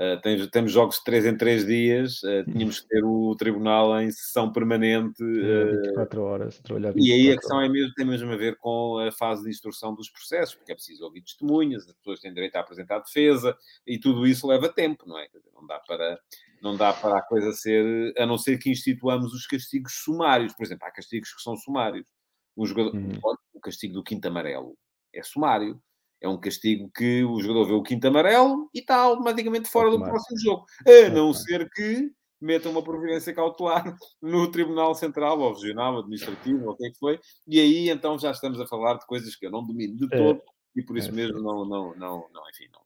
[0.00, 4.00] Uh, temos, temos, jogos de 3 em 3 dias, uh, tínhamos que ter o tribunal
[4.00, 5.22] em sessão permanente.
[5.22, 8.56] Uh, 24 horas, trabalhar 24 E aí a questão é mesmo, tem mesmo a ver
[8.56, 12.32] com a fase de instrução dos processos, porque é preciso ouvir testemunhas, as pessoas têm
[12.32, 13.54] direito a apresentar defesa,
[13.86, 15.26] e tudo isso leva tempo, não é?
[15.26, 16.18] Dizer, não dá para,
[16.62, 20.54] não dá para a coisa ser, a não ser que instituamos os castigos sumários.
[20.54, 22.06] Por exemplo, há castigos que são sumários.
[22.56, 23.18] Um jogador, hum.
[23.54, 24.76] O castigo do quinto amarelo
[25.12, 25.80] é sumário
[26.20, 29.98] é um castigo que o jogador vê o quinto amarelo e está automaticamente fora do
[29.98, 30.66] próximo jogo.
[30.86, 36.72] A não ser que meta uma providência cautelar no Tribunal Central ou Regional, Administrativo, ou
[36.72, 39.46] o que é que foi, e aí então já estamos a falar de coisas que
[39.46, 40.16] eu não domino de é.
[40.16, 40.42] todo é,
[40.76, 42.80] e por isso é, mesmo não, não, não, não, enfim, não.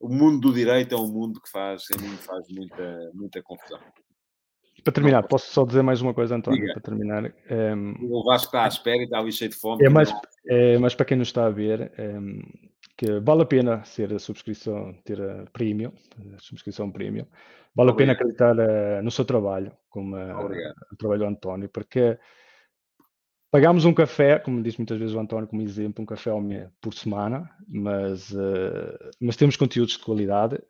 [0.00, 3.80] O mundo do direito é um mundo que faz, mim faz muita, muita confusão.
[4.84, 6.74] Para terminar, posso só dizer mais uma coisa, António, Diga.
[6.74, 7.32] para terminar.
[7.50, 9.82] Um, o Vasco está à espera e está ali cheio de fome.
[9.82, 10.14] É mais,
[10.46, 12.42] é, mas para quem não está a ver, um,
[12.94, 15.90] que vale a pena ser a subscrição, ter a premium,
[16.36, 17.26] a subscrição premium.
[17.74, 17.90] Vale Obrigado.
[17.90, 20.50] a pena acreditar uh, no seu trabalho, como uh,
[20.92, 22.18] o trabalho do António, porque
[23.50, 26.68] pagamos um café, como diz muitas vezes o António como exemplo, um café ao mês
[26.80, 30.62] por semana, mas, uh, mas temos conteúdos de qualidade.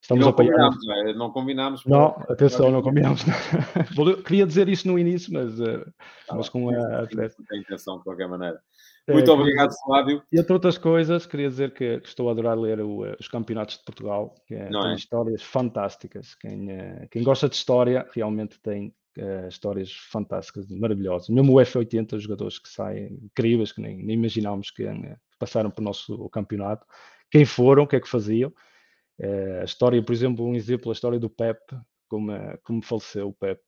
[0.00, 0.52] Estamos não a apanhar.
[0.52, 1.14] Combinámos, não, é?
[1.14, 1.84] não combinámos.
[1.84, 3.22] Não, atenção, não combinamos.
[4.24, 5.92] Queria dizer isso no início, mas, uh,
[6.32, 7.06] mas com a.
[7.06, 8.60] Tem intenção, de qualquer maneira.
[9.08, 10.22] É, Muito é, obrigado, Flávio.
[10.30, 13.26] E entre outras coisas, queria dizer que, que estou a adorar ler o, eh, os
[13.26, 14.94] campeonatos de Portugal, que é, tem é?
[14.94, 16.34] histórias fantásticas.
[16.34, 21.30] Quem, uh, quem gosta de história realmente tem uh, histórias fantásticas, maravilhosas.
[21.30, 24.86] Mesmo o F80, os jogadores que saem incríveis, que nem, nem imaginámos que
[25.38, 26.86] passaram para o nosso campeonato.
[27.30, 28.52] Quem foram, o que é que faziam.
[29.20, 31.60] Uh, a história, por exemplo, um exemplo, a história do Pep,
[32.08, 32.32] como,
[32.62, 33.60] como faleceu o Pep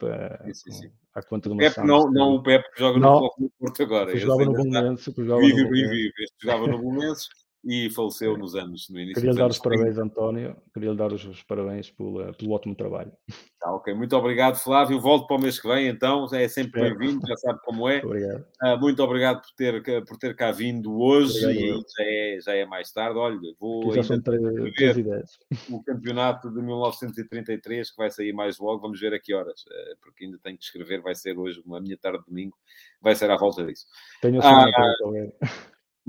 [0.52, 0.90] sim, sim.
[1.14, 4.16] há quanto de uma Pep, não, não o Pep que joga no Porto agora.
[4.16, 5.12] Jogava no Bolonense.
[5.12, 6.12] Vive, vive, vive.
[6.20, 7.28] Este jogava no Bolonense
[7.62, 10.56] e faleceu nos anos, no início Queria lhe dar os parabéns, António.
[10.72, 13.12] Queria lhe dar os, parabéns pelo, eh, pelo ótimo trabalho.
[13.60, 13.92] Tá, ok.
[13.92, 14.98] Muito obrigado, Flávio.
[14.98, 16.26] Volto para o mês que vem, então.
[16.32, 18.02] É sempre bem-vindo, já sabe como é.
[18.02, 18.46] Obrigado.
[18.62, 22.54] Uh, muito obrigado por ter, por ter cá vindo hoje obrigado, e já é, já
[22.54, 23.18] é mais tarde.
[23.18, 24.40] Olha, vou já são três,
[24.74, 25.38] três ideias.
[25.68, 28.80] o campeonato de 1933, que vai sair mais logo.
[28.80, 31.02] Vamos ver a que horas, uh, porque ainda tenho que escrever.
[31.02, 32.56] Vai ser hoje, uma minha tarde de domingo,
[33.02, 33.84] vai ser à volta disso.
[34.22, 35.30] Tenho a ah,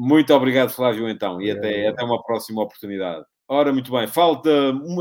[0.04, 3.24] muito obrigado, Flávio, então, e até, até uma próxima oportunidade.
[3.48, 4.50] Ora, muito bem, falta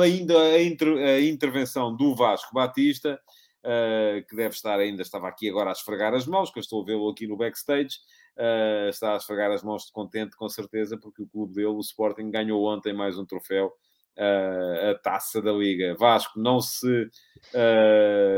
[0.03, 3.19] ainda a, inter, a, intervenção do Vasco Batista,
[3.65, 6.83] uh, que deve estar ainda, estava aqui agora a esfregar as mãos, que eu estou
[6.83, 7.97] a vê-lo aqui no backstage,
[8.37, 11.81] uh, está a esfregar as mãos de contente, com certeza, porque o clube dele, o
[11.81, 13.73] Sporting, ganhou ontem mais um troféu,
[14.19, 15.97] uh, a taça da Liga.
[15.99, 17.09] Vasco, não se,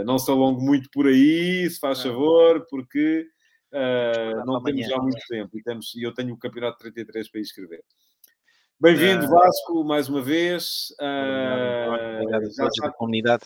[0.07, 3.27] não se alongue muito por aí, se faz favor, porque
[3.73, 7.41] Uh, não temos já muito tempo e, temos, e eu tenho o campeonato 33 para
[7.41, 7.83] escrever.
[8.79, 10.95] Bem-vindo, uh, Vasco, mais uma vez.
[11.01, 13.45] Uh, obrigado a todos da comunidade.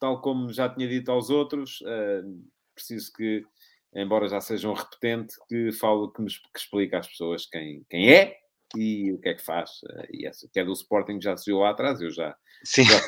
[0.00, 1.80] Tal como já tinha dito aos outros,
[2.74, 3.46] preciso que,
[3.94, 8.12] embora já seja um repetente, que falo, que, me, que explique às pessoas quem, quem
[8.12, 8.36] é
[8.76, 9.70] e o que é que faz.
[10.12, 12.36] e essa que é do Sporting já se viu lá atrás, eu já.
[12.64, 12.82] Sim.
[12.84, 13.00] Já,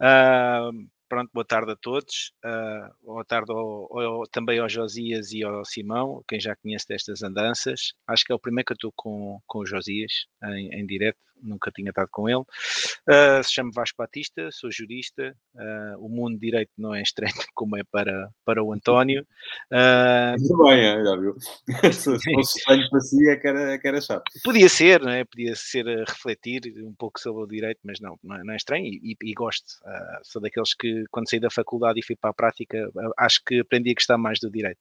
[1.08, 2.32] pronto, boa tarde a todos.
[2.44, 7.22] Uh, boa tarde ao, ao, também ao Josias e ao Simão, quem já conhece destas
[7.22, 7.92] andanças.
[8.06, 11.18] Acho que é o primeiro que eu estou com, com o Josias em, em direto
[11.42, 12.40] nunca tinha estado com ele.
[12.40, 15.34] Uh, se chama Vasco Batista, sou jurista.
[15.54, 19.26] Uh, o mundo direito não é estreito como é para, para o António.
[19.72, 21.36] Uh, Muito bem, já viu?
[21.92, 24.24] Se fosse para si, é que era, é que era chato.
[24.44, 25.24] Podia ser, não é?
[25.24, 28.86] Podia ser refletir um pouco sobre o direito, mas não, não é, não é estranho
[28.86, 29.66] e, e, e gosto.
[29.84, 33.60] Uh, sou daqueles que, quando saí da faculdade e fui para a prática, acho que
[33.60, 34.78] aprendi a gostar mais do direito.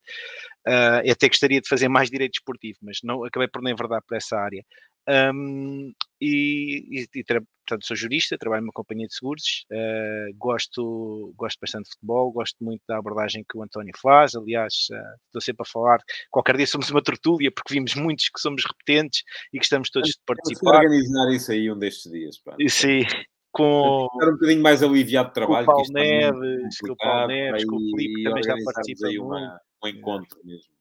[0.68, 4.18] Uh, até gostaria de fazer mais direito esportivo, mas não acabei por nem verdade por
[4.18, 4.64] essa área.
[5.10, 11.60] Um, e, e, e portanto, sou jurista, trabalho numa companhia de seguros, uh, gosto, gosto
[11.62, 14.36] bastante de futebol, gosto muito da abordagem que o António faz.
[14.36, 18.40] Aliás, uh, estou sempre a falar, qualquer dia somos uma tertúlia, porque vimos muitos que
[18.40, 19.24] somos repetentes
[19.54, 20.78] e que estamos todos de participar.
[20.78, 22.38] organizar isso aí um destes dias.
[22.40, 22.56] Pá.
[22.68, 23.04] Sim,
[23.52, 25.66] com Estar um bocadinho mais aliviado de trabalho.
[25.66, 29.08] Com o Paulo Neves, com o Paulo Neves, com o Filipe, também já participa.
[29.08, 30.77] Aí uma, um encontro mesmo.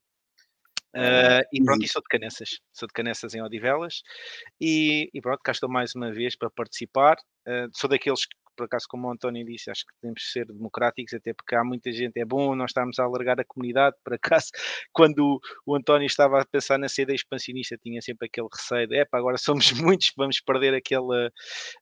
[0.96, 4.02] Uh, e pronto, e sou de Canessas, sou de Canessas em Odivelas
[4.58, 7.16] e, e pronto, cá estou mais uma vez para participar.
[7.46, 10.46] Uh, sou daqueles que, por acaso, como o António disse, acho que temos de ser
[10.46, 13.94] democráticos, até porque há muita gente, é bom nós estarmos a alargar a comunidade.
[14.02, 14.46] Por acaso,
[14.90, 19.20] quando o, António estava a pensar na CD expansionista, tinha sempre aquele receio de, para
[19.20, 21.30] agora somos muitos, vamos perder aquele,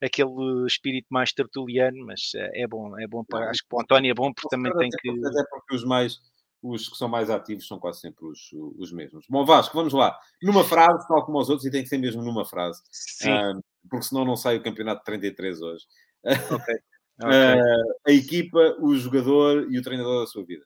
[0.02, 4.10] aquele espírito mais tertuliano, mas uh, é bom, é bom para, acho que o António
[4.10, 5.10] é bom porque também tem que.
[5.10, 6.18] Até porque os mais
[6.64, 9.26] os que são mais ativos são quase sempre os, os mesmos.
[9.28, 10.18] Bom, Vasco, vamos lá.
[10.42, 12.82] Numa frase, tal como os outros, e tem que ser mesmo numa frase.
[12.90, 13.30] Sim.
[13.30, 15.84] Uh, porque senão não sai o campeonato de 33 hoje.
[16.54, 16.74] Okay.
[17.22, 17.30] Okay.
[17.30, 20.64] Uh, a equipa, o jogador e o treinador da sua vida.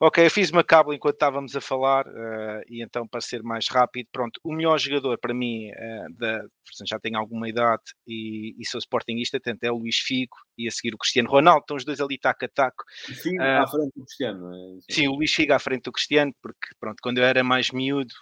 [0.00, 3.68] Ok, eu fiz uma cábula enquanto estávamos a falar uh, e então para ser mais
[3.68, 6.44] rápido, pronto, o melhor jogador para mim, uh, da,
[6.86, 10.70] já tenho alguma idade e, e sou sportingista, tanto é o Luís Figo e a
[10.70, 12.84] seguir o Cristiano Ronaldo, estão os dois ali taco a taco.
[13.22, 14.92] Figo uh, à frente do Cristiano, é?
[14.92, 18.12] Sim, o Luís Figo à frente do Cristiano, porque pronto, quando eu era mais miúdo,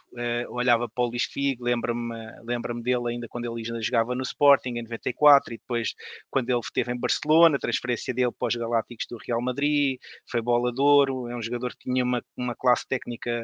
[0.48, 2.14] olhava para o Luís Figo, lembro-me
[2.44, 5.94] lembro dele ainda quando ele ainda jogava no Sporting em 94 e depois
[6.30, 9.98] quando ele esteve em Barcelona, a transferência dele para os Galácticos do Real Madrid,
[10.30, 13.42] foi bola de ouro, é um jogador jogador que tinha uma, uma classe técnica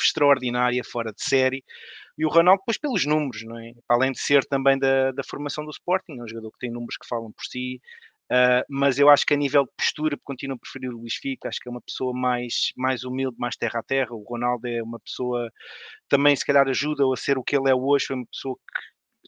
[0.00, 1.64] extraordinária, fora de série.
[2.18, 3.72] E o Ronaldo, depois pelos números, não é?
[3.88, 6.96] Além de ser também da, da formação do Sporting, é um jogador que tem números
[6.96, 7.80] que falam por si,
[8.30, 11.48] Uh, mas eu acho que a nível de postura continuo a preferir o Luís Fico,
[11.48, 14.12] acho que é uma pessoa mais, mais humilde, mais terra a terra.
[14.12, 15.50] O Ronaldo é uma pessoa
[16.10, 18.04] também, se calhar, ajuda a ser o que ele é hoje.
[18.06, 18.62] Foi uma pessoa que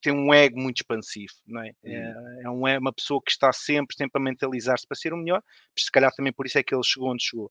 [0.01, 1.71] tem um ego muito expansivo, não é?
[1.85, 2.15] É,
[2.45, 5.43] é, um, é uma pessoa que está sempre, sempre a mentalizar-se para ser o melhor,
[5.79, 7.51] se calhar também por isso é que ele chegou onde chegou.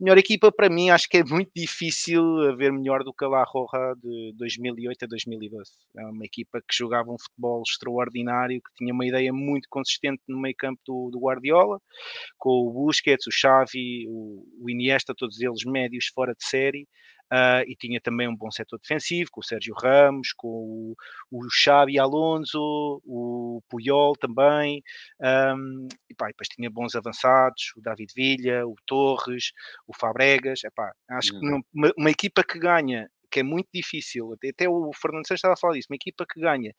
[0.00, 3.44] Melhor equipa para mim, acho que é muito difícil haver melhor do que a La
[3.44, 5.70] Roja de 2008 a 2012.
[5.98, 10.40] É uma equipa que jogava um futebol extraordinário, que tinha uma ideia muito consistente no
[10.40, 11.78] meio campo do, do Guardiola,
[12.38, 16.88] com o Busquets, o Xavi, o, o Iniesta, todos eles médios fora de série,
[17.32, 20.96] Uh, e tinha também um bom setor defensivo, com o Sérgio Ramos, com o,
[21.30, 22.58] o Xavi Alonso,
[23.04, 24.82] o Puyol também,
[25.20, 29.52] um, e pá, depois tinha bons avançados, o David Villa, o Torres,
[29.86, 31.40] o Fabregas, epá, acho uhum.
[31.40, 35.38] que uma, uma, equipa que ganha que é muito difícil, até, até o Fernando Santos
[35.38, 36.74] estava a falar disso, uma equipa que ganha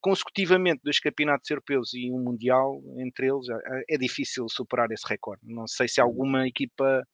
[0.00, 5.42] consecutivamente dois campeonatos europeus e um mundial entre eles, é, é difícil superar esse recorde.
[5.44, 6.08] Não sei se uhum.
[6.08, 7.06] alguma equipa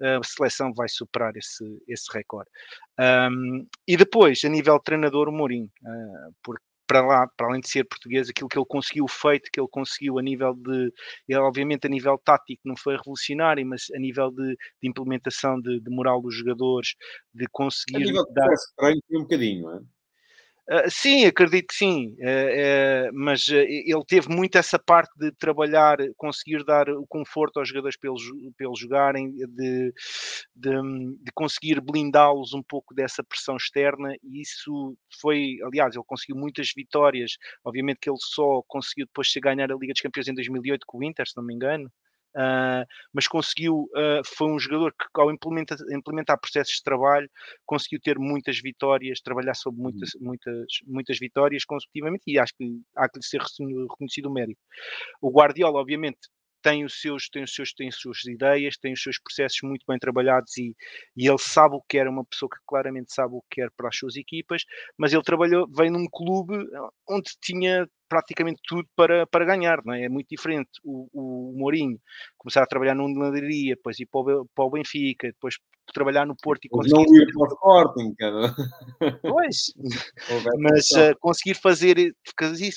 [0.00, 2.50] a seleção vai superar esse, esse recorde.
[2.98, 7.60] Um, e depois, a nível de treinador, o Mourinho, uh, porque para lá, para além
[7.60, 10.92] de ser português, aquilo que ele conseguiu feito, que ele conseguiu a nível de,
[11.28, 15.80] ele, obviamente a nível tático não foi revolucionário, mas a nível de, de implementação de,
[15.80, 16.94] de, moral dos jogadores,
[17.34, 18.48] de conseguir a nível dar...
[18.48, 19.80] de um bocadinho, não é?
[20.68, 25.96] Uh, sim, acredito que sim, uh, uh, mas ele teve muito essa parte de trabalhar,
[26.16, 30.72] conseguir dar o conforto aos jogadores para eles jogarem, de, de,
[31.22, 36.72] de conseguir blindá-los um pouco dessa pressão externa, e isso foi, aliás, ele conseguiu muitas
[36.74, 37.36] vitórias.
[37.64, 40.98] Obviamente que ele só conseguiu depois se ganhar a Liga dos Campeões em 2008 com
[40.98, 41.88] o Inter, se não me engano.
[42.36, 42.84] Uh,
[43.14, 47.30] mas conseguiu, uh, foi um jogador que ao implementar, implementar, processos de trabalho
[47.64, 50.26] conseguiu ter muitas vitórias, trabalhar sobre muitas, uhum.
[50.26, 54.60] muitas, muitas vitórias consecutivamente e acho que há que lhe ser reconhecido o mérito.
[55.22, 56.18] O Guardiola, obviamente,
[56.62, 59.84] tem os seus, tem os seus, tem as suas ideias, tem os seus processos muito
[59.88, 60.74] bem trabalhados e,
[61.16, 63.70] e ele sabe o que quer, é uma pessoa que claramente sabe o que quer
[63.76, 64.64] para as suas equipas,
[64.98, 66.54] mas ele trabalhou, veio num clube
[67.08, 70.04] onde tinha praticamente tudo para, para ganhar, não é?
[70.04, 71.98] É muito diferente o, o Mourinho
[72.38, 75.56] começar a trabalhar num de depois ir para o, para o Benfica, depois
[75.92, 76.94] trabalhar no Porto e conseguir.
[76.94, 78.54] Não ir para o Sporting, cara.
[79.22, 79.72] Pois,
[80.58, 82.14] mas uh, conseguir fazer,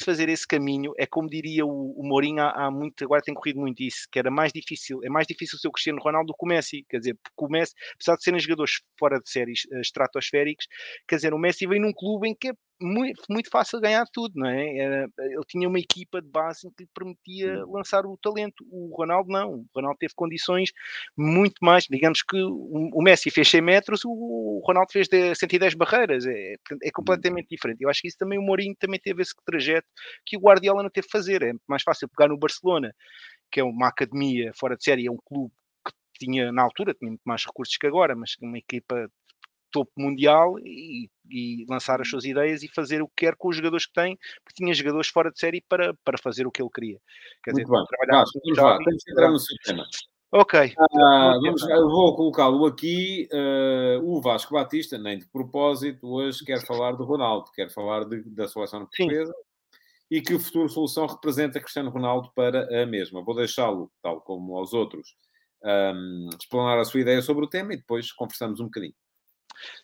[0.03, 3.59] fazer esse caminho é como diria o, o Mourinho há, há, muito, agora tem corrido
[3.59, 6.45] muito isso, que era mais difícil, é mais difícil ser o Cristiano Ronaldo do que
[6.45, 9.79] o Messi, quer dizer, porque o Messi, apesar de serem jogadores fora de séries uh,
[9.81, 10.67] estratosféricos,
[11.07, 14.33] quer dizer, o Messi vem num clube em que é muito, muito fácil ganhar tudo,
[14.35, 14.77] não é?
[14.77, 18.65] Era, ele tinha uma equipa de base que lhe permitia lançar o talento.
[18.71, 19.53] O Ronaldo não.
[19.53, 20.71] O Ronaldo teve condições
[21.17, 21.85] muito mais.
[21.89, 26.25] Digamos que o, Messi fez 100 metros, o Ronaldo fez 110 barreiras.
[26.25, 27.81] É, é completamente diferente.
[27.81, 29.87] Eu acho que isso também o Mourinho também teve esse trajeto
[30.25, 31.41] que o Guardiola não teve que fazer.
[31.43, 32.93] É mais fácil pegar no Barcelona,
[33.51, 35.53] que é uma academia fora de série, é um clube
[35.85, 39.09] que tinha na altura, tinha muito mais recursos que agora, mas uma equipa
[39.71, 43.55] topo mundial e, e, lançar as suas ideias e fazer o que quer com os
[43.55, 46.69] jogadores que tem, porque tinha jogadores fora de série para, para fazer o que ele
[46.73, 46.97] queria.
[47.43, 47.85] Quer Muito dizer, bem.
[47.85, 49.83] trabalhar vamos lá, temos que entrar no seu tema.
[50.31, 50.73] Ok.
[50.79, 53.27] Ah, vamos, eu vou colocá-lo aqui.
[53.33, 58.21] Uh, o Vasco Batista, nem de propósito, hoje quer falar do Ronaldo, quer falar de,
[58.29, 59.33] da seleção portuguesa
[60.11, 63.23] e que futuro solução representa Cristiano Ronaldo para a mesma.
[63.23, 65.15] Vou deixá-lo, tal como aos outros,
[65.63, 68.93] um, explanar a sua ideia sobre o tema e depois conversamos um bocadinho.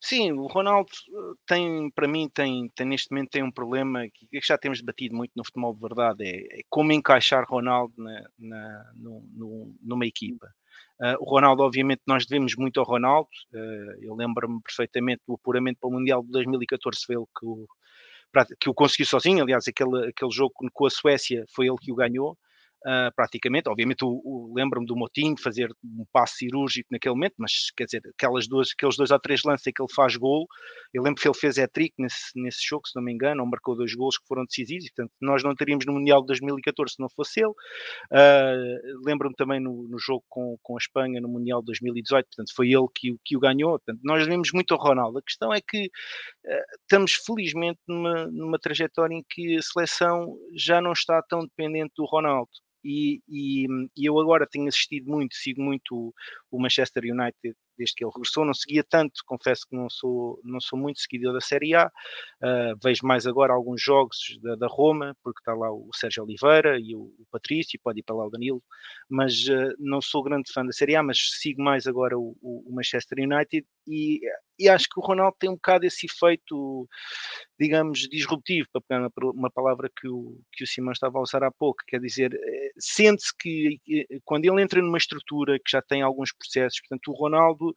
[0.01, 4.27] Sim, o Ronaldo eh, tem, para mim, tem, tem neste momento tem um problema que,
[4.43, 8.91] já temos debatido muito no futebol de verdade, é, é como encaixar Ronaldo na, na,
[8.95, 10.47] no, no, numa equipa.
[10.99, 13.27] Uh, o Ronaldo, obviamente, nós devemos muito ao Ronaldo.
[13.53, 17.67] Uh, eu lembro-me perfeitamente do apuramento para o Mundial de 2014, foi ele que o,
[18.59, 19.43] que o conseguiu sozinho.
[19.43, 22.37] Aliás, aquele, aquele jogo com a Suécia foi ele que o ganhou
[22.85, 23.67] uh, praticamente.
[23.67, 28.01] Obviamente, o, o, lembro-me do Motinho fazer um passo cirúrgico naquele momento, mas quer dizer,
[28.17, 30.47] aquelas duas, aqueles dois ou três lances em que ele faz gol,
[30.93, 33.75] eu lembro que ele fez hat-trick nesse, nesse jogo, se não me engano, ou marcou
[33.75, 37.01] dois gols que foram decisivos, e, portanto, nós não teríamos no Mundial de 2014 se
[37.01, 37.53] não fosse ele.
[38.11, 42.53] Uh, lembro-me também no, no, jogo com, com a Espanha no Mundial de 2018, portanto,
[42.55, 43.71] foi ele que, que o ganhou.
[43.71, 45.17] Portanto, nós vemos muito ao Ronaldo.
[45.17, 50.81] A questão é que uh, estamos felizmente numa, numa trajetória em que a seleção já
[50.81, 52.49] não está tão dependente do Ronaldo.
[52.85, 53.65] E, e,
[53.97, 56.13] e, eu agora tenho assistido muito, sigo muito o,
[56.51, 58.45] o Manchester United desde que ele regressou.
[58.45, 61.87] Não seguia tanto, confesso que não sou, não sou muito seguidor da Série A.
[61.87, 66.79] Uh, vejo mais agora alguns jogos da, da, Roma, porque está lá o Sérgio Oliveira
[66.79, 68.63] e o, o Patrício, pode ir para lá o Danilo,
[69.09, 72.71] mas uh, não sou grande fã da Série A, mas sigo mais agora o, o
[72.71, 74.19] Manchester United e,
[74.59, 76.87] e, acho que o Ronaldo tem um bocado esse efeito,
[77.59, 81.51] digamos, disruptivo, para pegar uma palavra que o, que o Simão estava a usar há
[81.51, 83.79] pouco, quer dizer, eh, sente-se que
[84.23, 87.73] quando ele entra numa estrutura que já tem alguns processos, portanto, o Ronaldo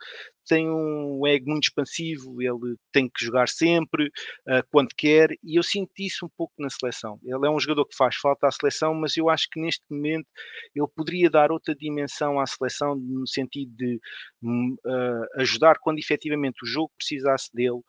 [0.48, 5.62] tem um ego muito expansivo, ele tem que jogar sempre, uh, quando quer, e eu
[5.62, 7.18] sinto isso um pouco na seleção.
[7.22, 10.26] Ele é um jogador que faz falta à seleção, mas eu acho que neste momento
[10.74, 14.00] ele poderia dar outra dimensão à seleção, no sentido de
[14.42, 17.80] uh, ajudar quando efetivamente o jogo precisasse dele,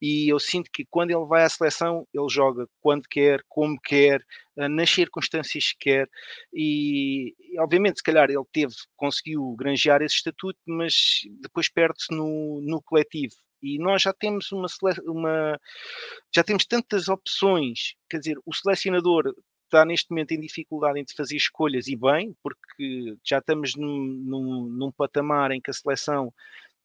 [0.00, 4.24] e eu sinto que quando ele vai à seleção, ele joga quando quer, como quer,
[4.56, 6.08] eh, nas circunstâncias que quer,
[6.52, 12.82] e, obviamente, se calhar ele teve, conseguiu granjear esse estatuto, mas depois perde-se no, no
[12.82, 13.34] coletivo.
[13.62, 14.68] E nós já temos uma,
[15.04, 15.60] uma
[16.34, 21.36] já temos tantas opções, quer dizer, o selecionador está neste momento em dificuldade em fazer
[21.36, 26.32] escolhas e bem, porque já estamos num, num, num patamar em que a seleção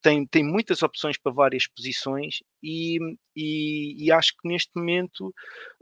[0.02, 2.98] tem, tem muitas opções para várias posições e,
[3.34, 5.28] e, e acho que neste momento,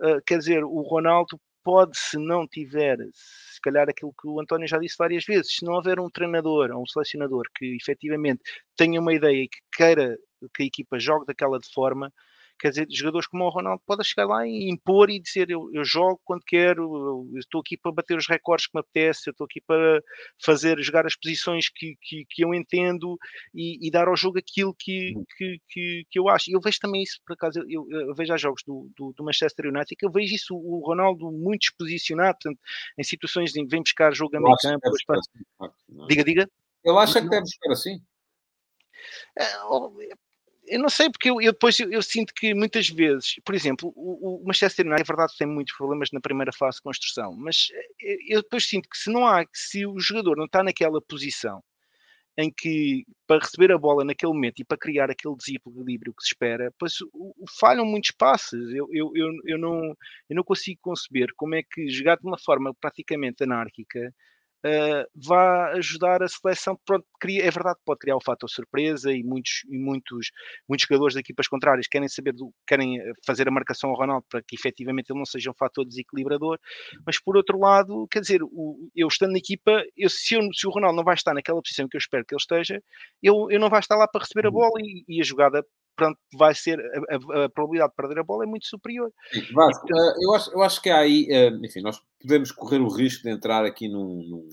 [0.00, 4.68] uh, quer dizer, o Ronaldo pode, se não tiver, se calhar aquilo que o António
[4.68, 8.42] já disse várias vezes, se não houver um treinador ou um selecionador que efetivamente
[8.76, 10.18] tenha uma ideia e que queira
[10.54, 12.12] que a equipa jogue daquela de forma,
[12.59, 15.85] Quer dizer, jogadores como o Ronaldo podem chegar lá e impor e dizer eu, eu
[15.85, 19.44] jogo quando quero, eu estou aqui para bater os recordes que me apetece, eu estou
[19.44, 20.01] aqui para
[20.43, 23.18] fazer, jogar as posições que, que, que eu entendo
[23.55, 25.24] e, e, dar ao jogo aquilo que, hum.
[25.36, 26.51] que, que, que, eu acho.
[26.51, 29.24] E eu vejo também isso, por acaso, eu, eu vejo a jogos do, do, do,
[29.24, 32.60] Manchester United, que eu vejo isso, o Ronaldo muito exposicionado, portanto,
[32.98, 34.89] em situações de vem buscar jogo a meio campo.
[34.89, 36.48] Assim, diga, diga.
[36.85, 38.01] Ele acha que deve buscar assim.
[40.66, 43.92] Eu não sei, porque eu, eu depois eu, eu, sinto que muitas vezes, por exemplo,
[43.94, 47.68] o, o, Manchester United, é verdade, tem muitos problemas na primeira fase de construção, mas
[48.00, 51.62] eh, eu depois sinto que se não há, se o jogador não está naquela posição
[52.36, 56.28] em que para receber a bola naquele momento e para criar aquele desequilíbrio que se
[56.28, 56.94] espera, pois
[57.60, 58.70] falham muitos passes.
[58.72, 59.80] Eu, eu, eu, eu, não,
[60.28, 64.12] eu não consigo conceber como é que jogar de uma forma praticamente anárquica
[64.64, 66.78] uh, vá ajudar a seleção.
[66.84, 70.30] Pronto, cria, é verdade que pode criar o fator surpresa e muitos, e muitos,
[70.68, 74.42] muitos jogadores de equipas contrárias querem saber do, querem fazer a marcação ao Ronaldo para
[74.42, 76.58] que efetivamente ele não seja um fator desequilibrador,
[77.06, 80.66] mas por outro lado, quer dizer, o, eu estando na equipa, eu, se, eu, se
[80.66, 82.82] o Ronaldo não vai estar naquela posição que eu espero que ele esteja,
[83.22, 84.54] eu, eu não vai estar lá para receber a uhum.
[84.54, 85.64] bola e, e a jogada
[85.96, 89.12] pronto, vai ser a, a, a, probabilidade de perder a bola é muito superior.
[89.52, 91.28] Vasco, então, eu, acho, eu acho que há aí,
[91.62, 94.48] enfim, nós podemos correr o risco de entrar aqui num, num,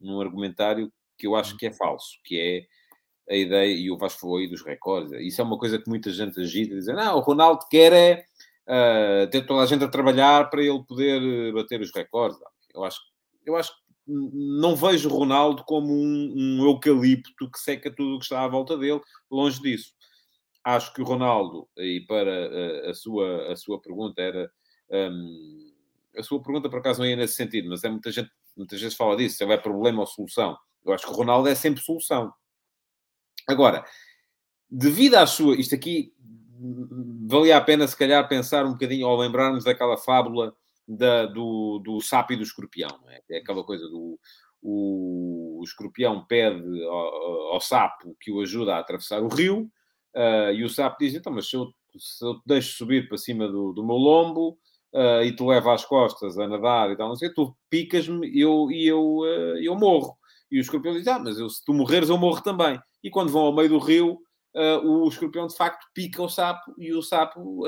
[0.00, 4.20] num argumentário que eu acho que é falso, que é a ideia, e o Vasco
[4.20, 7.20] falou aí dos recordes, isso é uma coisa que muita gente agita, dizendo, não, o
[7.20, 8.24] Ronaldo quer é
[8.68, 12.38] uh, ter toda a gente a trabalhar para ele poder eh, bater os recordes.
[12.74, 13.00] Eu acho,
[13.44, 18.18] eu acho que não vejo o Ronaldo como um, um eucalipto que seca tudo o
[18.18, 19.00] que está à volta dele,
[19.30, 19.97] longe disso
[20.64, 24.50] acho que o Ronaldo, e para a, a sua, a sua pergunta era.
[24.90, 25.68] Um,
[26.16, 28.96] a sua pergunta, por acaso, não ia nesse sentido, mas é muita gente, muitas vezes
[28.96, 30.56] fala disso, se houver problema ou solução.
[30.84, 32.32] Eu acho que o Ronaldo é sempre solução.
[33.46, 33.84] Agora,
[34.70, 35.56] devido à sua.
[35.56, 36.12] Isto aqui
[37.26, 40.54] valia a pena, se calhar, pensar um bocadinho ou lembrarmos daquela fábula
[40.86, 43.22] da, do, do sapo e do escorpião, é?
[43.30, 43.38] é?
[43.38, 44.18] aquela coisa do.
[44.60, 49.70] O, o escorpião pede ao, ao, sapo que o ajuda a atravessar o rio,
[50.18, 53.16] Uh, e o sapo diz: então, mas se eu, se eu te deixo subir para
[53.16, 54.58] cima do, do meu lombo
[54.92, 58.68] uh, e te levo às costas a nadar e tal, não sei, tu picas-me eu,
[58.68, 60.18] e eu, uh, eu morro.
[60.50, 62.80] E o escorpião diz: ah, mas eu, se tu morreres, eu morro também.
[63.04, 64.18] E quando vão ao meio do rio,
[64.82, 67.64] o escorpião de facto pica o sapo e o sapo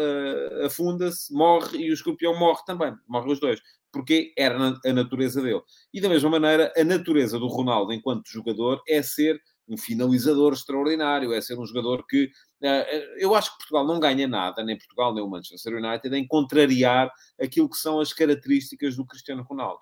[0.64, 2.92] afunda-se, morre e o escorpião morre também.
[3.06, 3.60] Morre os dois.
[3.92, 5.60] Porque era a natureza dele.
[5.92, 11.32] E da mesma maneira, a natureza do Ronaldo enquanto jogador é ser um finalizador extraordinário,
[11.32, 15.14] é ser um jogador que uh, eu acho que Portugal não ganha nada, nem Portugal
[15.14, 17.10] nem o Manchester United, em contrariar
[17.40, 19.80] aquilo que são as características do Cristiano Ronaldo.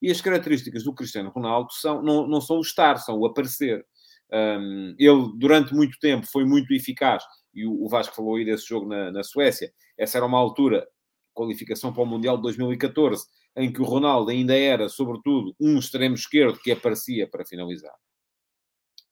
[0.00, 3.84] E as características do Cristiano Ronaldo são, não, não são o estar, são o aparecer.
[4.32, 7.22] Um, ele, durante muito tempo, foi muito eficaz,
[7.54, 9.72] e o, o Vasco falou aí desse jogo na, na Suécia.
[9.98, 10.86] Essa era uma altura,
[11.34, 13.24] qualificação para o Mundial de 2014,
[13.56, 17.94] em que o Ronaldo ainda era, sobretudo, um extremo esquerdo que aparecia para finalizar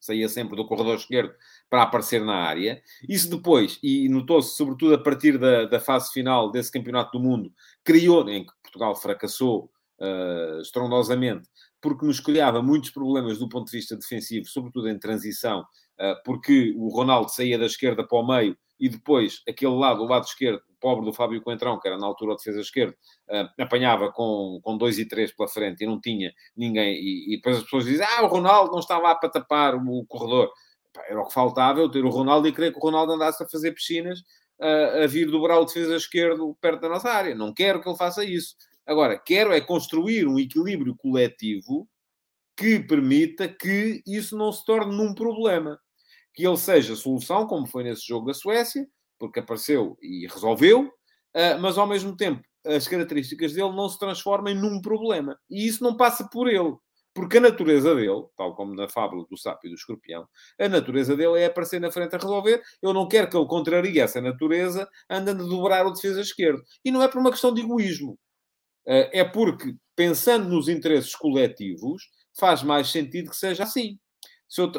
[0.04, 1.32] saía sempre do corredor esquerdo
[1.70, 2.82] para aparecer na área.
[3.08, 7.52] Isso depois, e notou-se sobretudo a partir da, da, fase final desse campeonato do mundo,
[7.82, 9.70] criou, em que Portugal fracassou
[10.00, 11.48] uh, estrondosamente,
[11.80, 16.74] porque nos criava muitos problemas do ponto de vista defensivo, sobretudo em transição, uh, porque
[16.76, 20.60] o Ronaldo saía da esquerda para o meio e depois aquele lado, o lado esquerdo,
[20.84, 22.94] pobre do Fábio Coentrão, que era na altura a defesa esquerda,
[23.30, 26.94] uh, apanhava com, com dois e três pela frente e não tinha ninguém.
[26.96, 30.04] E, e, depois as pessoas dizem: Ah, o Ronaldo não está lá para tapar o
[30.04, 30.52] corredor.
[31.08, 33.48] Era o que faltava, eu ter o Ronaldo e querer que o Ronaldo andasse a
[33.48, 34.20] fazer piscinas
[34.60, 37.34] uh, a vir dobrar o defesa esquerdo perto da nossa área.
[37.34, 38.54] Não quero que ele faça isso.
[38.86, 41.88] Agora, quero é construir um equilíbrio coletivo
[42.54, 45.80] que permita que isso não se torne num problema
[46.34, 48.86] que ele seja solução, como foi nesse jogo da Suécia,
[49.24, 50.92] porque apareceu e resolveu,
[51.34, 55.38] ah, mas ao mesmo tempo as características dele não se transformem num problema.
[55.50, 56.74] E isso não passa por ele.
[57.14, 60.26] Porque a natureza dele, tal como na fábula do sapo e do escorpião,
[60.58, 62.62] a natureza dele é aparecer na frente a resolver.
[62.82, 66.62] Eu não quero que ele contrarie essa natureza andando a dobrar o defesa esquerdo.
[66.84, 68.18] E não é por uma questão de egoísmo.
[68.86, 72.02] Ah, é porque, pensando nos interesses coletivos,
[72.36, 73.98] faz mais sentido que seja assim.
[74.58, 74.72] Eu,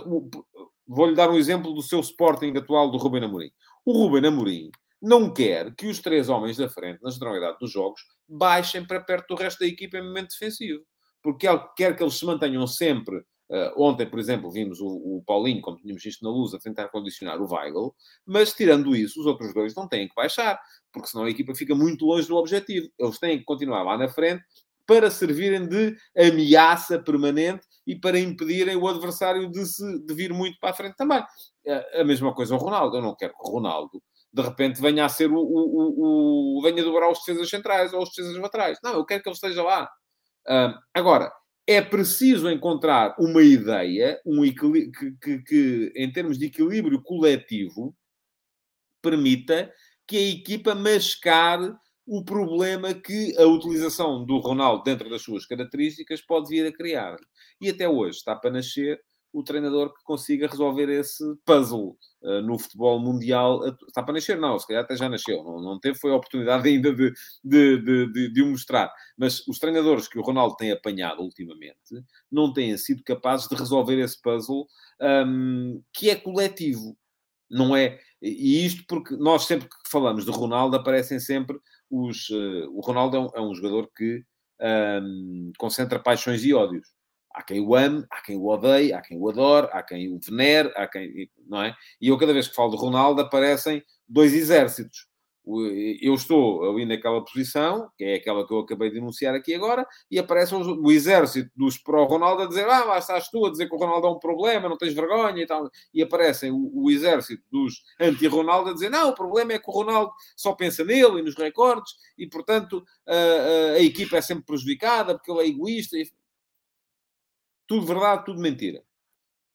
[0.88, 3.50] Vou-lhe dar um exemplo do seu Sporting atual do Ruben Amorim.
[3.86, 8.02] O Ruben Amorim não quer que os três homens da frente, na generalidade dos jogos,
[8.28, 10.84] baixem para perto do resto da equipa em momento defensivo.
[11.22, 13.18] Porque ele quer que eles se mantenham sempre.
[13.48, 16.90] Uh, ontem, por exemplo, vimos o, o, Paulinho, como tínhamos visto na luz, a tentar
[16.90, 17.96] condicionar o Weigl,
[18.26, 20.60] mas tirando isso, os outros dois não têm que baixar,
[20.92, 22.90] porque senão a equipa fica muito longe do objetivo.
[22.98, 24.44] Eles têm que continuar lá na frente
[24.86, 30.60] para servirem de ameaça permanente e para impedirem o adversário de, se, de vir muito
[30.60, 31.24] para a frente também.
[31.94, 32.98] A mesma coisa o Ronaldo.
[32.98, 34.02] Eu não quero que o Ronaldo,
[34.34, 35.38] de repente, venha a ser o...
[35.38, 38.80] o, o, o venha dobrar os defesas centrais ou os defesas laterais.
[38.84, 39.90] Não, eu quero que ele esteja lá.
[40.48, 41.32] Uh, agora,
[41.68, 47.96] é preciso encontrar uma ideia um que, que, que, em termos de equilíbrio coletivo,
[49.02, 49.72] permita
[50.08, 51.74] que a equipa mascare
[52.06, 57.16] o problema que a utilização do Ronaldo dentro das suas características pode vir a criar.
[57.60, 59.02] E até hoje está para nascer
[59.36, 63.62] o treinador que consiga resolver esse puzzle uh, no futebol mundial.
[63.86, 66.70] Está para nascer, não, se calhar até já nasceu, não, não teve foi a oportunidade
[66.70, 67.12] ainda de,
[67.44, 68.90] de, de, de, de o mostrar.
[69.18, 71.76] Mas os treinadores que o Ronaldo tem apanhado ultimamente
[72.32, 74.68] não têm sido capazes de resolver esse puzzle
[75.02, 76.98] um, que é coletivo.
[77.52, 78.00] Não é?
[78.22, 81.60] E isto porque nós sempre que falamos de Ronaldo aparecem sempre
[81.90, 84.24] os, uh, o Ronaldo é um, é um, jogador que
[85.02, 86.88] um, concentra paixões e ódios.
[87.34, 90.20] Há quem o ame, há quem o odeie, há quem o adore, há quem o
[90.20, 91.30] venere, há quem.
[91.48, 91.76] Não é?
[92.00, 95.08] E eu, cada vez que falo do Ronaldo, aparecem dois exércitos
[96.02, 99.88] eu estou ali naquela posição, que é aquela que eu acabei de enunciar aqui agora,
[100.10, 103.76] e aparece o exército dos pró-Ronaldo a dizer: Ah, lá estás tu a dizer que
[103.76, 105.70] o Ronaldo é um problema, não tens vergonha e tal.
[105.94, 109.74] E aparecem o, o exército dos anti-Ronaldo a dizer: Não, o problema é que o
[109.74, 114.46] Ronaldo só pensa nele e nos recordes, e portanto a, a, a equipa é sempre
[114.46, 115.98] prejudicada porque ele é egoísta.
[115.98, 116.10] E...
[117.68, 118.84] Tudo verdade, tudo mentira.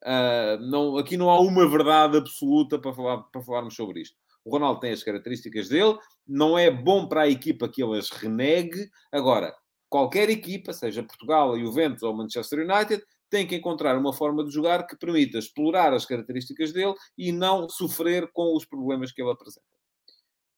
[0.02, 4.19] Uh, não, aqui não há uma verdade absoluta para, falar, para falarmos sobre isto.
[4.44, 8.10] O Ronaldo tem as características dele, não é bom para a equipa que ele as
[8.10, 8.90] renegue.
[9.12, 9.54] Agora,
[9.88, 14.86] qualquer equipa, seja Portugal, Juventus ou Manchester United, tem que encontrar uma forma de jogar
[14.86, 19.66] que permita explorar as características dele e não sofrer com os problemas que ele apresenta.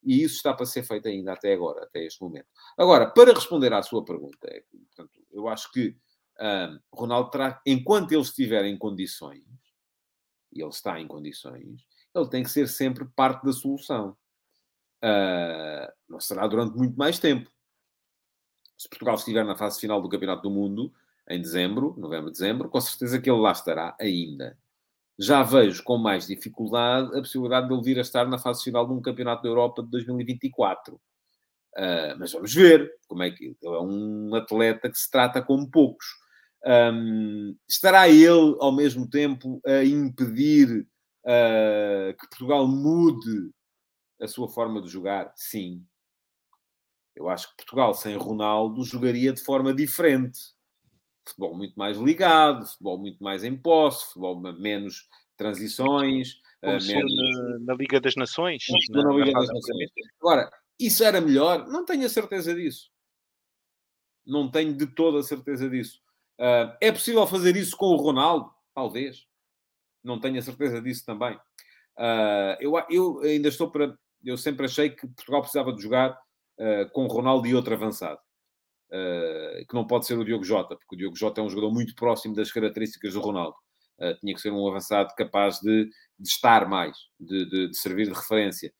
[0.04, 2.46] E isso está para ser feito ainda até agora, até este momento.
[2.76, 5.96] Agora, para responder à sua pergunta, é, portanto, eu acho que
[6.40, 9.44] um, Ronaldo terá, enquanto ele estiver em condições,
[10.52, 14.16] e ele está em condições, ele tem que ser sempre parte da solução.
[15.02, 17.50] Uh, não será durante muito mais tempo.
[18.76, 20.92] Se Portugal estiver na fase final do Campeonato do Mundo,
[21.28, 24.58] em dezembro, novembro, dezembro, com certeza que ele lá estará ainda.
[25.18, 28.86] Já vejo com mais dificuldade a possibilidade de ele vir a estar na fase final
[28.86, 30.94] de um Campeonato da Europa de 2024.
[30.94, 30.98] Uh,
[31.76, 35.70] ah, mas vamos ver como é que ele é um atleta que se trata como
[35.70, 36.06] poucos.
[36.64, 40.86] Um, estará ele, ao mesmo tempo, a impedir
[41.24, 43.50] uh, que Portugal mude
[44.20, 45.32] a sua forma de jogar?
[45.36, 45.84] Sim.
[47.14, 50.38] Eu acho que Portugal sem Ronaldo jogaria de forma diferente.
[51.26, 56.40] Futebol muito mais ligado, futebol muito mais em posse, futebol menos transições.
[56.60, 57.14] Como uh, menos...
[57.14, 58.64] Na, na, Liga das Nações.
[58.90, 59.90] Na, na Liga das Nações.
[60.20, 61.68] Agora, isso era melhor?
[61.68, 62.90] Não tenho a certeza disso.
[64.24, 66.00] Não tenho de toda a certeza disso.
[66.40, 68.52] Uh, é possível fazer isso com o Ronaldo?
[68.74, 69.26] Talvez
[70.02, 71.38] não tenho a certeza disso também.
[71.98, 73.96] Uh, eu, eu ainda estou para.
[74.24, 78.18] Eu sempre achei que Portugal precisava de jogar uh, com Ronaldo e outro avançado.
[78.90, 81.72] Uh, que não pode ser o Diogo Jota, porque o Diogo Jota é um jogador
[81.72, 83.56] muito próximo das características do Ronaldo.
[84.20, 85.86] tinha que ser um avançado capaz de,
[86.18, 88.72] de estar mais, de, de, de, servir de referência.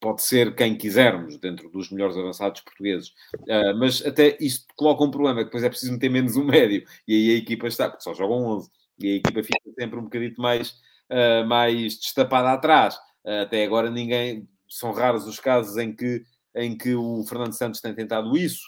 [0.00, 3.10] Pode ser quem quisermos, dentro dos melhores avançados portugueses.
[3.34, 6.84] Uh, mas até isto coloca um problema, que depois é preciso meter menos um médio.
[7.06, 8.70] E aí a equipa está, porque só jogam 11.
[9.00, 10.70] E a equipa fica sempre um bocadito mais,
[11.10, 12.96] uh, mais destapada atrás.
[13.24, 14.48] Uh, até agora ninguém...
[14.70, 16.22] São raros os casos em que,
[16.54, 18.66] em que o Fernando Santos tem tentado isso.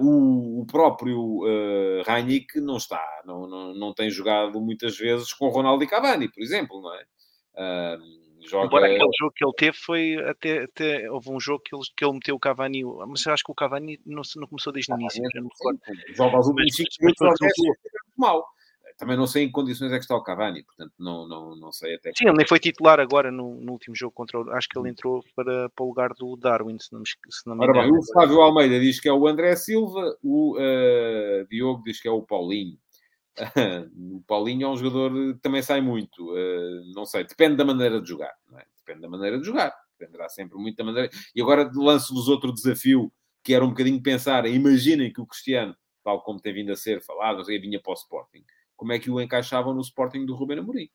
[0.00, 5.84] o, o, próprio uh, não está, não, não, não tem jogado muitas vezes com Ronaldo
[5.84, 7.04] e Cavani, por exemplo, não é?
[8.48, 8.66] Joga...
[8.66, 12.04] Embora aquele jogo que ele teve foi até, até houve um jogo que ele, que
[12.04, 14.96] ele meteu o Cavani, mas eu acho que o Cavani não, não começou desde o
[14.96, 15.22] início.
[16.14, 17.78] Joga aos últimos 5 minutos, muito
[18.16, 18.44] mal.
[18.98, 21.70] Também não sei em que condições é que está o Cavani, portanto não, não, não
[21.70, 22.10] sei até.
[22.16, 24.50] Sim, ele nem foi titular agora no, no último jogo contra o.
[24.50, 27.54] Acho que ele entrou para, para o lugar do Darwin, se não me, se não
[27.54, 31.84] me Ora bem, o Flávio Almeida diz que é o André Silva, o uh, Diogo
[31.84, 32.76] diz que é o Paulinho.
[33.96, 36.32] o Paulinho é um jogador que também sai muito.
[36.32, 38.32] Uh, não sei, depende da maneira de jogar.
[38.56, 38.64] É?
[38.78, 39.74] Depende da maneira de jogar.
[39.98, 41.10] Dependerá sempre muito da maneira.
[41.34, 43.12] E agora lanço-vos outro desafio,
[43.42, 44.46] que era um bocadinho pensar.
[44.46, 48.44] Imaginem que o Cristiano, tal como tem vindo a ser falado, vinha para o Sporting.
[48.76, 50.88] Como é que o encaixavam no Sporting do Ruben Amorim?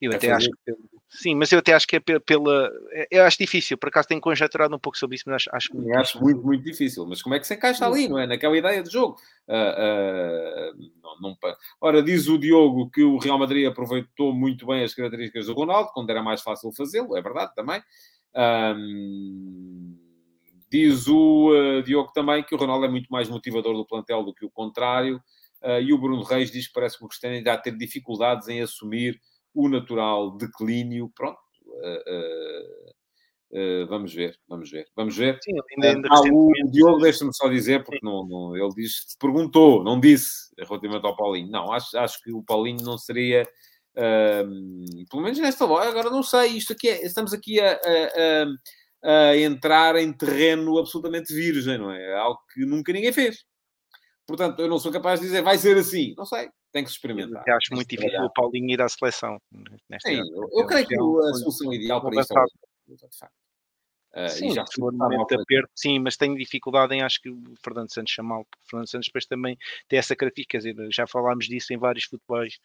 [0.00, 0.74] Eu até acho que,
[1.08, 2.70] sim, mas eu até acho que é pela.
[2.92, 5.74] É, eu acho difícil, por acaso tenho conjecturado um pouco sobre isso, mas acho, acho
[5.74, 7.06] muito, acho muito, muito difícil.
[7.06, 8.26] Mas como é que se encaixa ali, não é?
[8.26, 9.16] Naquela ideia de jogo.
[9.48, 11.36] Uh, uh, não, não...
[11.80, 15.90] Ora, diz o Diogo que o Real Madrid aproveitou muito bem as características do Ronaldo,
[15.94, 17.82] quando era mais fácil fazê-lo, é verdade também.
[18.36, 19.96] Um,
[20.70, 24.34] diz o uh, Diogo também que o Ronaldo é muito mais motivador do plantel do
[24.34, 25.22] que o contrário.
[25.82, 28.60] e o Bruno Reis diz que parece que o Cristiano ainda a ter dificuldades em
[28.60, 29.18] assumir
[29.56, 31.38] o natural declínio, pronto.
[31.66, 32.92] Uh,
[33.52, 35.38] uh, vamos ver, vamos ver, vamos ver.
[35.42, 39.82] Sim, ainda, ainda ah, o Diogo, deixa-me só dizer, porque não, não, ele diz, perguntou,
[39.82, 41.50] não disse relativamente ao Paulinho.
[41.50, 43.48] Não, acho, acho que o Paulinho não seria,
[45.10, 48.44] pelo menos nesta loja, agora não sei, isto aqui é, estamos aqui a, a,
[49.02, 52.02] a, a entrar em terreno absolutamente virgem, não é?
[52.02, 52.14] é?
[52.14, 53.44] Algo que nunca ninguém fez.
[54.26, 56.14] Portanto, eu não sou capaz de dizer vai ser assim.
[56.16, 57.44] Não sei, tem que se experimentar.
[57.46, 59.40] Eu acho muito difícil o Paulinho ir à seleção.
[60.04, 60.98] Sim, eu, eu creio que a
[61.34, 63.45] solução ideal para isso é o de facto.
[64.16, 67.42] Uh, sim, já se for momento aperto, sim, mas tenho dificuldade em acho que o
[67.62, 71.06] Fernando Santos chamá-lo, porque o Fernando Santos depois também tem essa característica, quer dizer, já
[71.06, 72.58] falámos disso em vários futebols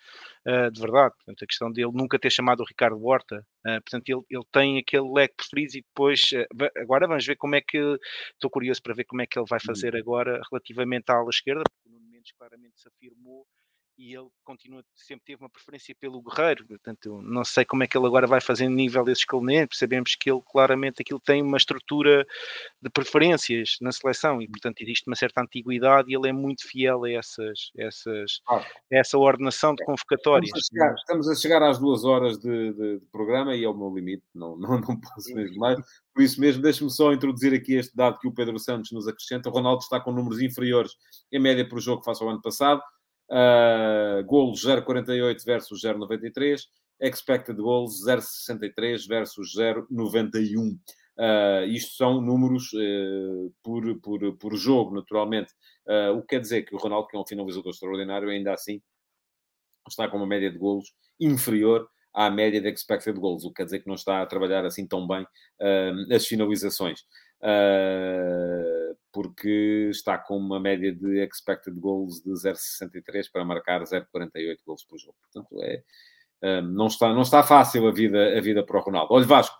[0.47, 4.07] uh, de verdade, portanto, a questão dele nunca ter chamado o Ricardo Horta, uh, portanto,
[4.07, 6.29] ele, ele tem aquele leque preferido e depois,
[6.77, 7.77] agora vamos ver como é que,
[8.33, 9.99] estou curioso para ver como é que ele vai fazer uhum.
[9.99, 13.45] agora relativamente à ala esquerda, porque o Nuno Mendes claramente se afirmou
[14.01, 17.95] e ele continua, sempre teve uma preferência pelo Guerreiro, portanto, não sei como é que
[17.95, 21.57] ele agora vai fazer no nível desses escalonamento, sabemos que ele claramente aquilo tem uma
[21.57, 22.25] estrutura
[22.81, 27.03] de preferências na seleção e, portanto, existe uma certa antiguidade e ele é muito fiel
[27.03, 28.65] a essas, essas, ah.
[28.89, 30.49] essa ordenação de convocatórias.
[30.49, 33.69] Estamos a chegar, estamos a chegar às duas horas de, de, de, programa e é
[33.69, 35.79] o meu limite, não, não, não posso mesmo mais.
[36.11, 39.47] Por isso mesmo, deixe-me só introduzir aqui este dado que o Pedro Santos nos acrescenta.
[39.47, 40.93] O Ronaldo está com números inferiores
[41.31, 42.81] em média por jogo face ao ano passado.
[43.31, 46.67] Uh, golos 0,48 versus 0,93.
[46.99, 50.77] Expected goals 0,63 versus 0,91.
[51.17, 55.53] Uh, isto são números uh, por, por, por jogo, naturalmente.
[55.85, 58.81] Uh, o que quer dizer que o Ronaldo, que é um finalizador extraordinário, ainda assim
[59.87, 63.65] está com uma média de golos inferior à média de expected goals, o que quer
[63.65, 65.25] dizer que não está a trabalhar assim tão bem
[66.13, 67.01] as finalizações.
[67.41, 68.80] Uh,
[69.11, 74.97] porque está com uma média de expected goals de 0,63 para marcar 0,48 gols por
[74.97, 75.15] jogo.
[75.21, 75.83] Portanto, é,
[76.43, 79.13] um, não, está, não está fácil a vida, a vida para o Ronaldo.
[79.13, 79.55] Olha, Vasco,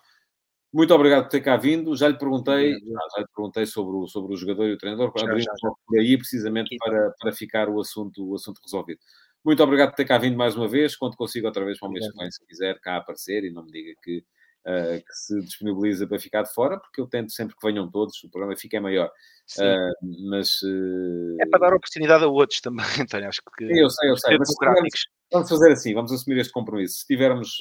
[0.73, 1.95] muito obrigado por ter cá vindo.
[1.95, 5.11] Já lhe perguntei, já, já lhe perguntei sobre o, sobre o jogador e o treinador,
[5.17, 5.71] já, já, já.
[5.85, 8.99] por aí precisamente para, para ficar o assunto, o assunto resolvido.
[9.43, 10.95] Muito obrigado por ter cá vindo mais uma vez.
[10.95, 13.65] Quando consigo outra vez para o mês que vem, se quiser, cá aparecer e não
[13.65, 14.23] me diga que
[14.65, 18.23] uh, que se disponibiliza para ficar de fora, porque eu tento sempre que venham todos,
[18.23, 19.11] o programa fica maior.
[19.57, 21.37] Uh, mas uh...
[21.41, 23.27] é para dar oportunidade a outros também, António.
[23.27, 24.37] Acho que eu sei, eu sei.
[24.37, 26.99] Mas tivermos, vamos fazer assim, vamos assumir este compromisso.
[26.99, 27.57] Se tivermos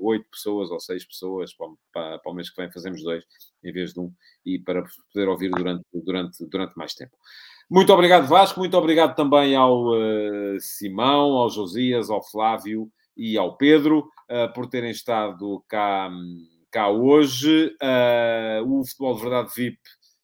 [0.00, 3.24] oito pessoas ou seis pessoas para, para, para, o mês que vem, fazemos dois
[3.64, 4.12] em vez de um,
[4.44, 7.16] e para poder ouvir durante, durante, durante mais tempo.
[7.70, 8.60] Muito obrigado, Vasco.
[8.60, 9.92] Muito obrigado também ao
[10.60, 16.08] Simão, ao Josias, ao Flávio e ao Pedro uh, por terem estado cá,
[16.70, 17.74] cá hoje.
[17.82, 19.80] Uh, o Futebol de Verdade VIP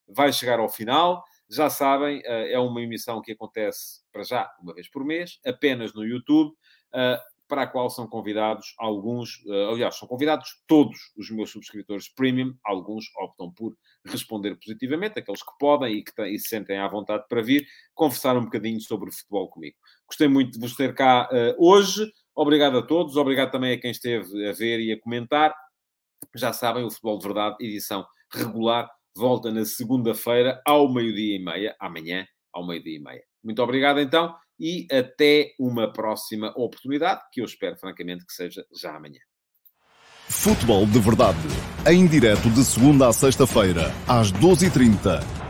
[0.09, 1.25] vai chegar ao final.
[1.51, 5.93] Já sabem, uh, é uma emissão que acontece para já uma vez por mês, apenas
[5.93, 6.55] no YouTube
[7.47, 13.05] para a qual são convidados alguns, aliás, são convidados todos os meus subscritores premium, alguns
[13.19, 13.77] optam por
[14.07, 18.37] responder positivamente, aqueles que podem e que e se sentem à vontade para vir, conversar
[18.39, 19.77] um bocadinho sobre futebol comigo.
[20.07, 22.11] Gostei muito de vos ter cá hoje.
[22.35, 25.55] Obrigado a todos, obrigado também a quem esteve a ver e a comentar.
[26.35, 31.77] Já sabem, o Futebol de Verdade, edição regular, volta na segunda-feira ao meio-dia e meia,
[31.79, 33.23] amanhã ao meio-dia e meia.
[33.43, 38.97] Muito obrigado então e até uma próxima oportunidade, que eu espero francamente que seja já
[38.97, 39.21] amanhã.
[40.29, 41.39] Futebol de Verdade,
[41.87, 45.44] em direto de segunda a sexta-feira, às 12h30